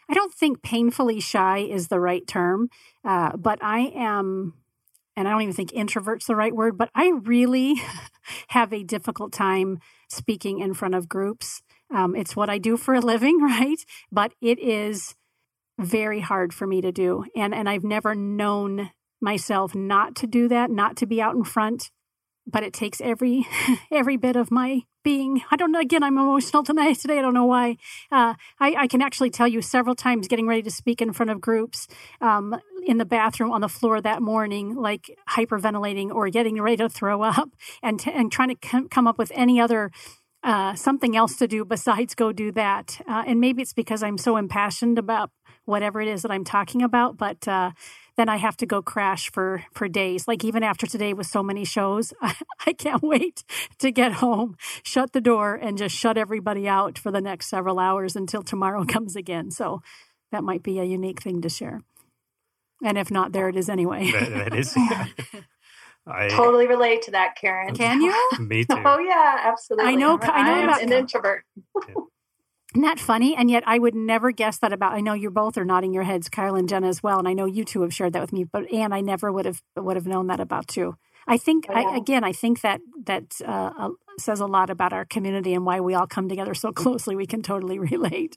I 0.10 0.14
don't 0.14 0.34
think 0.34 0.62
painfully 0.62 1.20
shy 1.20 1.60
is 1.60 1.88
the 1.88 2.00
right 2.00 2.26
term, 2.26 2.70
uh, 3.04 3.36
but 3.36 3.60
I 3.62 3.92
am, 3.96 4.54
and 5.16 5.28
I 5.28 5.32
don't 5.32 5.42
even 5.42 5.54
think 5.54 5.74
introvert's 5.74 6.28
the 6.28 6.36
right 6.36 6.56
word, 6.56 6.78
but 6.78 6.90
I 6.96 7.12
really 7.24 7.76
have 8.50 8.72
a 8.72 8.84
difficult 8.84 9.34
time 9.34 9.80
speaking 10.10 10.60
in 10.60 10.74
front 10.74 10.96
of 10.96 11.10
groups. 11.10 11.62
Um, 11.94 12.16
it's 12.16 12.36
what 12.36 12.50
I 12.50 12.58
do 12.58 12.78
for 12.78 12.94
a 12.94 13.02
living, 13.02 13.38
right? 13.42 13.84
But 14.12 14.34
it 14.42 14.60
is 14.60 15.16
very 15.80 16.22
hard 16.22 16.54
for 16.54 16.66
me 16.66 16.82
to 16.82 16.92
do, 16.92 17.26
and 17.36 17.54
and 17.54 17.70
I've 17.70 17.84
never 17.84 18.16
known 18.16 18.92
myself 19.22 19.76
not 19.76 20.16
to 20.16 20.28
do 20.28 20.48
that, 20.48 20.72
not 20.72 20.96
to 20.98 21.06
be 21.06 21.22
out 21.22 21.36
in 21.36 21.44
front 21.44 21.92
but 22.48 22.64
it 22.64 22.74
takes 22.74 23.02
every 23.02 23.46
every 23.92 24.18
bit 24.18 24.36
of 24.36 24.50
my 24.50 24.82
being. 25.04 25.42
I 25.52 25.56
don't 25.56 25.72
know. 25.72 25.80
Again, 25.80 26.04
I'm 26.04 26.18
emotional 26.18 26.64
tonight. 26.64 26.98
Today, 27.02 27.20
I 27.20 27.22
don't 27.22 27.34
know 27.34 27.46
why. 27.46 27.78
Uh, 28.12 28.34
I, 28.60 28.76
I, 28.78 28.88
can 28.88 29.02
actually 29.02 29.30
tell 29.30 29.48
you 29.48 29.62
several 29.62 29.96
times 29.96 30.28
getting 30.28 30.48
ready 30.48 30.62
to 30.64 30.72
speak 30.72 31.02
in 31.02 31.14
front 31.14 31.30
of 31.30 31.40
groups 31.40 31.88
um, 32.20 32.60
in 32.86 32.98
the 32.98 33.06
bathroom 33.06 33.52
on 33.52 33.62
the 33.62 33.70
floor 33.70 34.02
that 34.02 34.22
morning, 34.22 34.76
like 34.76 35.16
hyperventilating 35.30 36.14
or 36.14 36.30
getting 36.30 36.62
ready 36.62 36.78
to 36.78 36.90
throw 36.90 37.22
up, 37.38 37.50
and 37.82 38.00
t- 38.00 38.12
and 38.12 38.32
trying 38.32 38.50
to 38.50 38.56
com- 38.56 38.90
come 38.90 39.08
up 39.08 39.18
with 39.18 39.32
any 39.36 39.60
other. 39.60 39.92
Uh, 40.44 40.76
something 40.76 41.18
else 41.18 41.36
to 41.36 41.48
do 41.48 41.66
besides 41.66 42.14
go 42.14 42.32
do 42.32 42.52
that. 42.52 43.02
Uh, 43.10 43.24
and 43.26 43.42
maybe 43.42 43.62
it's 43.62 43.74
because 43.74 44.04
I'm 44.04 44.18
so 44.18 44.38
impassioned 44.38 44.98
about 44.98 45.32
whatever 45.66 46.00
it 46.00 46.08
is 46.08 46.22
that 46.22 46.32
I'm 46.32 46.46
talking 46.46 46.84
about, 46.84 47.18
but 47.18 47.48
uh, 47.48 47.72
then 48.18 48.30
I 48.30 48.38
have 48.38 48.58
to 48.58 48.66
go 48.66 48.82
crash 48.82 49.32
for 49.32 49.64
for 49.72 49.88
days. 49.88 50.28
Like 50.28 50.44
even 50.44 50.64
after 50.64 50.86
today 50.86 51.14
with 51.14 51.28
so 51.28 51.42
many 51.42 51.64
shows, 51.64 52.14
I, 52.22 52.36
I 52.66 52.74
can't 52.74 53.04
wait 53.04 53.44
to 53.80 53.92
get 53.92 54.14
home, 54.14 54.58
shut 54.84 55.14
the 55.14 55.22
door, 55.22 55.56
and 55.56 55.78
just 55.78 55.96
shut 55.96 56.18
everybody 56.18 56.68
out 56.68 56.98
for 56.98 57.12
the 57.12 57.22
next 57.22 57.48
several 57.48 57.80
hours 57.80 58.16
until 58.16 58.44
tomorrow 58.44 58.84
comes 58.88 59.16
again. 59.16 59.52
So 59.52 59.82
that 60.32 60.44
might 60.44 60.64
be 60.64 60.80
a 60.80 60.84
unique 60.84 61.22
thing 61.22 61.42
to 61.42 61.50
share. 61.50 61.82
And 62.84 62.98
if 62.98 63.10
not, 63.10 63.32
there 63.32 63.50
it 63.50 63.56
is 63.56 63.70
anyway. 63.70 64.12
that, 64.12 64.30
that 64.30 64.56
is. 64.56 64.76
I 66.08 66.30
totally 66.30 66.68
relate 66.68 67.02
to 67.04 67.12
that, 67.12 67.36
Karen. 67.36 67.76
Can 67.76 68.02
you? 68.02 68.16
Me 68.40 68.64
too. 68.64 68.82
Oh 68.86 69.00
yeah, 69.00 69.42
absolutely. 69.44 69.92
I 69.92 69.96
know. 69.96 70.18
I 70.22 70.44
know 70.44 70.64
about 70.64 70.82
an 70.82 70.94
introvert. 70.94 71.44
Isn't 72.78 72.86
that 72.86 73.00
funny? 73.00 73.36
And 73.36 73.50
yet 73.50 73.64
I 73.66 73.80
would 73.80 73.96
never 73.96 74.30
guess 74.30 74.60
that 74.60 74.72
about 74.72 74.94
I 74.94 75.00
know 75.00 75.14
you 75.14 75.32
both 75.32 75.58
are 75.58 75.66
nodding 75.66 75.96
your 75.96 76.04
heads, 76.04 76.30
Kyle 76.30 76.56
and 76.56 76.70
Jenna 76.70 76.88
as 76.88 77.02
well. 77.02 77.18
And 77.18 77.28
I 77.28 77.34
know 77.34 77.46
you 77.46 77.66
two 77.66 77.82
have 77.82 77.92
shared 77.92 78.14
that 78.14 78.22
with 78.22 78.32
me, 78.32 78.44
but 78.44 78.72
Anne, 78.72 78.94
I 78.94 79.02
never 79.02 79.32
would 79.32 79.46
have 79.46 79.64
would 79.76 79.96
have 79.96 80.06
known 80.06 80.28
that 80.28 80.40
about 80.40 80.68
too. 80.68 80.96
I 81.26 81.38
think 81.38 81.66
oh, 81.70 81.74
yeah. 81.74 81.88
I, 81.88 81.98
again, 81.98 82.24
I 82.24 82.34
think 82.34 82.62
that 82.62 82.80
that 83.08 83.42
uh, 83.44 83.72
uh, 83.80 83.90
says 84.20 84.42
a 84.42 84.46
lot 84.46 84.70
about 84.70 84.94
our 84.94 85.06
community 85.06 85.56
and 85.56 85.66
why 85.66 85.80
we 85.80 85.96
all 85.96 86.06
come 86.06 86.30
together 86.30 86.54
so 86.54 86.72
closely. 86.84 87.16
We 87.16 87.26
can 87.26 87.42
totally 87.42 87.80
relate. 87.80 88.36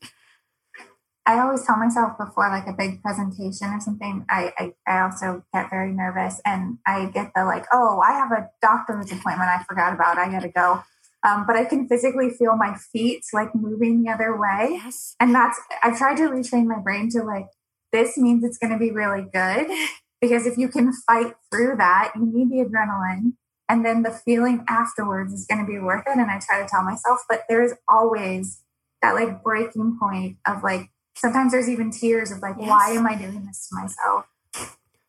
I 1.26 1.38
always 1.40 1.62
tell 1.66 1.76
myself 1.76 2.16
before 2.16 2.48
like 2.48 2.66
a 2.66 2.72
big 2.72 3.02
presentation 3.02 3.68
or 3.68 3.80
something, 3.80 4.24
I, 4.30 4.54
I, 4.56 4.72
I 4.86 5.00
also 5.02 5.44
get 5.52 5.68
very 5.68 5.92
nervous 5.92 6.40
and 6.46 6.78
I 6.86 7.10
get 7.12 7.32
the 7.36 7.44
like, 7.44 7.66
oh, 7.74 8.00
I 8.00 8.12
have 8.12 8.32
a 8.32 8.48
doctor's 8.62 9.12
appointment 9.12 9.50
I 9.50 9.62
forgot 9.68 9.92
about. 9.92 10.16
I 10.16 10.30
got 10.30 10.40
to 10.40 10.48
go. 10.48 10.82
Um, 11.26 11.44
but 11.46 11.56
I 11.56 11.64
can 11.64 11.86
physically 11.86 12.30
feel 12.30 12.56
my 12.56 12.76
feet 12.92 13.24
like 13.32 13.54
moving 13.54 14.02
the 14.02 14.10
other 14.10 14.36
way. 14.36 14.80
Yes. 14.82 15.14
And 15.20 15.34
that's, 15.34 15.60
I've 15.82 15.98
tried 15.98 16.16
to 16.16 16.22
retrain 16.24 16.66
my 16.66 16.78
brain 16.78 17.10
to 17.10 17.22
like, 17.22 17.46
this 17.92 18.16
means 18.16 18.44
it's 18.44 18.58
going 18.58 18.72
to 18.72 18.78
be 18.78 18.90
really 18.90 19.26
good. 19.32 19.66
Because 20.20 20.44
if 20.44 20.58
you 20.58 20.68
can 20.68 20.92
fight 20.92 21.32
through 21.50 21.76
that, 21.78 22.12
you 22.14 22.26
need 22.26 22.50
the 22.50 22.62
adrenaline. 22.62 23.32
And 23.70 23.86
then 23.86 24.02
the 24.02 24.10
feeling 24.10 24.64
afterwards 24.68 25.32
is 25.32 25.46
going 25.46 25.64
to 25.64 25.66
be 25.66 25.78
worth 25.78 26.04
it. 26.06 26.18
And 26.18 26.30
I 26.30 26.38
try 26.38 26.60
to 26.60 26.68
tell 26.68 26.82
myself, 26.82 27.20
but 27.26 27.44
there's 27.48 27.72
always 27.88 28.62
that 29.00 29.14
like 29.14 29.42
breaking 29.42 29.96
point 29.98 30.36
of 30.46 30.62
like, 30.62 30.90
sometimes 31.16 31.52
there's 31.52 31.70
even 31.70 31.90
tears 31.90 32.30
of 32.30 32.40
like, 32.40 32.56
yes. 32.58 32.68
why 32.68 32.90
am 32.90 33.06
I 33.06 33.14
doing 33.14 33.46
this 33.46 33.68
to 33.68 33.80
myself? 33.80 34.26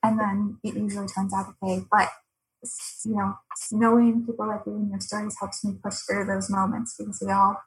And 0.03 0.19
then 0.19 0.59
it 0.63 0.75
usually 0.75 1.07
turns 1.07 1.33
out 1.33 1.53
okay. 1.61 1.83
But 1.91 2.09
you 3.05 3.15
know, 3.15 3.33
knowing 3.71 4.25
people 4.25 4.47
like 4.47 4.61
you 4.65 4.75
and 4.75 4.89
your 4.89 4.99
stories 4.99 5.35
helps 5.39 5.63
me 5.63 5.75
push 5.83 5.99
through 5.99 6.25
those 6.25 6.49
moments 6.49 6.95
because 6.97 7.21
we 7.25 7.31
all 7.31 7.57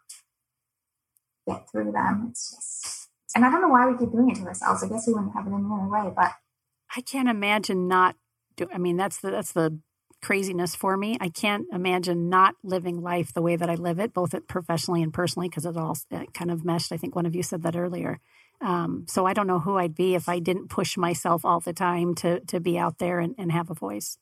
get 1.49 1.69
through 1.71 1.93
them. 1.93 2.29
It's 2.31 2.55
just, 2.55 3.09
and 3.35 3.45
I 3.45 3.51
don't 3.51 3.63
know 3.63 3.69
why 3.69 3.87
we 3.87 3.99
keep 3.99 4.13
doing 4.13 4.31
it 4.31 4.37
to 4.37 4.43
ourselves. 4.43 4.83
I 4.83 4.89
guess 4.89 5.07
we 5.07 5.15
wouldn't 5.15 5.35
have 5.35 5.47
it 5.47 5.53
any 5.53 5.65
other 5.65 5.89
way, 5.89 6.13
but 6.15 6.33
I 6.97 7.01
can't 7.01 7.29
imagine 7.29 7.89
not 7.89 8.17
do. 8.57 8.69
I 8.73 8.79
mean, 8.79 8.97
that's 8.97 9.21
the 9.21 9.31
that's 9.31 9.53
the 9.53 9.79
craziness 10.23 10.75
for 10.75 10.97
me. 10.97 11.19
I 11.21 11.29
can't 11.29 11.67
imagine 11.73 12.31
not 12.31 12.55
living 12.63 13.03
life 13.03 13.35
the 13.35 13.43
way 13.43 13.57
that 13.57 13.69
I 13.69 13.75
live 13.75 13.99
it, 13.99 14.15
both 14.15 14.35
professionally 14.49 15.03
and 15.03 15.13
personally, 15.13 15.49
because 15.49 15.67
it 15.67 15.77
all 15.77 15.97
it 16.11 16.33
kind 16.33 16.51
of 16.51 16.65
meshed. 16.65 16.93
I 16.93 16.97
think 16.97 17.15
one 17.15 17.27
of 17.27 17.35
you 17.35 17.43
said 17.43 17.63
that 17.63 17.77
earlier. 17.77 18.21
Um, 18.61 19.05
so 19.09 19.27
I 19.27 19.35
don't 19.35 19.47
know 19.47 19.59
who 19.59 19.77
I'd 19.77 19.95
be 19.95 20.15
if 20.15 20.29
I 20.29 20.39
didn't 20.39 20.71
push 20.71 20.97
myself 20.97 21.45
all 21.45 21.61
the 21.61 21.73
time 21.73 22.15
to 22.17 22.41
to 22.41 22.61
be 22.61 22.79
out 22.79 22.99
there 22.99 23.19
and, 23.19 23.35
and 23.37 23.53
have 23.53 23.71
a 23.71 23.75
voice. 23.75 24.17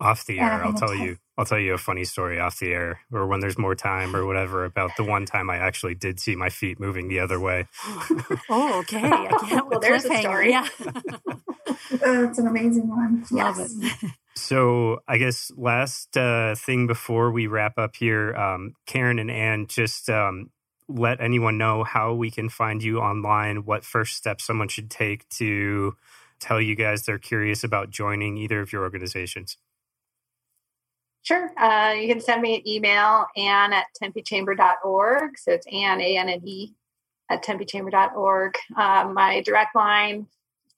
Off 0.00 0.26
the 0.26 0.38
air, 0.38 0.64
I'll 0.64 0.74
tell 0.74 0.94
you. 0.94 1.18
I'll 1.36 1.44
tell 1.44 1.58
you 1.58 1.74
a 1.74 1.78
funny 1.78 2.04
story 2.04 2.38
off 2.38 2.60
the 2.60 2.72
air, 2.72 3.00
or 3.12 3.26
when 3.26 3.40
there's 3.40 3.58
more 3.58 3.74
time, 3.74 4.14
or 4.14 4.24
whatever, 4.24 4.64
about 4.64 4.92
the 4.96 5.02
one 5.02 5.26
time 5.26 5.50
I 5.50 5.56
actually 5.56 5.96
did 5.96 6.20
see 6.20 6.36
my 6.36 6.48
feet 6.48 6.78
moving 6.78 7.08
the 7.08 7.18
other 7.18 7.40
way. 7.40 7.66
oh, 8.48 8.78
okay. 8.80 9.02
I 9.02 9.36
can't. 9.40 9.68
well, 9.70 9.80
there's 9.80 10.04
a 10.04 10.16
story. 10.18 10.50
Yeah, 10.50 10.68
it's 11.90 12.38
an 12.38 12.46
amazing 12.46 12.88
one. 12.88 13.24
Love 13.32 13.58
yes. 13.58 13.74
it. 13.80 14.10
So, 14.36 15.00
I 15.08 15.18
guess 15.18 15.50
last 15.56 16.16
uh, 16.16 16.54
thing 16.54 16.86
before 16.86 17.32
we 17.32 17.46
wrap 17.46 17.78
up 17.78 17.96
here, 17.96 18.34
um, 18.34 18.74
Karen 18.86 19.18
and 19.18 19.30
Anne, 19.30 19.66
just 19.66 20.08
um, 20.08 20.50
let 20.88 21.20
anyone 21.20 21.58
know 21.58 21.84
how 21.84 22.14
we 22.14 22.30
can 22.30 22.48
find 22.48 22.82
you 22.82 23.00
online, 23.00 23.64
what 23.64 23.84
first 23.84 24.16
steps 24.16 24.44
someone 24.44 24.68
should 24.68 24.90
take 24.90 25.28
to 25.30 25.96
tell 26.44 26.60
you 26.60 26.74
guys 26.74 27.02
they're 27.02 27.18
curious 27.18 27.62
about 27.64 27.88
joining 27.90 28.36
either 28.36 28.60
of 28.60 28.70
your 28.72 28.82
organizations. 28.82 29.56
Sure. 31.22 31.50
Uh, 31.58 31.92
you 31.92 32.06
can 32.06 32.20
send 32.20 32.42
me 32.42 32.56
an 32.56 32.68
email, 32.68 33.24
Anne 33.34 33.72
at 33.72 33.86
tempechamber.org. 34.00 35.38
So 35.38 35.52
it's 35.52 35.66
Anne, 35.72 36.02
A-N-N-E, 36.02 36.74
at 37.30 37.42
tempechamber.org. 37.42 38.54
Uh, 38.76 39.10
my 39.14 39.40
direct 39.40 39.74
line, 39.74 40.26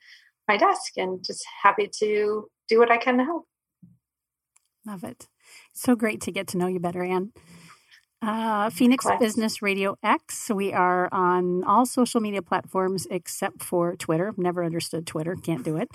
my 0.49 0.57
desk 0.57 0.95
and 0.97 1.25
just 1.25 1.47
happy 1.63 1.89
to 2.01 2.51
do 2.69 2.81
what 2.81 2.91
I 2.91 2.99
can 2.99 3.19
to 3.19 3.25
help. 3.25 3.47
Love 4.85 5.05
it. 5.05 5.29
So 5.73 5.95
great 5.95 6.21
to 6.23 6.33
get 6.33 6.49
to 6.49 6.59
know 6.59 6.67
you 6.67 6.81
better, 6.81 7.05
Anne. 7.05 7.31
Uh, 8.27 8.71
Phoenix 8.71 9.05
Business 9.21 9.61
Radio 9.61 9.99
X. 10.03 10.49
We 10.49 10.73
are 10.73 11.11
on 11.13 11.63
all 11.65 11.85
social 11.85 12.23
media 12.23 12.41
platforms 12.41 13.07
except 13.11 13.63
for 13.63 13.97
Twitter. 13.97 14.33
Never 14.39 14.65
understood 14.65 15.07
Twitter. 15.07 15.37
Can't 15.37 15.63
do 15.63 15.77
it. 15.77 15.91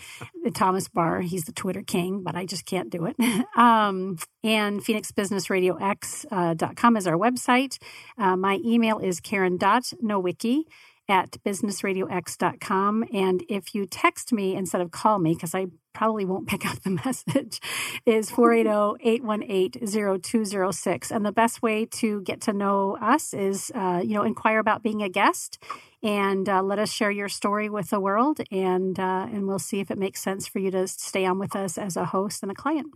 Thomas 0.53 0.88
Barr, 0.88 1.21
he's 1.21 1.45
the 1.45 1.51
Twitter 1.51 1.82
king, 1.82 2.21
but 2.21 2.36
I 2.36 2.45
just 2.45 2.67
can't 2.67 2.91
do 2.91 3.05
it. 3.05 3.15
um, 3.57 4.19
and 4.43 4.82
PhoenixBusinessRadioX.com 4.82 6.95
uh, 6.95 6.99
is 6.99 7.07
our 7.07 7.17
website. 7.17 7.80
Uh, 8.17 8.36
my 8.36 8.59
email 8.63 8.99
is 8.99 9.19
karen.nowicki 9.19 10.65
at 11.10 11.32
businessradiox.com. 11.43 13.03
And 13.12 13.43
if 13.49 13.76
you 13.76 13.86
text 13.86 14.32
me 14.32 14.55
instead 14.55 14.80
of 14.80 14.91
call 14.91 15.20
me, 15.20 15.34
because 15.34 15.53
I 15.55 15.66
probably 15.93 16.24
won't 16.24 16.47
pick 16.51 16.66
up 16.66 16.82
the 16.84 16.91
message, 16.91 17.60
is 18.05 18.32
480-818-0206. 18.38 21.12
And 21.12 21.26
the 21.26 21.32
best 21.32 21.62
way 21.62 21.86
to 21.86 22.22
get 22.22 22.41
to 22.41 22.53
know 22.53 22.97
us 23.01 23.34
is, 23.34 23.72
uh, 23.76 24.01
you 24.03 24.14
know, 24.14 24.24
inquire 24.24 24.60
about 24.60 24.84
being 24.84 25.01
a 25.01 25.10
guest 25.10 25.62
and 26.01 26.47
uh, 26.47 26.62
let 26.62 26.80
us 26.80 26.89
share 26.91 27.12
your 27.12 27.28
story 27.28 27.68
with 27.70 27.89
the 27.89 27.99
world. 27.99 28.39
And, 28.51 28.97
uh, 28.99 29.28
and 29.32 29.47
we'll 29.47 29.60
see 29.60 29.82
if 29.82 29.91
it 29.91 29.97
makes 29.97 30.22
sense 30.22 30.47
for 30.47 30.60
you 30.60 30.72
to 30.72 30.88
stay 30.88 31.26
on 31.26 31.39
with 31.39 31.53
us 31.55 31.78
as 31.78 31.97
a 31.97 32.05
host 32.05 32.41
and 32.43 32.51
a 32.51 32.55
client. 32.55 32.93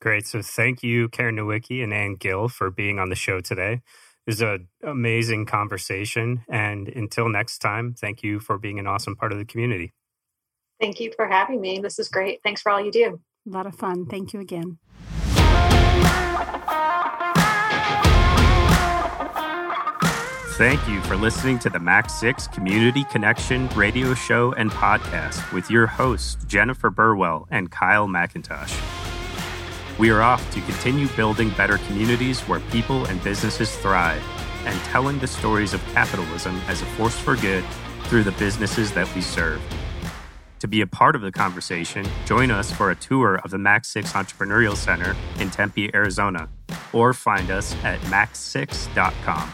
Great. 0.00 0.26
So 0.26 0.40
thank 0.40 0.82
you, 0.82 1.10
Karen 1.10 1.36
Nowicki 1.36 1.84
and 1.84 1.92
Anne 1.92 2.14
Gill, 2.14 2.48
for 2.48 2.70
being 2.70 2.98
on 2.98 3.10
the 3.10 3.14
show 3.14 3.40
today. 3.40 3.82
It 4.30 4.34
was 4.34 4.42
an 4.42 4.68
amazing 4.84 5.46
conversation. 5.46 6.44
And 6.48 6.86
until 6.86 7.28
next 7.28 7.58
time, 7.58 7.94
thank 7.94 8.22
you 8.22 8.38
for 8.38 8.58
being 8.58 8.78
an 8.78 8.86
awesome 8.86 9.16
part 9.16 9.32
of 9.32 9.38
the 9.38 9.44
community. 9.44 9.92
Thank 10.80 11.00
you 11.00 11.12
for 11.16 11.26
having 11.26 11.60
me. 11.60 11.80
This 11.80 11.98
is 11.98 12.08
great. 12.08 12.40
Thanks 12.44 12.62
for 12.62 12.70
all 12.70 12.80
you 12.80 12.92
do. 12.92 13.20
A 13.48 13.50
lot 13.50 13.66
of 13.66 13.74
fun. 13.74 14.06
Thank 14.06 14.32
you 14.32 14.38
again. 14.38 14.78
Thank 20.56 20.86
you 20.86 21.00
for 21.02 21.16
listening 21.16 21.58
to 21.58 21.68
the 21.68 21.80
Mac 21.80 22.08
6 22.08 22.46
Community 22.48 23.02
Connection 23.10 23.66
radio 23.70 24.14
show 24.14 24.52
and 24.52 24.70
podcast 24.70 25.52
with 25.52 25.68
your 25.72 25.88
hosts, 25.88 26.36
Jennifer 26.46 26.88
Burwell 26.88 27.48
and 27.50 27.68
Kyle 27.72 28.06
McIntosh. 28.06 28.99
We 30.00 30.08
are 30.08 30.22
off 30.22 30.50
to 30.54 30.62
continue 30.62 31.08
building 31.08 31.50
better 31.50 31.76
communities 31.76 32.40
where 32.48 32.60
people 32.72 33.04
and 33.04 33.22
businesses 33.22 33.76
thrive 33.76 34.22
and 34.64 34.80
telling 34.84 35.18
the 35.18 35.26
stories 35.26 35.74
of 35.74 35.84
capitalism 35.92 36.58
as 36.68 36.80
a 36.80 36.86
force 36.86 37.18
for 37.18 37.36
good 37.36 37.62
through 38.04 38.22
the 38.22 38.32
businesses 38.32 38.92
that 38.92 39.14
we 39.14 39.20
serve. 39.20 39.60
To 40.60 40.66
be 40.66 40.80
a 40.80 40.86
part 40.86 41.16
of 41.16 41.20
the 41.20 41.30
conversation, 41.30 42.06
join 42.24 42.50
us 42.50 42.72
for 42.72 42.90
a 42.90 42.94
tour 42.94 43.40
of 43.44 43.50
the 43.50 43.58
Mac 43.58 43.84
6 43.84 44.14
Entrepreneurial 44.14 44.74
Center 44.74 45.14
in 45.38 45.50
Tempe, 45.50 45.94
Arizona, 45.94 46.48
or 46.94 47.12
find 47.12 47.50
us 47.50 47.74
at 47.84 48.00
mac6.com. 48.04 49.52